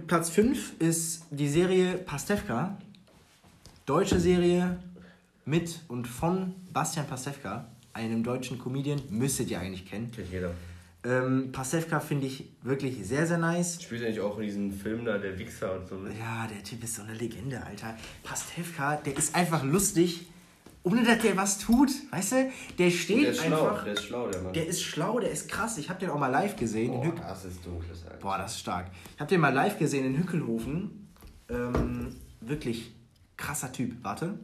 Platz 0.07 0.31
5 0.31 0.81
ist 0.81 1.27
die 1.31 1.49
Serie 1.49 1.97
Pastewka. 1.99 2.77
Deutsche 3.87 4.19
Serie 4.19 4.79
mit 5.45 5.81
und 5.89 6.07
von 6.07 6.55
Bastian 6.73 7.07
Pastewka, 7.07 7.67
einem 7.93 8.23
deutschen 8.23 8.59
Comedian, 8.59 9.01
müsstet 9.11 9.51
ihr 9.51 9.61
eigentlich 9.61 9.87
kennen. 9.87 10.11
Kennt 10.11 10.31
jeder. 10.31 10.53
Ähm, 11.03 11.51
Pastewka 11.51 11.99
finde 11.99 12.27
ich 12.27 12.51
wirklich 12.63 12.99
sehr, 13.07 13.27
sehr 13.27 13.39
nice. 13.39 13.83
Spielt 13.83 14.05
eigentlich 14.05 14.21
auch 14.21 14.37
in 14.39 14.43
diesem 14.45 14.73
Film 14.73 15.05
da, 15.07 15.17
der 15.17 15.39
Wichser 15.39 15.79
und 15.81 15.89
so. 15.89 15.95
Ne? 15.97 16.11
Ja, 16.19 16.47
der 16.47 16.63
Typ 16.63 16.85
ist 16.85 16.95
so 16.97 17.03
eine 17.03 17.15
Legende, 17.15 17.63
Alter. 17.65 17.97
Pastewka, 18.23 18.97
der 18.97 19.17
ist 19.17 19.35
einfach 19.35 19.63
lustig, 19.65 20.27
ohne 20.83 21.03
dass 21.03 21.21
der 21.21 21.37
was 21.39 21.59
tut. 21.59 21.91
Weißt 22.11 22.33
du? 22.33 22.51
Der 22.79 22.91
steht 22.91 23.23
Der 23.25 23.31
ist 23.31 23.45
schlau, 23.45 23.69
einfach. 23.69 23.85
der 23.85 23.93
ist 23.95 24.03
schlau, 24.05 24.29
der 24.29 24.43
Mann. 24.43 24.53
Der 24.53 24.67
ist 24.67 24.83
schlau, 24.83 25.21
der 25.21 25.31
ist 25.31 25.49
krass. 25.49 25.79
Ich 25.79 25.89
habe 25.89 26.01
den 26.01 26.11
auch 26.11 26.19
mal 26.19 26.29
live 26.29 26.57
gesehen. 26.57 26.93
in 26.93 27.15
Boah, 27.15 27.23
das 27.29 27.45
ist 27.47 27.65
dunkles, 27.65 28.05
Alter. 28.05 28.19
Boah, 28.19 28.37
das 28.39 28.53
ist 28.53 28.61
stark. 28.61 28.91
Ich 29.15 29.21
habe 29.21 29.29
den 29.31 29.41
mal 29.41 29.55
live 29.55 29.79
gesehen 29.79 30.05
in 30.05 30.19
Hückelhofen. 30.19 31.09
Ähm, 31.49 32.15
wirklich 32.43 32.93
krasser 33.39 33.73
Typ. 33.73 33.97
Warte. 34.03 34.39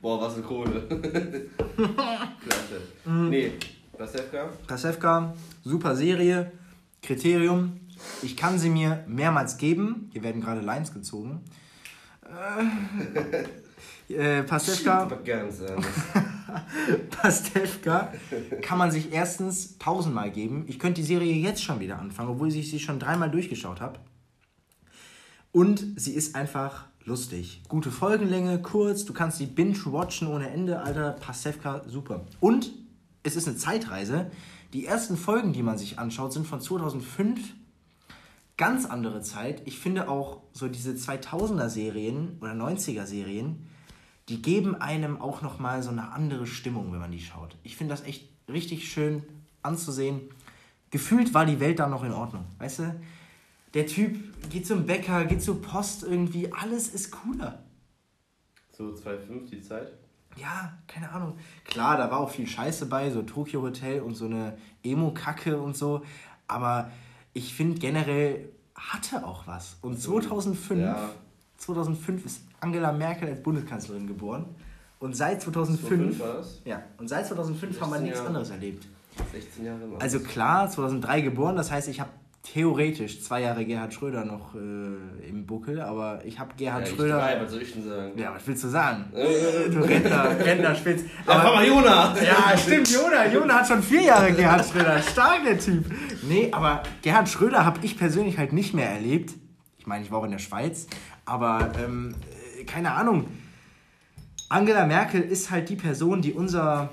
Boah, 0.00 0.20
was 0.20 0.34
eine 0.34 0.42
Kohle. 0.42 0.80
Klasse. 1.76 2.80
Nee, 3.04 3.52
Pastewka? 3.96 4.48
Pasewka, 4.66 5.34
super 5.62 5.94
Serie. 5.94 6.52
Kriterium. 7.02 7.80
Ich 8.22 8.34
kann 8.36 8.58
sie 8.58 8.70
mir 8.70 9.04
mehrmals 9.06 9.58
geben. 9.58 10.08
Hier 10.12 10.22
werden 10.22 10.40
gerade 10.40 10.62
Lines 10.62 10.94
gezogen. 10.94 11.42
Äh, 14.08 14.38
äh, 14.38 14.42
Pastewka. 14.42 15.04
Pastewka 17.10 18.12
kann 18.62 18.78
man 18.78 18.90
sich 18.90 19.12
erstens 19.12 19.76
tausendmal 19.78 20.30
geben. 20.30 20.64
Ich 20.66 20.78
könnte 20.78 21.00
die 21.02 21.06
Serie 21.06 21.34
jetzt 21.34 21.62
schon 21.62 21.80
wieder 21.80 21.98
anfangen, 21.98 22.30
obwohl 22.30 22.48
ich 22.48 22.70
sie 22.70 22.80
schon 22.80 22.98
dreimal 22.98 23.30
durchgeschaut 23.30 23.80
habe. 23.80 23.98
Und 25.52 25.84
sie 25.96 26.14
ist 26.14 26.34
einfach 26.34 26.86
lustig. 27.04 27.62
Gute 27.68 27.90
Folgenlänge, 27.90 28.60
kurz, 28.60 29.04
du 29.04 29.12
kannst 29.12 29.40
die 29.40 29.46
binge-watchen 29.46 30.28
ohne 30.28 30.50
Ende, 30.50 30.80
Alter. 30.80 31.12
Pastewka, 31.12 31.82
super. 31.86 32.26
Und 32.40 32.72
es 33.22 33.36
ist 33.36 33.48
eine 33.48 33.56
Zeitreise. 33.56 34.30
Die 34.72 34.86
ersten 34.86 35.16
Folgen, 35.16 35.52
die 35.52 35.62
man 35.62 35.78
sich 35.78 35.98
anschaut, 35.98 36.32
sind 36.32 36.46
von 36.46 36.60
2005. 36.60 37.40
Ganz 38.56 38.86
andere 38.86 39.22
Zeit. 39.22 39.62
Ich 39.66 39.78
finde 39.78 40.08
auch 40.08 40.42
so 40.52 40.68
diese 40.68 40.92
2000er-Serien 40.92 42.38
oder 42.40 42.52
90er-Serien, 42.52 43.66
die 44.28 44.42
geben 44.42 44.76
einem 44.76 45.20
auch 45.20 45.42
nochmal 45.42 45.82
so 45.82 45.90
eine 45.90 46.12
andere 46.12 46.46
Stimmung, 46.46 46.92
wenn 46.92 47.00
man 47.00 47.10
die 47.10 47.20
schaut. 47.20 47.56
Ich 47.62 47.76
finde 47.76 47.94
das 47.94 48.04
echt 48.04 48.28
richtig 48.48 48.90
schön 48.90 49.22
anzusehen. 49.62 50.20
Gefühlt 50.90 51.34
war 51.34 51.46
die 51.46 51.58
Welt 51.58 51.78
da 51.78 51.88
noch 51.88 52.04
in 52.04 52.12
Ordnung, 52.12 52.44
weißt 52.58 52.80
du? 52.80 53.00
Der 53.74 53.86
Typ 53.86 54.18
geht 54.50 54.66
zum 54.66 54.86
Bäcker, 54.86 55.24
geht 55.24 55.42
zur 55.42 55.62
Post 55.62 56.02
irgendwie, 56.02 56.52
alles 56.52 56.88
ist 56.88 57.10
cooler. 57.12 57.62
So 58.72 58.86
2,5 58.86 59.50
die 59.50 59.62
Zeit? 59.62 59.92
Ja, 60.36 60.72
keine 60.86 61.10
Ahnung. 61.10 61.36
Klar, 61.64 61.96
da 61.96 62.10
war 62.10 62.20
auch 62.20 62.30
viel 62.30 62.46
Scheiße 62.46 62.86
bei, 62.86 63.10
so 63.10 63.22
Tokyo 63.22 63.62
Hotel 63.62 64.00
und 64.00 64.14
so 64.14 64.26
eine 64.26 64.56
Emo-Kacke 64.82 65.60
und 65.60 65.76
so. 65.76 66.02
Aber 66.48 66.90
ich 67.32 67.54
finde 67.54 67.78
generell 67.78 68.48
hatte 68.74 69.24
auch 69.26 69.46
was. 69.46 69.76
Und 69.82 70.00
2005, 70.00 70.80
ja. 70.80 71.10
2005 71.58 72.26
ist 72.26 72.42
Angela 72.60 72.92
Merkel 72.92 73.28
als 73.28 73.42
Bundeskanzlerin 73.42 74.06
geboren. 74.06 74.46
Und 74.98 75.16
seit 75.16 75.42
2005, 75.42 75.88
2005 75.88 76.20
war 76.20 76.34
das? 76.34 76.60
Ja, 76.64 76.82
und 76.98 77.08
seit 77.08 77.26
2005 77.26 77.80
haben 77.80 77.92
wir 77.92 78.00
nichts 78.00 78.18
Jahre. 78.18 78.28
anderes 78.28 78.50
erlebt. 78.50 78.86
16 79.32 79.64
Jahre. 79.64 79.80
Also 79.98 80.20
klar, 80.20 80.70
2003 80.70 81.20
geboren, 81.22 81.56
das 81.56 81.70
heißt, 81.70 81.88
ich 81.88 82.00
habe 82.00 82.10
theoretisch 82.42 83.22
zwei 83.22 83.42
Jahre 83.42 83.64
Gerhard 83.64 83.92
Schröder 83.92 84.24
noch 84.24 84.54
äh, 84.54 85.28
im 85.28 85.46
Buckel, 85.46 85.80
aber 85.80 86.24
ich 86.24 86.38
habe 86.38 86.54
Gerhard 86.56 86.88
ja, 86.88 86.94
Schröder. 86.94 87.18
Drei, 87.18 87.40
was 87.40 87.50
soll 87.50 87.62
ich 87.62 87.72
denn 87.72 87.84
sagen? 87.84 88.18
Ja, 88.18 88.34
was 88.34 88.46
willst 88.46 88.64
du 88.64 88.68
sagen? 88.68 89.04
du 89.12 89.80
Rentner, 89.80 90.38
Rentnerspitz. 90.38 91.02
Aber, 91.26 91.44
ja, 91.44 91.54
mal 91.54 91.66
Jona! 91.66 92.16
Ja, 92.16 92.56
stimmt, 92.56 92.90
Jona. 92.90 93.26
Jona 93.30 93.54
hat 93.54 93.68
schon 93.68 93.82
vier 93.82 94.02
Jahre 94.02 94.32
Gerhard 94.32 94.64
Schröder. 94.64 95.00
Stark, 95.02 95.44
der 95.44 95.58
Typ. 95.58 95.84
Nee, 96.22 96.48
aber 96.50 96.82
Gerhard 97.02 97.28
Schröder 97.28 97.64
habe 97.64 97.80
ich 97.82 97.98
persönlich 97.98 98.38
halt 98.38 98.52
nicht 98.52 98.74
mehr 98.74 98.88
erlebt. 98.88 99.34
Ich 99.78 99.86
meine, 99.86 100.04
ich 100.04 100.10
war 100.10 100.20
auch 100.20 100.24
in 100.24 100.30
der 100.30 100.38
Schweiz, 100.38 100.86
aber 101.26 101.72
ähm, 101.82 102.14
äh, 102.58 102.64
keine 102.64 102.92
Ahnung. 102.92 103.26
Angela 104.48 104.84
Merkel 104.86 105.20
ist 105.20 105.50
halt 105.50 105.68
die 105.68 105.76
Person, 105.76 106.22
die 106.22 106.32
unser 106.32 106.90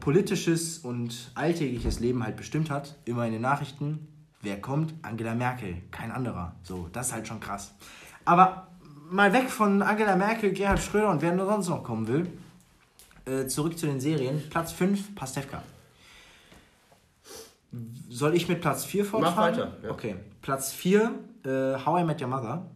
politisches 0.00 0.78
und 0.78 1.30
alltägliches 1.34 2.00
Leben 2.00 2.24
halt 2.24 2.36
bestimmt 2.36 2.70
hat. 2.70 2.96
Immer 3.04 3.26
in 3.26 3.32
den 3.32 3.42
Nachrichten, 3.42 4.07
Wer 4.40 4.60
kommt? 4.60 4.94
Angela 5.02 5.34
Merkel, 5.34 5.82
kein 5.90 6.12
anderer. 6.12 6.54
So, 6.62 6.88
das 6.92 7.08
ist 7.08 7.12
halt 7.12 7.26
schon 7.26 7.40
krass. 7.40 7.74
Aber 8.24 8.68
mal 9.10 9.32
weg 9.32 9.50
von 9.50 9.82
Angela 9.82 10.16
Merkel, 10.16 10.52
Gerhard 10.52 10.80
Schröder 10.80 11.10
und 11.10 11.22
wer 11.22 11.32
nur 11.32 11.46
sonst 11.46 11.68
noch 11.68 11.82
kommen 11.82 12.06
will. 12.06 12.28
Äh, 13.24 13.46
zurück 13.46 13.78
zu 13.78 13.86
den 13.86 14.00
Serien. 14.00 14.48
Platz 14.48 14.72
5, 14.72 15.14
Pastewka. 15.14 15.62
Soll 18.08 18.34
ich 18.34 18.48
mit 18.48 18.60
Platz 18.60 18.84
4 18.84 19.04
fortfahren? 19.04 19.34
Mach 19.36 19.42
weiter. 19.42 19.76
Ja. 19.82 19.90
Okay. 19.90 20.16
Platz 20.40 20.72
4, 20.72 21.12
äh, 21.44 21.48
How 21.84 22.00
I 22.00 22.04
Met 22.04 22.22
Your 22.22 22.28
Mother 22.28 22.66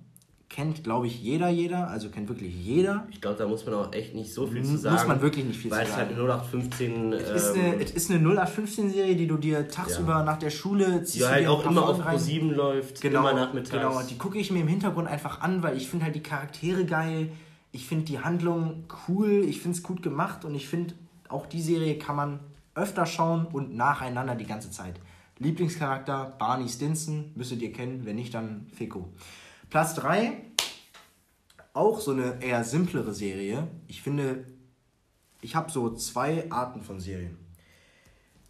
kennt, 0.53 0.85
glaube 0.85 1.07
ich, 1.07 1.21
jeder, 1.21 1.49
jeder. 1.49 1.89
Also 1.89 2.11
kennt 2.11 2.29
wirklich 2.29 2.55
jeder. 2.55 3.09
Ich 3.11 3.21
glaube, 3.21 3.37
da 3.39 3.49
muss 3.49 3.65
man 3.65 3.75
auch 3.75 3.93
echt 3.93 4.15
nicht 4.15 4.33
so 4.33 4.47
viel 4.47 4.63
zu 4.63 4.77
sagen. 4.77 4.95
Muss 4.97 5.07
man 5.07 5.23
wirklich 5.23 5.45
nicht 5.45 5.59
viel 5.59 5.71
zu 5.71 5.77
sagen. 5.77 5.89
Weil 5.89 5.93
es 5.93 5.97
halt 5.97 6.11
eine 6.11 6.21
0815... 6.21 7.13
Es 7.15 7.31
ist 7.31 7.55
eine, 7.55 7.75
ähm, 7.75 7.81
es 7.81 7.91
ist 7.91 8.11
eine 8.11 8.29
0815-Serie, 8.29 9.17
die 9.17 9.27
du 9.27 9.39
dir 9.39 9.67
tagsüber 9.67 10.13
ja. 10.13 10.23
nach 10.23 10.39
der 10.39 10.51
Schule 10.51 11.03
ziehst. 11.03 11.25
Die 11.25 11.27
halt 11.27 11.49
auch 11.49 11.65
immer 11.67 11.89
auf 11.89 12.01
Pro 12.01 12.17
7 12.17 12.51
läuft, 12.51 13.01
genau, 13.01 13.21
immer 13.21 13.33
nachmittags. 13.33 13.71
Genau, 13.71 14.03
die 14.03 14.19
gucke 14.19 14.39
ich 14.39 14.53
mir 14.53 14.61
im 14.61 14.69
Hintergrund 14.69 15.09
einfach 15.09 15.41
an, 15.41 15.63
weil 15.63 15.77
ich 15.77 15.89
finde 15.89 16.05
halt 16.05 16.15
die 16.15 16.23
Charaktere 16.23 16.85
geil. 16.85 17.33
Ich 17.73 17.87
finde 17.87 18.05
die 18.05 18.21
Handlung 18.21 18.85
cool. 19.09 19.45
Ich 19.49 19.63
finde 19.63 19.79
es 19.79 19.83
gut 19.83 20.03
gemacht. 20.03 20.45
Und 20.45 20.55
ich 20.55 20.69
finde, 20.69 20.95
auch 21.29 21.47
die 21.47 21.63
Serie 21.63 21.97
kann 21.97 22.17
man 22.17 22.41
öfter 22.75 23.07
schauen 23.07 23.47
und 23.47 23.75
nacheinander 23.75 24.35
die 24.35 24.47
ganze 24.47 24.71
Zeit. 24.71 25.01
Lieblingscharakter 25.39 26.35
Barney 26.39 26.69
Stinson, 26.69 27.33
müsstet 27.35 27.63
ihr 27.63 27.73
kennen. 27.73 28.05
Wenn 28.05 28.17
nicht, 28.17 28.35
dann 28.35 28.67
Fico. 28.73 29.09
Platz 29.73 29.95
3, 29.95 30.37
auch 31.73 31.99
so 31.99 32.11
eine 32.11 32.43
eher 32.43 32.63
simplere 32.63 33.15
Serie. 33.15 33.69
Ich 33.89 34.03
finde, 34.03 34.45
ich 35.41 35.57
habe 35.57 35.73
so 35.73 35.95
zwei 35.95 36.53
Arten 36.53 36.83
von 36.83 37.01
Serien. 37.01 37.39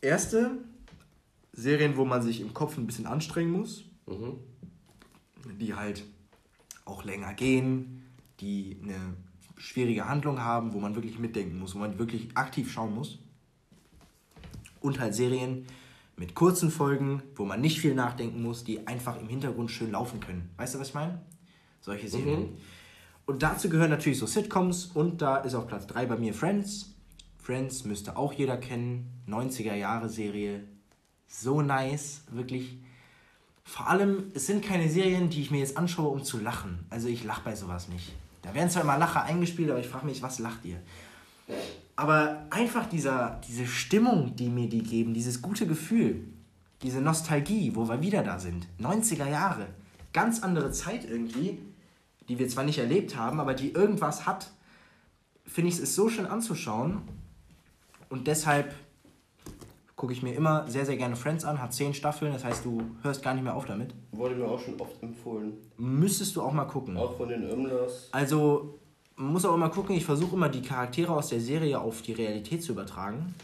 Erste, 0.00 0.50
Serien, 1.52 1.96
wo 1.96 2.04
man 2.04 2.22
sich 2.22 2.40
im 2.40 2.52
Kopf 2.52 2.76
ein 2.76 2.88
bisschen 2.88 3.06
anstrengen 3.06 3.52
muss. 3.52 3.84
Mhm. 4.06 4.40
Die 5.60 5.74
halt 5.74 6.02
auch 6.86 7.04
länger 7.04 7.34
gehen, 7.34 8.02
die 8.40 8.80
eine 8.82 9.14
schwierige 9.56 10.08
Handlung 10.08 10.40
haben, 10.40 10.72
wo 10.72 10.80
man 10.80 10.96
wirklich 10.96 11.20
mitdenken 11.20 11.56
muss, 11.56 11.76
wo 11.76 11.78
man 11.78 12.00
wirklich 12.00 12.36
aktiv 12.36 12.72
schauen 12.72 12.96
muss. 12.96 13.20
Und 14.80 14.98
halt 14.98 15.14
Serien, 15.14 15.66
mit 16.22 16.36
kurzen 16.36 16.70
Folgen, 16.70 17.20
wo 17.34 17.44
man 17.44 17.60
nicht 17.60 17.80
viel 17.80 17.96
nachdenken 17.96 18.44
muss, 18.44 18.62
die 18.62 18.86
einfach 18.86 19.18
im 19.20 19.26
Hintergrund 19.26 19.72
schön 19.72 19.90
laufen 19.90 20.20
können. 20.20 20.50
Weißt 20.56 20.72
du, 20.72 20.78
was 20.78 20.90
ich 20.90 20.94
meine? 20.94 21.20
Solche 21.80 22.08
Serien. 22.08 22.42
Mhm. 22.42 22.56
Und 23.26 23.42
dazu 23.42 23.68
gehören 23.68 23.90
natürlich 23.90 24.20
so 24.20 24.26
Sitcoms 24.26 24.86
und 24.94 25.20
da 25.20 25.38
ist 25.38 25.56
auf 25.56 25.66
Platz 25.66 25.88
3 25.88 26.06
bei 26.06 26.16
mir 26.16 26.32
Friends. 26.32 26.94
Friends 27.38 27.84
müsste 27.84 28.16
auch 28.16 28.32
jeder 28.32 28.56
kennen. 28.56 29.20
90er 29.26 29.74
Jahre 29.74 30.08
Serie. 30.08 30.62
So 31.26 31.60
nice, 31.60 32.22
wirklich. 32.30 32.78
Vor 33.64 33.88
allem, 33.88 34.30
es 34.32 34.46
sind 34.46 34.64
keine 34.64 34.88
Serien, 34.88 35.28
die 35.28 35.42
ich 35.42 35.50
mir 35.50 35.58
jetzt 35.58 35.76
anschaue, 35.76 36.10
um 36.10 36.22
zu 36.22 36.38
lachen. 36.38 36.86
Also 36.88 37.08
ich 37.08 37.24
lache 37.24 37.42
bei 37.42 37.56
sowas 37.56 37.88
nicht. 37.88 38.12
Da 38.42 38.54
werden 38.54 38.70
zwar 38.70 38.82
immer 38.82 38.96
Lacher 38.96 39.24
eingespielt, 39.24 39.70
aber 39.70 39.80
ich 39.80 39.88
frage 39.88 40.06
mich, 40.06 40.22
was 40.22 40.38
lacht 40.38 40.64
ihr? 40.64 40.80
Aber 42.02 42.46
einfach 42.50 42.86
dieser, 42.86 43.40
diese 43.46 43.64
Stimmung, 43.64 44.34
die 44.34 44.48
mir 44.48 44.68
die 44.68 44.82
geben, 44.82 45.14
dieses 45.14 45.40
gute 45.40 45.68
Gefühl, 45.68 46.24
diese 46.82 47.00
Nostalgie, 47.00 47.76
wo 47.76 47.88
wir 47.88 48.02
wieder 48.02 48.24
da 48.24 48.40
sind. 48.40 48.66
90er 48.80 49.30
Jahre. 49.30 49.68
Ganz 50.12 50.42
andere 50.42 50.72
Zeit 50.72 51.08
irgendwie, 51.08 51.60
die 52.28 52.40
wir 52.40 52.48
zwar 52.48 52.64
nicht 52.64 52.80
erlebt 52.80 53.16
haben, 53.16 53.38
aber 53.38 53.54
die 53.54 53.70
irgendwas 53.70 54.26
hat, 54.26 54.50
finde 55.46 55.70
ich 55.70 55.78
es 55.78 55.94
so 55.94 56.08
schön 56.08 56.26
anzuschauen. 56.26 57.02
Und 58.08 58.26
deshalb 58.26 58.74
gucke 59.94 60.12
ich 60.12 60.24
mir 60.24 60.34
immer 60.34 60.68
sehr, 60.68 60.84
sehr 60.84 60.96
gerne 60.96 61.14
Friends 61.14 61.44
an. 61.44 61.62
Hat 61.62 61.72
zehn 61.72 61.94
Staffeln, 61.94 62.32
das 62.32 62.42
heißt, 62.42 62.64
du 62.64 62.82
hörst 63.02 63.22
gar 63.22 63.34
nicht 63.34 63.44
mehr 63.44 63.54
auf 63.54 63.66
damit. 63.66 63.94
Wurde 64.10 64.34
mir 64.34 64.48
auch 64.48 64.58
schon 64.58 64.80
oft 64.80 65.00
empfohlen. 65.04 65.52
Müsstest 65.76 66.34
du 66.34 66.42
auch 66.42 66.52
mal 66.52 66.64
gucken. 66.64 66.96
Auch 66.96 67.16
von 67.16 67.28
den 67.28 67.44
Irmlers. 67.44 68.08
Also, 68.10 68.80
man 69.22 69.32
muss 69.32 69.44
auch 69.44 69.54
immer 69.54 69.70
gucken, 69.70 69.94
ich 69.96 70.04
versuche 70.04 70.34
immer 70.34 70.48
die 70.48 70.62
Charaktere 70.62 71.12
aus 71.12 71.28
der 71.28 71.40
Serie 71.40 71.80
auf 71.80 72.02
die 72.02 72.12
Realität 72.12 72.62
zu 72.62 72.72
übertragen. 72.72 73.34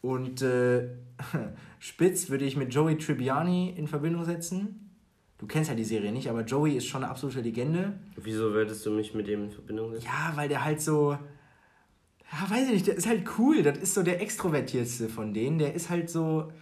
Und 0.00 0.42
äh, 0.42 0.88
Spitz 1.80 2.30
würde 2.30 2.44
ich 2.44 2.56
mit 2.56 2.72
Joey 2.72 2.96
Tribbiani 2.96 3.74
in 3.76 3.88
Verbindung 3.88 4.24
setzen. 4.24 4.90
Du 5.38 5.46
kennst 5.46 5.68
ja 5.68 5.76
die 5.76 5.84
Serie 5.84 6.12
nicht, 6.12 6.30
aber 6.30 6.42
Joey 6.42 6.76
ist 6.76 6.86
schon 6.86 7.02
eine 7.02 7.10
absolute 7.10 7.40
Legende. 7.40 7.94
Wieso 8.16 8.52
würdest 8.52 8.86
du 8.86 8.90
mich 8.90 9.12
mit 9.12 9.26
dem 9.26 9.44
in 9.44 9.50
Verbindung 9.50 9.92
setzen? 9.92 10.06
Ja, 10.06 10.32
weil 10.36 10.48
der 10.48 10.64
halt 10.64 10.80
so. 10.80 11.18
Ja, 12.32 12.50
weiß 12.50 12.68
ich 12.68 12.74
nicht, 12.74 12.86
der 12.86 12.94
ist 12.96 13.08
halt 13.08 13.24
cool. 13.38 13.62
Das 13.62 13.78
ist 13.78 13.94
so 13.94 14.02
der 14.02 14.22
extrovertiertste 14.22 15.08
von 15.08 15.34
denen. 15.34 15.58
Der 15.58 15.74
ist 15.74 15.90
halt 15.90 16.08
so. 16.08 16.52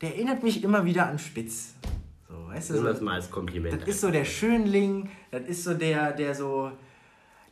Der 0.00 0.14
erinnert 0.14 0.42
mich 0.42 0.64
immer 0.64 0.84
wieder 0.84 1.06
an 1.06 1.18
Spitz. 1.18 1.74
So, 2.28 2.34
weißt 2.48 2.70
du? 2.70 2.74
So, 2.74 2.82
das 2.82 3.00
mal 3.00 3.14
als 3.14 3.30
Kompliment. 3.30 3.80
Das 3.80 3.88
ist 3.88 4.00
so 4.00 4.10
der 4.10 4.24
Schönling, 4.24 5.08
das 5.30 5.42
ist 5.46 5.64
so 5.64 5.74
der, 5.74 6.12
der 6.12 6.34
so 6.34 6.72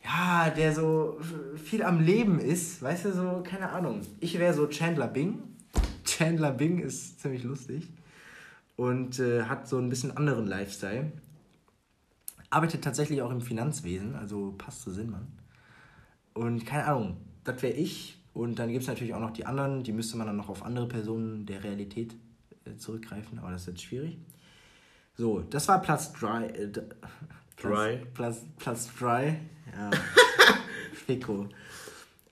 ja, 0.07 0.49
der 0.49 0.73
so 0.73 1.19
viel 1.63 1.83
am 1.83 1.99
Leben 1.99 2.39
ist, 2.39 2.81
weißt 2.81 3.05
du, 3.05 3.13
so, 3.13 3.43
keine 3.43 3.69
Ahnung. 3.69 4.01
Ich 4.19 4.39
wäre 4.39 4.53
so 4.53 4.67
Chandler 4.67 5.07
Bing. 5.07 5.39
Chandler 6.05 6.51
Bing 6.51 6.79
ist 6.79 7.19
ziemlich 7.19 7.43
lustig 7.43 7.89
und 8.77 9.19
äh, 9.19 9.43
hat 9.43 9.67
so 9.67 9.77
ein 9.77 9.89
bisschen 9.89 10.15
anderen 10.15 10.47
Lifestyle. 10.47 11.11
Arbeitet 12.49 12.83
tatsächlich 12.83 13.21
auch 13.21 13.31
im 13.31 13.41
Finanzwesen, 13.41 14.15
also 14.15 14.53
passt 14.57 14.83
zu 14.83 14.91
Sinnmann. 14.91 15.27
Und 16.33 16.65
keine 16.65 16.85
Ahnung, 16.85 17.17
das 17.43 17.61
wäre 17.61 17.73
ich. 17.73 18.17
Und 18.33 18.59
dann 18.59 18.69
gibt 18.69 18.83
es 18.83 18.87
natürlich 18.87 19.13
auch 19.13 19.19
noch 19.19 19.31
die 19.31 19.45
anderen, 19.45 19.83
die 19.83 19.91
müsste 19.91 20.15
man 20.15 20.27
dann 20.27 20.37
noch 20.37 20.47
auf 20.47 20.63
andere 20.63 20.87
Personen 20.87 21.45
der 21.45 21.63
Realität 21.63 22.15
äh, 22.65 22.77
zurückgreifen, 22.77 23.39
aber 23.39 23.51
das 23.51 23.61
ist 23.63 23.67
jetzt 23.67 23.81
schwierig. 23.81 24.17
So, 25.15 25.41
das 25.41 25.67
war 25.67 25.81
Platz 25.81 26.13
3. 26.13 26.45
Äh, 26.45 26.71
Dry. 27.61 27.97
Platz, 28.13 28.45
Platz 28.57 28.89
3. 28.99 29.39
Ja. 29.75 29.91
Fico. 30.93 31.49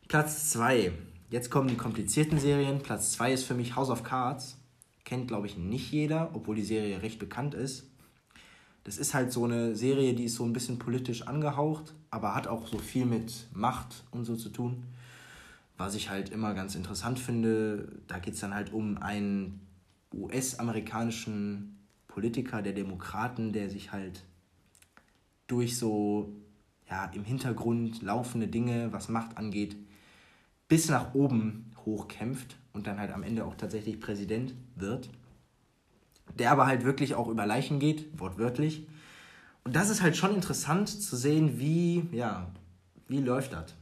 Platz 0.08 0.52
2. 0.52 0.92
Jetzt 1.32 1.50
kommen 1.50 1.68
die 1.68 1.78
komplizierten 1.78 2.40
Serien. 2.40 2.80
Platz 2.80 3.14
2 3.14 3.34
ist 3.34 3.44
für 3.44 3.56
mich 3.56 3.76
House 3.76 3.90
of 3.90 4.04
Cards. 4.04 4.58
Kennt, 5.04 5.28
glaube 5.28 5.48
ich, 5.48 5.58
nicht 5.58 5.92
jeder, 5.92 6.30
obwohl 6.34 6.56
die 6.56 6.64
Serie 6.64 7.02
recht 7.02 7.18
bekannt 7.18 7.56
ist. 7.56 7.88
Das 8.84 9.00
ist 9.00 9.16
halt 9.16 9.32
so 9.32 9.46
eine 9.46 9.76
Serie, 9.76 10.14
die 10.14 10.26
ist 10.26 10.36
so 10.36 10.44
ein 10.44 10.54
bisschen 10.54 10.78
politisch 10.78 11.24
angehaucht, 11.24 11.96
aber 12.12 12.36
hat 12.36 12.48
auch 12.48 12.68
so 12.68 12.78
viel 12.78 13.06
mit 13.06 13.48
Macht 13.52 14.04
und 14.12 14.26
so 14.26 14.36
zu 14.36 14.50
tun. 14.50 14.84
Was 15.76 15.96
ich 15.96 16.12
halt 16.12 16.30
immer 16.30 16.54
ganz 16.54 16.76
interessant 16.76 17.18
finde, 17.18 17.90
da 18.08 18.20
geht 18.20 18.36
es 18.36 18.42
dann 18.42 18.54
halt 18.54 18.72
um 18.72 19.00
einen 19.00 19.68
US-amerikanischen 20.14 21.80
Politiker 22.08 22.62
der 22.62 22.74
Demokraten, 22.74 23.52
der 23.54 23.72
sich 23.72 23.92
halt 23.92 24.24
durch 25.48 25.78
so 25.78 26.34
ja, 26.90 27.06
im 27.14 27.24
Hintergrund 27.24 28.02
laufende 28.02 28.48
Dinge, 28.48 28.92
was 28.92 29.10
Macht 29.10 29.38
angeht, 29.38 29.76
bis 30.68 30.90
nach 30.90 31.14
oben 31.14 31.72
hochkämpft. 31.86 32.58
und 32.74 32.88
dann 32.88 33.00
halt 33.00 33.12
am 33.12 33.24
Ende 33.24 33.46
auch 33.46 33.56
tatsächlich 33.56 34.02
Präsident 34.02 34.54
wird. 34.76 35.10
Der 36.38 36.52
aber 36.52 36.66
halt 36.66 36.84
wirklich 36.84 37.16
auch 37.16 37.30
über 37.30 37.46
Leichen 37.46 37.80
geht, 37.80 38.20
wortwörtlich. 38.20 38.86
Und 39.64 39.76
das 39.76 39.90
ist 39.90 40.02
halt 40.02 40.18
schon 40.18 40.36
interessant 40.36 40.90
zu 40.90 41.16
sehen, 41.16 41.58
wie, 41.60 42.08
ja, 42.12 42.52
wie 43.08 43.20
läuft 43.20 43.54
das. 43.54 43.76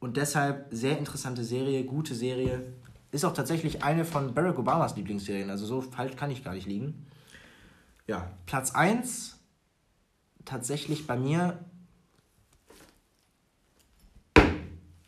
Und 0.00 0.18
deshalb 0.18 0.66
sehr 0.70 0.98
interessante 0.98 1.44
Serie, 1.44 1.84
gute 1.84 2.14
Serie. 2.14 2.74
Ist 3.10 3.24
auch 3.24 3.32
tatsächlich 3.32 3.82
eine 3.82 4.04
von 4.04 4.34
Barack 4.34 4.58
Obamas 4.58 4.96
Lieblingsserien, 4.96 5.48
also 5.48 5.64
so 5.64 5.80
falsch 5.80 6.16
kann 6.16 6.30
ich 6.30 6.44
gar 6.44 6.52
nicht 6.52 6.66
liegen. 6.66 7.06
Ja, 8.06 8.30
Platz 8.44 8.72
1 8.72 9.33
tatsächlich 10.44 11.06
bei 11.06 11.16
mir 11.16 11.64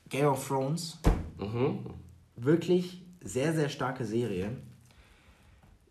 Game 0.08 0.26
of 0.26 0.46
Thrones. 0.46 0.98
Mhm. 1.38 1.80
Wirklich 2.36 3.02
sehr, 3.22 3.54
sehr 3.54 3.68
starke 3.68 4.04
Serie, 4.04 4.56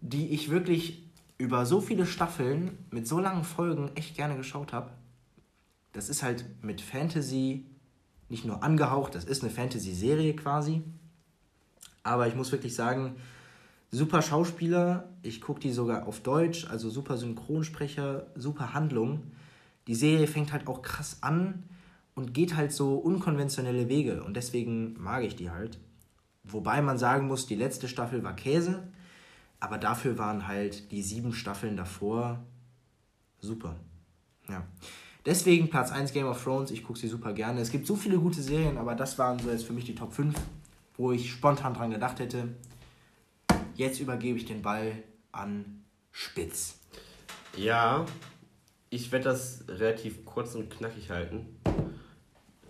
die 0.01 0.29
ich 0.29 0.49
wirklich 0.49 1.03
über 1.37 1.65
so 1.65 1.81
viele 1.81 2.05
Staffeln 2.05 2.77
mit 2.91 3.07
so 3.07 3.19
langen 3.19 3.43
Folgen 3.43 3.91
echt 3.95 4.15
gerne 4.15 4.37
geschaut 4.37 4.71
habe. 4.71 4.91
Das 5.91 6.09
ist 6.09 6.23
halt 6.23 6.45
mit 6.63 6.81
Fantasy 6.81 7.65
nicht 8.29 8.45
nur 8.45 8.63
angehaucht, 8.63 9.15
das 9.15 9.25
ist 9.25 9.43
eine 9.43 9.51
Fantasy-Serie 9.51 10.35
quasi. 10.35 10.81
Aber 12.03 12.27
ich 12.27 12.35
muss 12.35 12.51
wirklich 12.51 12.75
sagen, 12.75 13.15
super 13.95 14.21
Schauspieler, 14.21 15.09
ich 15.21 15.41
gucke 15.41 15.59
die 15.59 15.71
sogar 15.71 16.07
auf 16.07 16.19
Deutsch, 16.19 16.67
also 16.69 16.89
super 16.89 17.17
Synchronsprecher, 17.17 18.27
super 18.35 18.73
Handlung. 18.73 19.23
Die 19.87 19.95
Serie 19.95 20.27
fängt 20.27 20.51
halt 20.51 20.67
auch 20.67 20.81
krass 20.81 21.19
an 21.21 21.63
und 22.13 22.33
geht 22.33 22.55
halt 22.55 22.73
so 22.73 22.95
unkonventionelle 22.95 23.87
Wege 23.87 24.23
und 24.23 24.35
deswegen 24.35 25.01
mag 25.01 25.23
ich 25.23 25.35
die 25.35 25.49
halt. 25.49 25.79
Wobei 26.43 26.81
man 26.81 26.97
sagen 26.97 27.27
muss, 27.27 27.47
die 27.47 27.55
letzte 27.55 27.87
Staffel 27.87 28.23
war 28.23 28.35
Käse, 28.35 28.83
aber 29.59 29.77
dafür 29.77 30.17
waren 30.17 30.47
halt 30.47 30.91
die 30.91 31.01
sieben 31.01 31.33
Staffeln 31.33 31.77
davor 31.77 32.43
super. 33.39 33.75
Ja. 34.49 34.63
Deswegen 35.25 35.69
Platz 35.69 35.91
1 35.91 36.13
Game 36.13 36.27
of 36.27 36.43
Thrones, 36.43 36.69
ich 36.69 36.83
gucke 36.83 36.99
sie 36.99 37.07
super 37.07 37.33
gerne. 37.33 37.61
Es 37.61 37.71
gibt 37.71 37.87
so 37.87 37.95
viele 37.95 38.19
gute 38.19 38.41
Serien, 38.41 38.77
aber 38.77 38.93
das 38.93 39.17
waren 39.17 39.39
so 39.39 39.49
jetzt 39.49 39.65
für 39.65 39.73
mich 39.73 39.85
die 39.85 39.95
Top 39.95 40.13
5, 40.13 40.35
wo 40.97 41.11
ich 41.11 41.31
spontan 41.31 41.73
dran 41.73 41.91
gedacht 41.91 42.19
hätte. 42.19 42.49
Jetzt 43.76 43.99
übergebe 43.99 44.38
ich 44.38 44.45
den 44.45 44.61
Ball 44.61 45.03
an 45.34 45.84
Spitz. 46.11 46.80
Ja, 47.57 48.05
ich 48.89 49.11
werde 49.11 49.26
das 49.26 49.65
relativ 49.67 50.23
kurz 50.23 50.55
und 50.55 50.69
knackig 50.69 51.09
halten. 51.09 51.59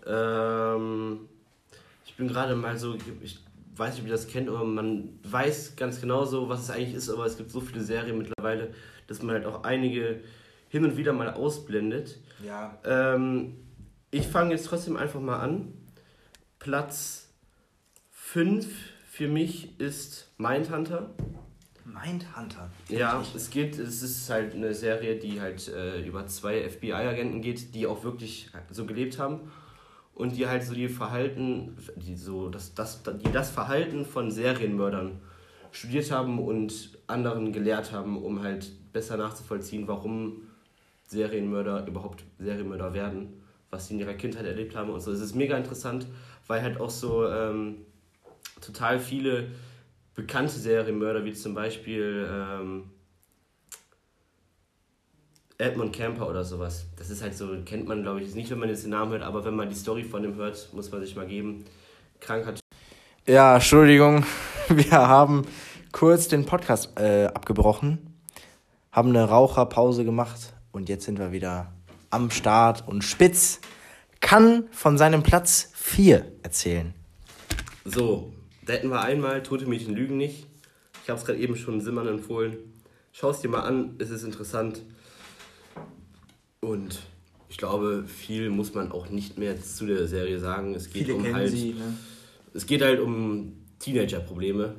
Ähm, 0.04 1.28
ich 2.04 2.16
bin 2.16 2.26
gerade 2.26 2.56
mal 2.56 2.76
so, 2.76 2.96
ich 3.22 3.38
weiß 3.76 3.94
nicht, 3.94 4.02
ob 4.02 4.06
ihr 4.08 4.12
das 4.12 4.26
kennt, 4.26 4.48
aber 4.48 4.64
man 4.64 5.20
weiß 5.22 5.76
ganz 5.76 6.00
genau 6.00 6.24
so, 6.24 6.48
was 6.48 6.62
es 6.62 6.70
eigentlich 6.70 6.94
ist, 6.94 7.08
aber 7.08 7.24
es 7.24 7.36
gibt 7.36 7.52
so 7.52 7.60
viele 7.60 7.82
Serien 7.82 8.18
mittlerweile, 8.18 8.74
dass 9.06 9.22
man 9.22 9.36
halt 9.36 9.46
auch 9.46 9.62
einige 9.62 10.22
hin 10.68 10.84
und 10.84 10.96
wieder 10.96 11.12
mal 11.12 11.32
ausblendet. 11.32 12.18
Ja. 12.44 12.78
Ähm, 12.84 13.58
ich 14.10 14.26
fange 14.26 14.50
jetzt 14.50 14.66
trotzdem 14.66 14.96
einfach 14.96 15.20
mal 15.20 15.38
an. 15.38 15.72
Platz 16.58 17.28
5 18.10 18.95
für 19.16 19.28
mich 19.28 19.80
ist 19.80 20.30
Mindhunter. 20.36 21.08
Mindhunter? 21.86 22.70
Ja, 22.90 23.24
es 23.34 23.48
geht, 23.48 23.78
es 23.78 24.02
ist 24.02 24.28
halt 24.28 24.54
eine 24.54 24.74
Serie, 24.74 25.16
die 25.16 25.40
halt 25.40 25.68
äh, 25.68 26.02
über 26.06 26.26
zwei 26.26 26.68
FBI-Agenten 26.68 27.40
geht, 27.40 27.74
die 27.74 27.86
auch 27.86 28.04
wirklich 28.04 28.50
so 28.70 28.84
gelebt 28.84 29.18
haben 29.18 29.50
und 30.14 30.36
die 30.36 30.46
halt 30.46 30.64
so 30.64 30.74
die 30.74 30.90
Verhalten, 30.90 31.78
die 31.96 32.14
so 32.14 32.50
das, 32.50 32.74
das, 32.74 33.04
die 33.04 33.32
das 33.32 33.50
Verhalten 33.50 34.04
von 34.04 34.30
Serienmördern 34.30 35.18
studiert 35.72 36.10
haben 36.10 36.38
und 36.38 36.98
anderen 37.06 37.52
gelehrt 37.52 37.92
haben, 37.92 38.22
um 38.22 38.42
halt 38.42 38.70
besser 38.92 39.16
nachzuvollziehen, 39.16 39.88
warum 39.88 40.42
Serienmörder 41.04 41.86
überhaupt 41.86 42.22
Serienmörder 42.38 42.92
werden, 42.92 43.40
was 43.70 43.88
sie 43.88 43.94
in 43.94 44.00
ihrer 44.00 44.14
Kindheit 44.14 44.44
erlebt 44.44 44.76
haben 44.76 44.90
und 44.90 45.00
so. 45.00 45.10
Es 45.10 45.20
ist 45.20 45.34
mega 45.34 45.56
interessant, 45.56 46.06
weil 46.46 46.60
halt 46.60 46.78
auch 46.78 46.90
so 46.90 47.26
ähm, 47.26 47.85
total 48.60 48.98
viele 48.98 49.50
bekannte 50.14 50.54
Serienmörder, 50.54 51.24
wie 51.24 51.32
zum 51.32 51.54
Beispiel 51.54 52.28
ähm, 52.30 52.90
Edmund 55.58 55.94
Camper 55.94 56.28
oder 56.28 56.44
sowas. 56.44 56.86
Das 56.96 57.10
ist 57.10 57.22
halt 57.22 57.36
so, 57.36 57.48
kennt 57.64 57.86
man 57.86 58.02
glaube 58.02 58.20
ich 58.20 58.34
nicht, 58.34 58.50
wenn 58.50 58.58
man 58.58 58.68
jetzt 58.68 58.84
den 58.84 58.90
Namen 58.90 59.12
hört, 59.12 59.22
aber 59.22 59.44
wenn 59.44 59.56
man 59.56 59.68
die 59.68 59.74
Story 59.74 60.04
von 60.04 60.22
dem 60.22 60.34
hört, 60.36 60.68
muss 60.72 60.90
man 60.90 61.00
sich 61.00 61.16
mal 61.16 61.26
geben. 61.26 61.64
Krankheit. 62.20 62.60
Ja, 63.26 63.54
Entschuldigung, 63.54 64.24
wir 64.68 64.90
haben 64.90 65.46
kurz 65.92 66.28
den 66.28 66.44
Podcast 66.44 66.98
äh, 66.98 67.26
abgebrochen, 67.26 68.20
haben 68.92 69.10
eine 69.10 69.24
Raucherpause 69.24 70.04
gemacht 70.04 70.54
und 70.72 70.88
jetzt 70.88 71.04
sind 71.04 71.18
wir 71.18 71.32
wieder 71.32 71.72
am 72.10 72.30
Start 72.30 72.86
und 72.86 73.02
Spitz 73.02 73.60
kann 74.20 74.64
von 74.70 74.98
seinem 74.98 75.22
Platz 75.22 75.70
4 75.74 76.32
erzählen. 76.42 76.94
So, 77.84 78.32
da 78.66 78.74
hätten 78.74 78.90
wir 78.90 79.00
einmal 79.00 79.42
Tote 79.42 79.66
Mädchen 79.66 79.94
lügen 79.94 80.16
nicht. 80.16 80.46
Ich 81.02 81.08
habe 81.08 81.18
es 81.18 81.24
gerade 81.24 81.38
eben 81.38 81.56
schon 81.56 81.80
Simmern 81.80 82.08
empfohlen. 82.08 82.56
Schau 83.12 83.30
es 83.30 83.40
dir 83.40 83.48
mal 83.48 83.60
an, 83.60 83.94
es 83.98 84.10
ist 84.10 84.24
interessant. 84.24 84.82
Und 86.60 87.00
ich 87.48 87.56
glaube, 87.56 88.04
viel 88.06 88.50
muss 88.50 88.74
man 88.74 88.90
auch 88.90 89.08
nicht 89.08 89.38
mehr 89.38 89.60
zu 89.62 89.86
der 89.86 90.08
Serie 90.08 90.40
sagen. 90.40 90.74
Es 90.74 90.90
geht 90.90 91.06
Viele 91.06 91.14
um 91.14 91.34
halt, 91.34 91.50
sie, 91.50 91.74
ne? 91.74 91.96
Es 92.52 92.66
geht 92.66 92.82
halt 92.82 93.00
um 93.00 93.52
Teenager-Probleme 93.78 94.74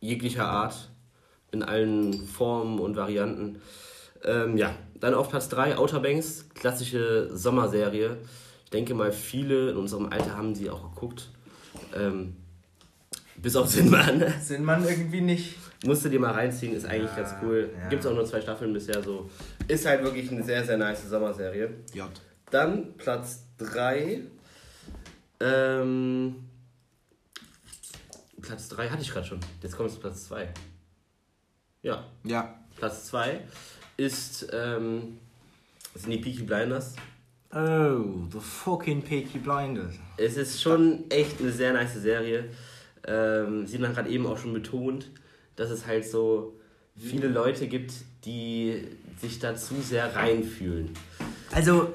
jeglicher 0.00 0.46
Art, 0.46 0.90
in 1.52 1.62
allen 1.62 2.26
Formen 2.26 2.78
und 2.78 2.96
Varianten. 2.96 3.60
Ähm, 4.24 4.56
ja, 4.56 4.74
dann 4.98 5.14
auf 5.14 5.28
Platz 5.28 5.48
3 5.50 5.76
Outer 5.76 6.00
Banks, 6.00 6.48
klassische 6.54 7.30
Sommerserie. 7.36 8.16
Ich 8.64 8.70
denke 8.70 8.94
mal, 8.94 9.12
viele 9.12 9.70
in 9.70 9.76
unserem 9.76 10.06
Alter 10.06 10.36
haben 10.36 10.54
sie 10.54 10.70
auch 10.70 10.94
geguckt. 10.94 11.30
Ähm, 11.94 12.36
bis 13.36 13.56
auf 13.56 13.68
Sinnmann. 13.68 14.24
Sinnmann 14.40 14.84
irgendwie 14.84 15.20
nicht. 15.20 15.56
Musst 15.84 16.04
du 16.04 16.08
dir 16.08 16.20
mal 16.20 16.32
reinziehen, 16.32 16.74
ist 16.74 16.86
eigentlich 16.86 17.10
ja, 17.10 17.16
ganz 17.22 17.34
cool. 17.42 17.70
Ja. 17.78 17.88
Gibt 17.88 18.04
es 18.04 18.10
auch 18.10 18.14
nur 18.14 18.24
zwei 18.24 18.40
Staffeln 18.40 18.72
bisher 18.72 19.02
so. 19.02 19.28
Ist 19.68 19.84
halt 19.84 20.02
wirklich 20.02 20.30
eine 20.30 20.42
sehr, 20.42 20.64
sehr 20.64 20.78
nice 20.78 21.08
Sommerserie. 21.08 21.74
J. 21.92 22.08
Dann 22.50 22.94
Platz 22.96 23.44
3. 23.58 24.22
Ähm, 25.40 26.36
Platz 28.40 28.68
3 28.68 28.88
hatte 28.88 29.02
ich 29.02 29.10
gerade 29.10 29.26
schon. 29.26 29.40
Jetzt 29.62 29.76
kommt 29.76 29.88
es 29.88 29.96
zu 29.96 30.00
Platz 30.00 30.24
2. 30.24 30.48
Ja. 31.82 32.04
Ja. 32.24 32.58
Platz 32.76 33.06
2 33.06 33.40
ist, 33.96 34.48
ähm, 34.52 35.18
sind 35.94 36.10
die 36.10 36.18
Peaky 36.18 36.42
Blinders. 36.42 36.94
Oh, 37.52 38.26
the 38.32 38.40
fucking 38.40 39.02
Peaky 39.02 39.38
Blinders. 39.38 39.94
Es 40.16 40.36
ist 40.36 40.60
schon 40.60 41.08
echt 41.10 41.40
eine 41.40 41.52
sehr 41.52 41.72
nice 41.72 41.94
Serie. 41.94 42.50
Ähm, 43.06 43.66
Sie 43.66 43.78
haben 43.78 43.94
gerade 43.94 44.08
eben 44.08 44.26
auch 44.26 44.38
schon 44.38 44.52
betont, 44.52 45.10
dass 45.56 45.70
es 45.70 45.86
halt 45.86 46.06
so 46.06 46.58
viele 46.96 47.28
Leute 47.28 47.68
gibt, 47.68 47.92
die 48.24 48.88
sich 49.20 49.38
dazu 49.38 49.74
sehr 49.80 50.14
reinfühlen. 50.14 50.90
Also, 51.52 51.92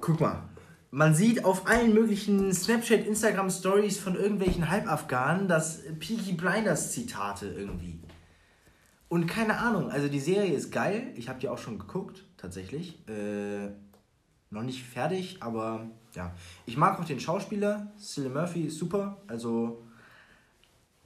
guck 0.00 0.20
mal. 0.20 0.42
Man 0.90 1.14
sieht 1.14 1.44
auf 1.44 1.66
allen 1.66 1.92
möglichen 1.92 2.52
Snapchat, 2.54 3.06
Instagram 3.06 3.50
Stories 3.50 3.98
von 3.98 4.16
irgendwelchen 4.16 4.70
Halbafghanen 4.70 5.46
das 5.46 5.82
Peaky 5.98 6.32
Blinders 6.32 6.92
Zitate 6.92 7.46
irgendwie. 7.46 8.00
Und 9.08 9.26
keine 9.26 9.58
Ahnung, 9.58 9.90
also 9.90 10.08
die 10.08 10.20
Serie 10.20 10.54
ist 10.54 10.70
geil. 10.70 11.12
Ich 11.14 11.28
habe 11.28 11.40
die 11.40 11.48
auch 11.48 11.58
schon 11.58 11.78
geguckt, 11.78 12.24
tatsächlich. 12.38 13.06
Äh, 13.06 13.68
noch 14.50 14.62
nicht 14.62 14.82
fertig, 14.82 15.38
aber 15.40 15.90
ja. 16.14 16.34
Ich 16.64 16.76
mag 16.76 16.98
auch 16.98 17.04
den 17.04 17.20
Schauspieler. 17.20 17.92
Cillian 17.98 18.32
Murphy 18.32 18.62
ist 18.62 18.78
super. 18.78 19.20
Also, 19.26 19.82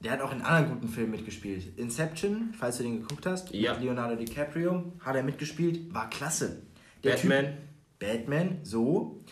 der 0.03 0.13
hat 0.13 0.21
auch 0.21 0.33
in 0.33 0.43
anderen 0.43 0.75
guten 0.75 0.89
Filmen 0.89 1.13
mitgespielt. 1.13 1.79
Inception, 1.79 2.53
falls 2.59 2.79
du 2.79 2.83
den 2.83 3.01
geguckt 3.01 3.25
hast. 3.27 3.53
Ja. 3.55 3.75
Mit 3.75 3.83
Leonardo 3.83 4.17
DiCaprio 4.17 4.93
hat 5.01 5.15
er 5.15 5.23
mitgespielt. 5.23 5.95
War 5.95 6.11
klasse. 6.11 6.63
Der 7.05 7.13
Batman. 7.13 7.45
Typ, 7.45 7.55
Batman, 7.99 8.59
so. 8.65 9.23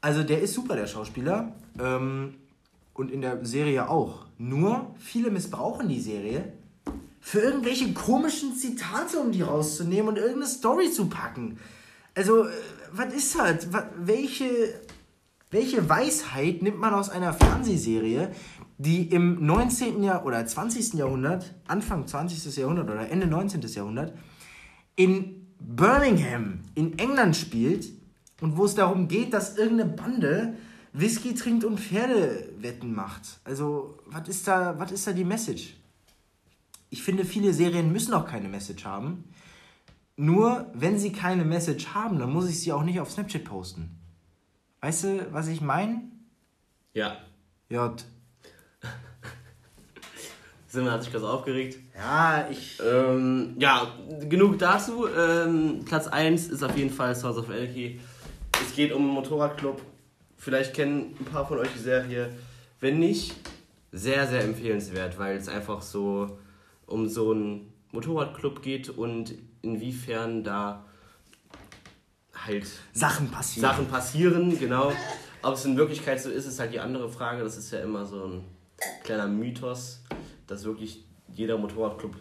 Also, 0.00 0.22
der 0.22 0.40
ist 0.40 0.54
super, 0.54 0.76
der 0.76 0.86
Schauspieler. 0.86 1.56
Ähm, 1.80 2.34
und 2.94 3.10
in 3.10 3.20
der 3.20 3.44
Serie 3.44 3.88
auch. 3.88 4.26
Nur, 4.38 4.94
viele 4.98 5.30
missbrauchen 5.30 5.88
die 5.88 6.00
Serie 6.00 6.52
für 7.20 7.40
irgendwelche 7.40 7.92
komischen 7.92 8.54
Zitate, 8.54 9.18
um 9.18 9.32
die 9.32 9.42
rauszunehmen 9.42 10.08
und 10.08 10.16
irgendeine 10.18 10.46
Story 10.46 10.90
zu 10.90 11.08
packen. 11.08 11.58
Also, 12.14 12.44
äh, 12.44 12.52
was 12.92 13.12
ist 13.12 13.36
das? 13.36 13.68
welche, 13.96 14.74
welche 15.50 15.88
Weisheit 15.88 16.62
nimmt 16.62 16.78
man 16.78 16.94
aus 16.94 17.10
einer 17.10 17.32
Fernsehserie, 17.32 18.32
die 18.82 19.08
im 19.08 19.44
19. 19.46 20.02
Jahr 20.02 20.26
oder 20.26 20.44
20. 20.44 20.94
Jahrhundert, 20.94 21.54
Anfang 21.66 22.06
20. 22.06 22.56
Jahrhundert 22.56 22.90
oder 22.90 23.08
Ende 23.08 23.26
19. 23.26 23.60
Jahrhundert, 23.62 24.12
in 24.96 25.46
Birmingham 25.60 26.60
in 26.74 26.98
England 26.98 27.36
spielt 27.36 27.86
und 28.40 28.56
wo 28.56 28.64
es 28.64 28.74
darum 28.74 29.06
geht, 29.06 29.32
dass 29.32 29.56
irgendeine 29.56 29.90
Bande 29.90 30.54
Whisky 30.92 31.34
trinkt 31.34 31.64
und 31.64 31.78
Pferdewetten 31.78 32.92
macht. 32.92 33.40
Also, 33.44 33.98
was 34.06 34.28
ist 34.28 34.48
da, 34.48 34.78
was 34.78 34.90
ist 34.90 35.06
da 35.06 35.12
die 35.12 35.24
Message? 35.24 35.74
Ich 36.90 37.02
finde, 37.02 37.24
viele 37.24 37.54
Serien 37.54 37.92
müssen 37.92 38.12
auch 38.12 38.26
keine 38.26 38.48
Message 38.48 38.84
haben. 38.84 39.24
Nur, 40.16 40.70
wenn 40.74 40.98
sie 40.98 41.12
keine 41.12 41.44
Message 41.44 41.86
haben, 41.94 42.18
dann 42.18 42.32
muss 42.32 42.48
ich 42.48 42.60
sie 42.60 42.72
auch 42.72 42.82
nicht 42.82 43.00
auf 43.00 43.10
Snapchat 43.10 43.44
posten. 43.44 43.96
Weißt 44.80 45.04
du, 45.04 45.32
was 45.32 45.46
ich 45.46 45.60
meine? 45.60 46.02
Ja. 46.92 47.16
J. 47.70 48.04
Simon 50.72 50.90
hat 50.90 51.02
sich 51.02 51.12
ganz 51.12 51.22
aufgeregt. 51.22 51.78
Ja, 51.94 52.48
ich. 52.50 52.80
Ähm, 52.82 53.56
ja, 53.58 53.92
genug 54.26 54.58
dazu. 54.58 55.06
Ähm, 55.06 55.84
Platz 55.84 56.06
1 56.06 56.48
ist 56.48 56.62
auf 56.62 56.74
jeden 56.78 56.88
Fall 56.88 57.14
Sons 57.14 57.36
of 57.36 57.50
Elki. 57.50 58.00
Es 58.54 58.74
geht 58.74 58.90
um 58.90 59.02
einen 59.02 59.10
Motorradclub. 59.10 59.82
Vielleicht 60.38 60.72
kennen 60.72 61.14
ein 61.20 61.26
paar 61.26 61.46
von 61.46 61.58
euch 61.58 61.68
die 61.76 61.82
Serie. 61.82 62.30
Wenn 62.80 63.00
nicht, 63.00 63.34
sehr, 63.92 64.26
sehr 64.26 64.44
empfehlenswert, 64.44 65.18
weil 65.18 65.36
es 65.36 65.46
einfach 65.46 65.82
so 65.82 66.38
um 66.86 67.06
so 67.06 67.32
einen 67.32 67.70
Motorradclub 67.90 68.62
geht 68.62 68.88
und 68.88 69.34
inwiefern 69.60 70.42
da 70.42 70.86
halt 72.46 72.66
Sachen 72.94 73.30
passieren. 73.30 73.70
Sachen 73.70 73.88
passieren, 73.88 74.58
genau. 74.58 74.90
Ob 75.42 75.52
es 75.52 75.66
in 75.66 75.76
Wirklichkeit 75.76 76.18
so 76.18 76.30
ist, 76.30 76.46
ist 76.46 76.58
halt 76.58 76.72
die 76.72 76.80
andere 76.80 77.10
Frage. 77.10 77.44
Das 77.44 77.58
ist 77.58 77.70
ja 77.72 77.80
immer 77.80 78.06
so 78.06 78.24
ein 78.24 78.44
kleiner 79.04 79.26
Mythos, 79.26 80.02
dass 80.52 80.64
wirklich 80.64 81.04
jeder 81.32 81.56
Motorradclub 81.56 82.14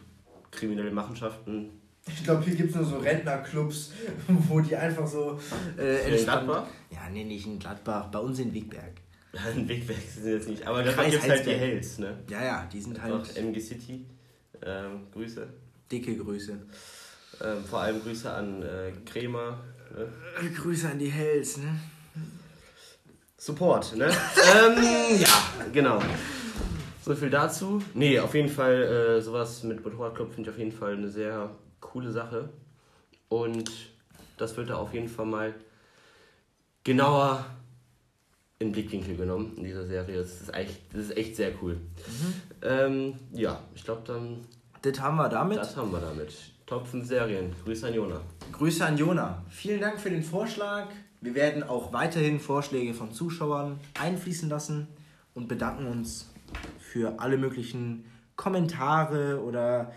kriminelle 0.51 0.91
Machenschaften 0.91 1.69
Ich 2.07 2.23
glaube, 2.23 2.43
hier 2.43 2.55
gibt 2.55 2.69
es 2.69 2.75
nur 2.75 2.85
so 2.85 2.97
Rentnerclubs, 2.97 3.91
wo 4.27 4.59
die 4.61 4.75
einfach 4.75 5.05
so 5.05 5.39
äh, 5.77 6.17
in 6.17 6.23
Gladbach? 6.23 6.67
Ja, 6.89 7.09
nee, 7.11 7.23
nicht 7.23 7.45
in 7.45 7.59
Gladbach, 7.59 8.07
bei 8.07 8.19
uns 8.19 8.39
in 8.39 8.53
Wegberg. 8.53 8.93
Ein 9.33 9.67
Wegweg 9.69 9.97
sind 9.97 10.23
sie 10.23 10.31
jetzt 10.31 10.49
nicht. 10.49 10.65
Aber 10.65 10.83
da 10.83 10.91
gibt 11.03 11.15
es 11.15 11.29
halt 11.29 11.45
die. 11.45 11.51
Hells, 11.51 11.99
ne? 11.99 12.17
Ja, 12.29 12.43
ja, 12.43 12.69
die 12.71 12.81
sind 12.81 13.01
halt 13.01 13.13
Einfach 13.13 13.35
MG 13.35 13.59
City. 13.59 14.05
Ähm, 14.65 15.07
Grüße. 15.13 15.47
dicke 15.91 16.17
Grüße. 16.17 16.51
Ähm, 17.43 17.65
vor 17.65 17.79
allem 17.79 18.01
Grüße 18.01 18.31
an 18.31 18.61
äh, 18.61 18.91
Kremer. 19.05 19.59
Ne? 19.95 20.49
Grüße 20.51 20.89
an 20.89 20.99
die 20.99 21.09
Hells, 21.09 21.57
ne? 21.57 21.79
Support, 23.37 23.95
ne? 23.95 24.05
ähm, 24.55 25.19
ja, 25.19 25.65
genau. 25.73 26.01
So 27.03 27.15
viel 27.15 27.29
dazu. 27.29 27.81
Nee, 27.93 28.19
auf 28.19 28.33
jeden 28.35 28.49
Fall, 28.49 28.83
äh, 29.17 29.21
sowas 29.21 29.63
mit 29.63 29.83
Motorradclub 29.83 30.33
finde 30.33 30.49
ich 30.49 30.55
auf 30.55 30.59
jeden 30.59 30.71
Fall 30.71 30.93
eine 30.93 31.09
sehr 31.09 31.49
coole 31.79 32.11
Sache. 32.11 32.49
Und 33.29 33.71
das 34.37 34.55
wird 34.57 34.69
da 34.69 34.75
auf 34.75 34.93
jeden 34.93 35.07
Fall 35.09 35.25
mal 35.25 35.53
genauer 36.83 37.45
in 38.59 38.71
Blickwinkel 38.71 39.15
genommen 39.17 39.53
in 39.57 39.63
dieser 39.63 39.85
Serie. 39.87 40.17
Das 40.17 40.41
ist 40.41 40.53
echt, 40.53 40.79
das 40.93 41.05
ist 41.05 41.17
echt 41.17 41.35
sehr 41.35 41.51
cool. 41.61 41.77
Ähm, 42.61 43.15
ja, 43.33 43.59
ich 43.73 43.83
glaube, 43.83 44.03
dann 44.05 44.41
Das 44.83 44.99
haben 44.99 45.17
wir 45.17 45.29
damit. 45.29 45.57
das 45.57 45.75
haben 45.75 45.91
wir 45.91 45.99
damit. 45.99 46.31
Top 46.67 46.87
5 46.87 47.05
Serien. 47.07 47.53
Grüße 47.65 47.87
an 47.87 47.93
Jona. 47.95 48.21
Grüße 48.53 48.85
an 48.85 48.97
Jona. 48.97 49.43
Vielen 49.49 49.81
Dank 49.81 49.99
für 49.99 50.09
den 50.11 50.23
Vorschlag. 50.23 50.87
Wir 51.19 51.33
werden 51.35 51.63
auch 51.63 51.91
weiterhin 51.93 52.39
Vorschläge 52.39 52.93
von 52.93 53.11
Zuschauern 53.11 53.79
einfließen 53.99 54.49
lassen 54.49 54.87
und 55.33 55.47
bedanken 55.47 55.87
uns 55.87 56.29
für 56.91 57.19
alle 57.19 57.37
möglichen 57.37 58.03
Kommentare 58.35 59.41
oder 59.41 59.93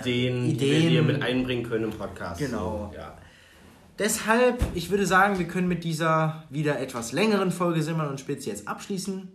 Ideen, 0.00 0.58
die 0.58 0.90
wir 0.90 1.02
mit 1.02 1.22
einbringen 1.22 1.62
können 1.62 1.84
im 1.84 1.90
Podcast. 1.90 2.38
Genau. 2.40 2.90
So, 2.92 2.98
ja. 2.98 3.16
Deshalb, 3.98 4.62
ich 4.74 4.90
würde 4.90 5.06
sagen, 5.06 5.38
wir 5.38 5.46
können 5.46 5.66
mit 5.66 5.82
dieser 5.82 6.44
wieder 6.50 6.78
etwas 6.78 7.12
längeren 7.12 7.50
Folge 7.50 7.82
Simmern 7.82 8.08
und 8.08 8.20
Spitz 8.20 8.44
jetzt 8.44 8.68
abschließen. 8.68 9.28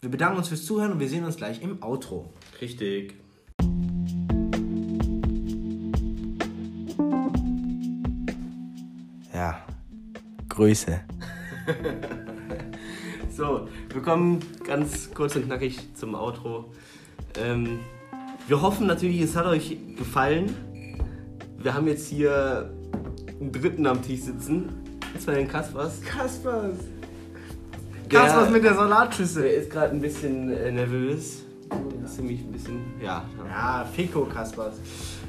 Wir 0.00 0.10
bedanken 0.10 0.38
uns 0.38 0.48
fürs 0.48 0.64
Zuhören 0.64 0.92
und 0.92 1.00
wir 1.00 1.08
sehen 1.08 1.24
uns 1.24 1.36
gleich 1.36 1.60
im 1.60 1.82
Outro. 1.82 2.32
Richtig. 2.62 3.14
Ja, 9.34 9.66
Grüße. 10.48 11.00
So, 13.36 13.68
wir 13.92 14.02
kommen 14.02 14.40
ganz 14.64 15.10
kurz 15.12 15.36
und 15.36 15.44
knackig 15.46 15.78
zum 15.94 16.14
Outro. 16.14 16.64
Ähm, 17.38 17.80
wir 18.48 18.62
hoffen 18.62 18.86
natürlich, 18.86 19.20
es 19.20 19.36
hat 19.36 19.46
euch 19.46 19.76
gefallen. 19.96 20.54
Wir 21.58 21.74
haben 21.74 21.86
jetzt 21.86 22.06
hier 22.08 22.70
einen 23.40 23.52
dritten 23.52 23.86
am 23.86 24.00
Tisch 24.02 24.20
sitzen. 24.22 24.70
Das 25.12 25.26
war 25.26 25.34
den 25.34 25.48
Kaspers. 25.48 26.00
Kaspers. 26.02 26.76
Der- 28.10 28.20
Kaspers 28.20 28.50
mit 28.50 28.64
der 28.64 28.70
Der 28.72 28.80
Salatschüssel. 28.80 29.44
ist 29.44 29.70
gerade 29.70 29.92
ein 29.92 30.00
bisschen 30.00 30.50
äh, 30.50 30.70
nervös. 30.72 31.42
Ziemlich 32.06 32.40
ein 32.40 32.52
bisschen, 32.52 32.80
ja. 33.02 33.24
Ja, 33.50 33.84
Fico 33.94 34.24
Kaspers. 34.24 34.76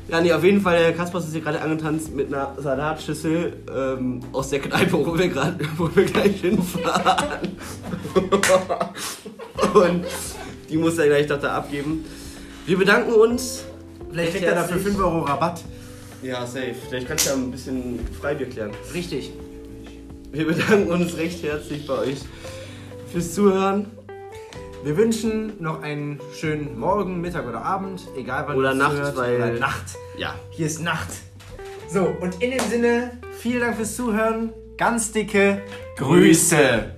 Ja, 0.10 0.22
nee, 0.22 0.32
auf 0.32 0.44
jeden 0.44 0.62
Fall, 0.62 0.80
der 0.80 0.94
Kaspers 0.94 1.26
ist 1.26 1.34
hier 1.34 1.42
gerade 1.42 1.62
angetanzt 1.62 2.16
mit 2.16 2.28
einer 2.28 2.56
Salatschüssel 2.58 3.58
ähm, 3.76 4.22
aus 4.32 4.50
der 4.50 4.60
Kneipe, 4.60 4.94
wo 4.94 5.18
wir 5.18 5.28
gerade, 5.28 5.58
wo 5.78 5.90
wir 5.94 6.06
gleich 6.06 6.40
hinfahren. 6.40 7.58
Und 9.74 10.06
die 10.70 10.78
muss 10.78 10.98
er 10.98 11.08
gleich 11.08 11.28
doch 11.28 11.42
da 11.42 11.58
abgeben. 11.58 12.06
Wir 12.66 12.78
bedanken 12.78 13.12
uns. 13.14 13.66
Vielleicht 14.10 14.32
kriegt 14.32 14.46
er 14.46 14.56
dafür 14.56 14.76
herzlich. 14.76 14.94
5 14.94 15.06
Euro 15.06 15.20
Rabatt. 15.22 15.64
Ja, 16.22 16.46
safe. 16.46 16.76
Vielleicht 16.88 17.08
kannst 17.08 17.26
du 17.26 17.32
ja 17.32 17.36
ein 17.36 17.52
bisschen 17.52 18.00
Freibier 18.20 18.48
klären. 18.48 18.72
Richtig. 18.94 19.32
Wir 20.32 20.48
bedanken 20.48 20.90
uns 20.90 21.18
recht 21.18 21.44
herzlich 21.44 21.86
bei 21.86 21.98
euch 21.98 22.20
fürs 23.12 23.34
Zuhören. 23.34 23.88
Wir 24.84 24.96
wünschen 24.98 25.54
noch 25.62 25.82
einen 25.82 26.20
schönen 26.34 26.80
Morgen, 26.80 27.20
Mittag 27.22 27.48
oder 27.48 27.64
Abend, 27.64 28.08
egal 28.16 28.46
wann 28.48 28.56
Oder 28.58 28.70
ihr 28.72 28.76
Nacht, 28.76 28.92
zuhört. 28.96 29.18
weil- 29.18 29.36
Oder 29.36 29.60
Nacht. 29.60 29.86
Ja. 30.18 30.36
Hier 30.52 30.66
ist 30.68 30.82
Nacht. 30.82 31.10
So, 31.90 32.06
und 32.22 32.42
in 32.42 32.52
dem 32.52 32.60
Sinne, 32.70 33.12
vielen 33.40 33.62
Dank 33.62 33.76
fürs 33.78 33.96
Zuhören. 33.96 34.54
Ganz 34.78 35.12
dicke 35.12 35.62
Grüße. 35.98 36.92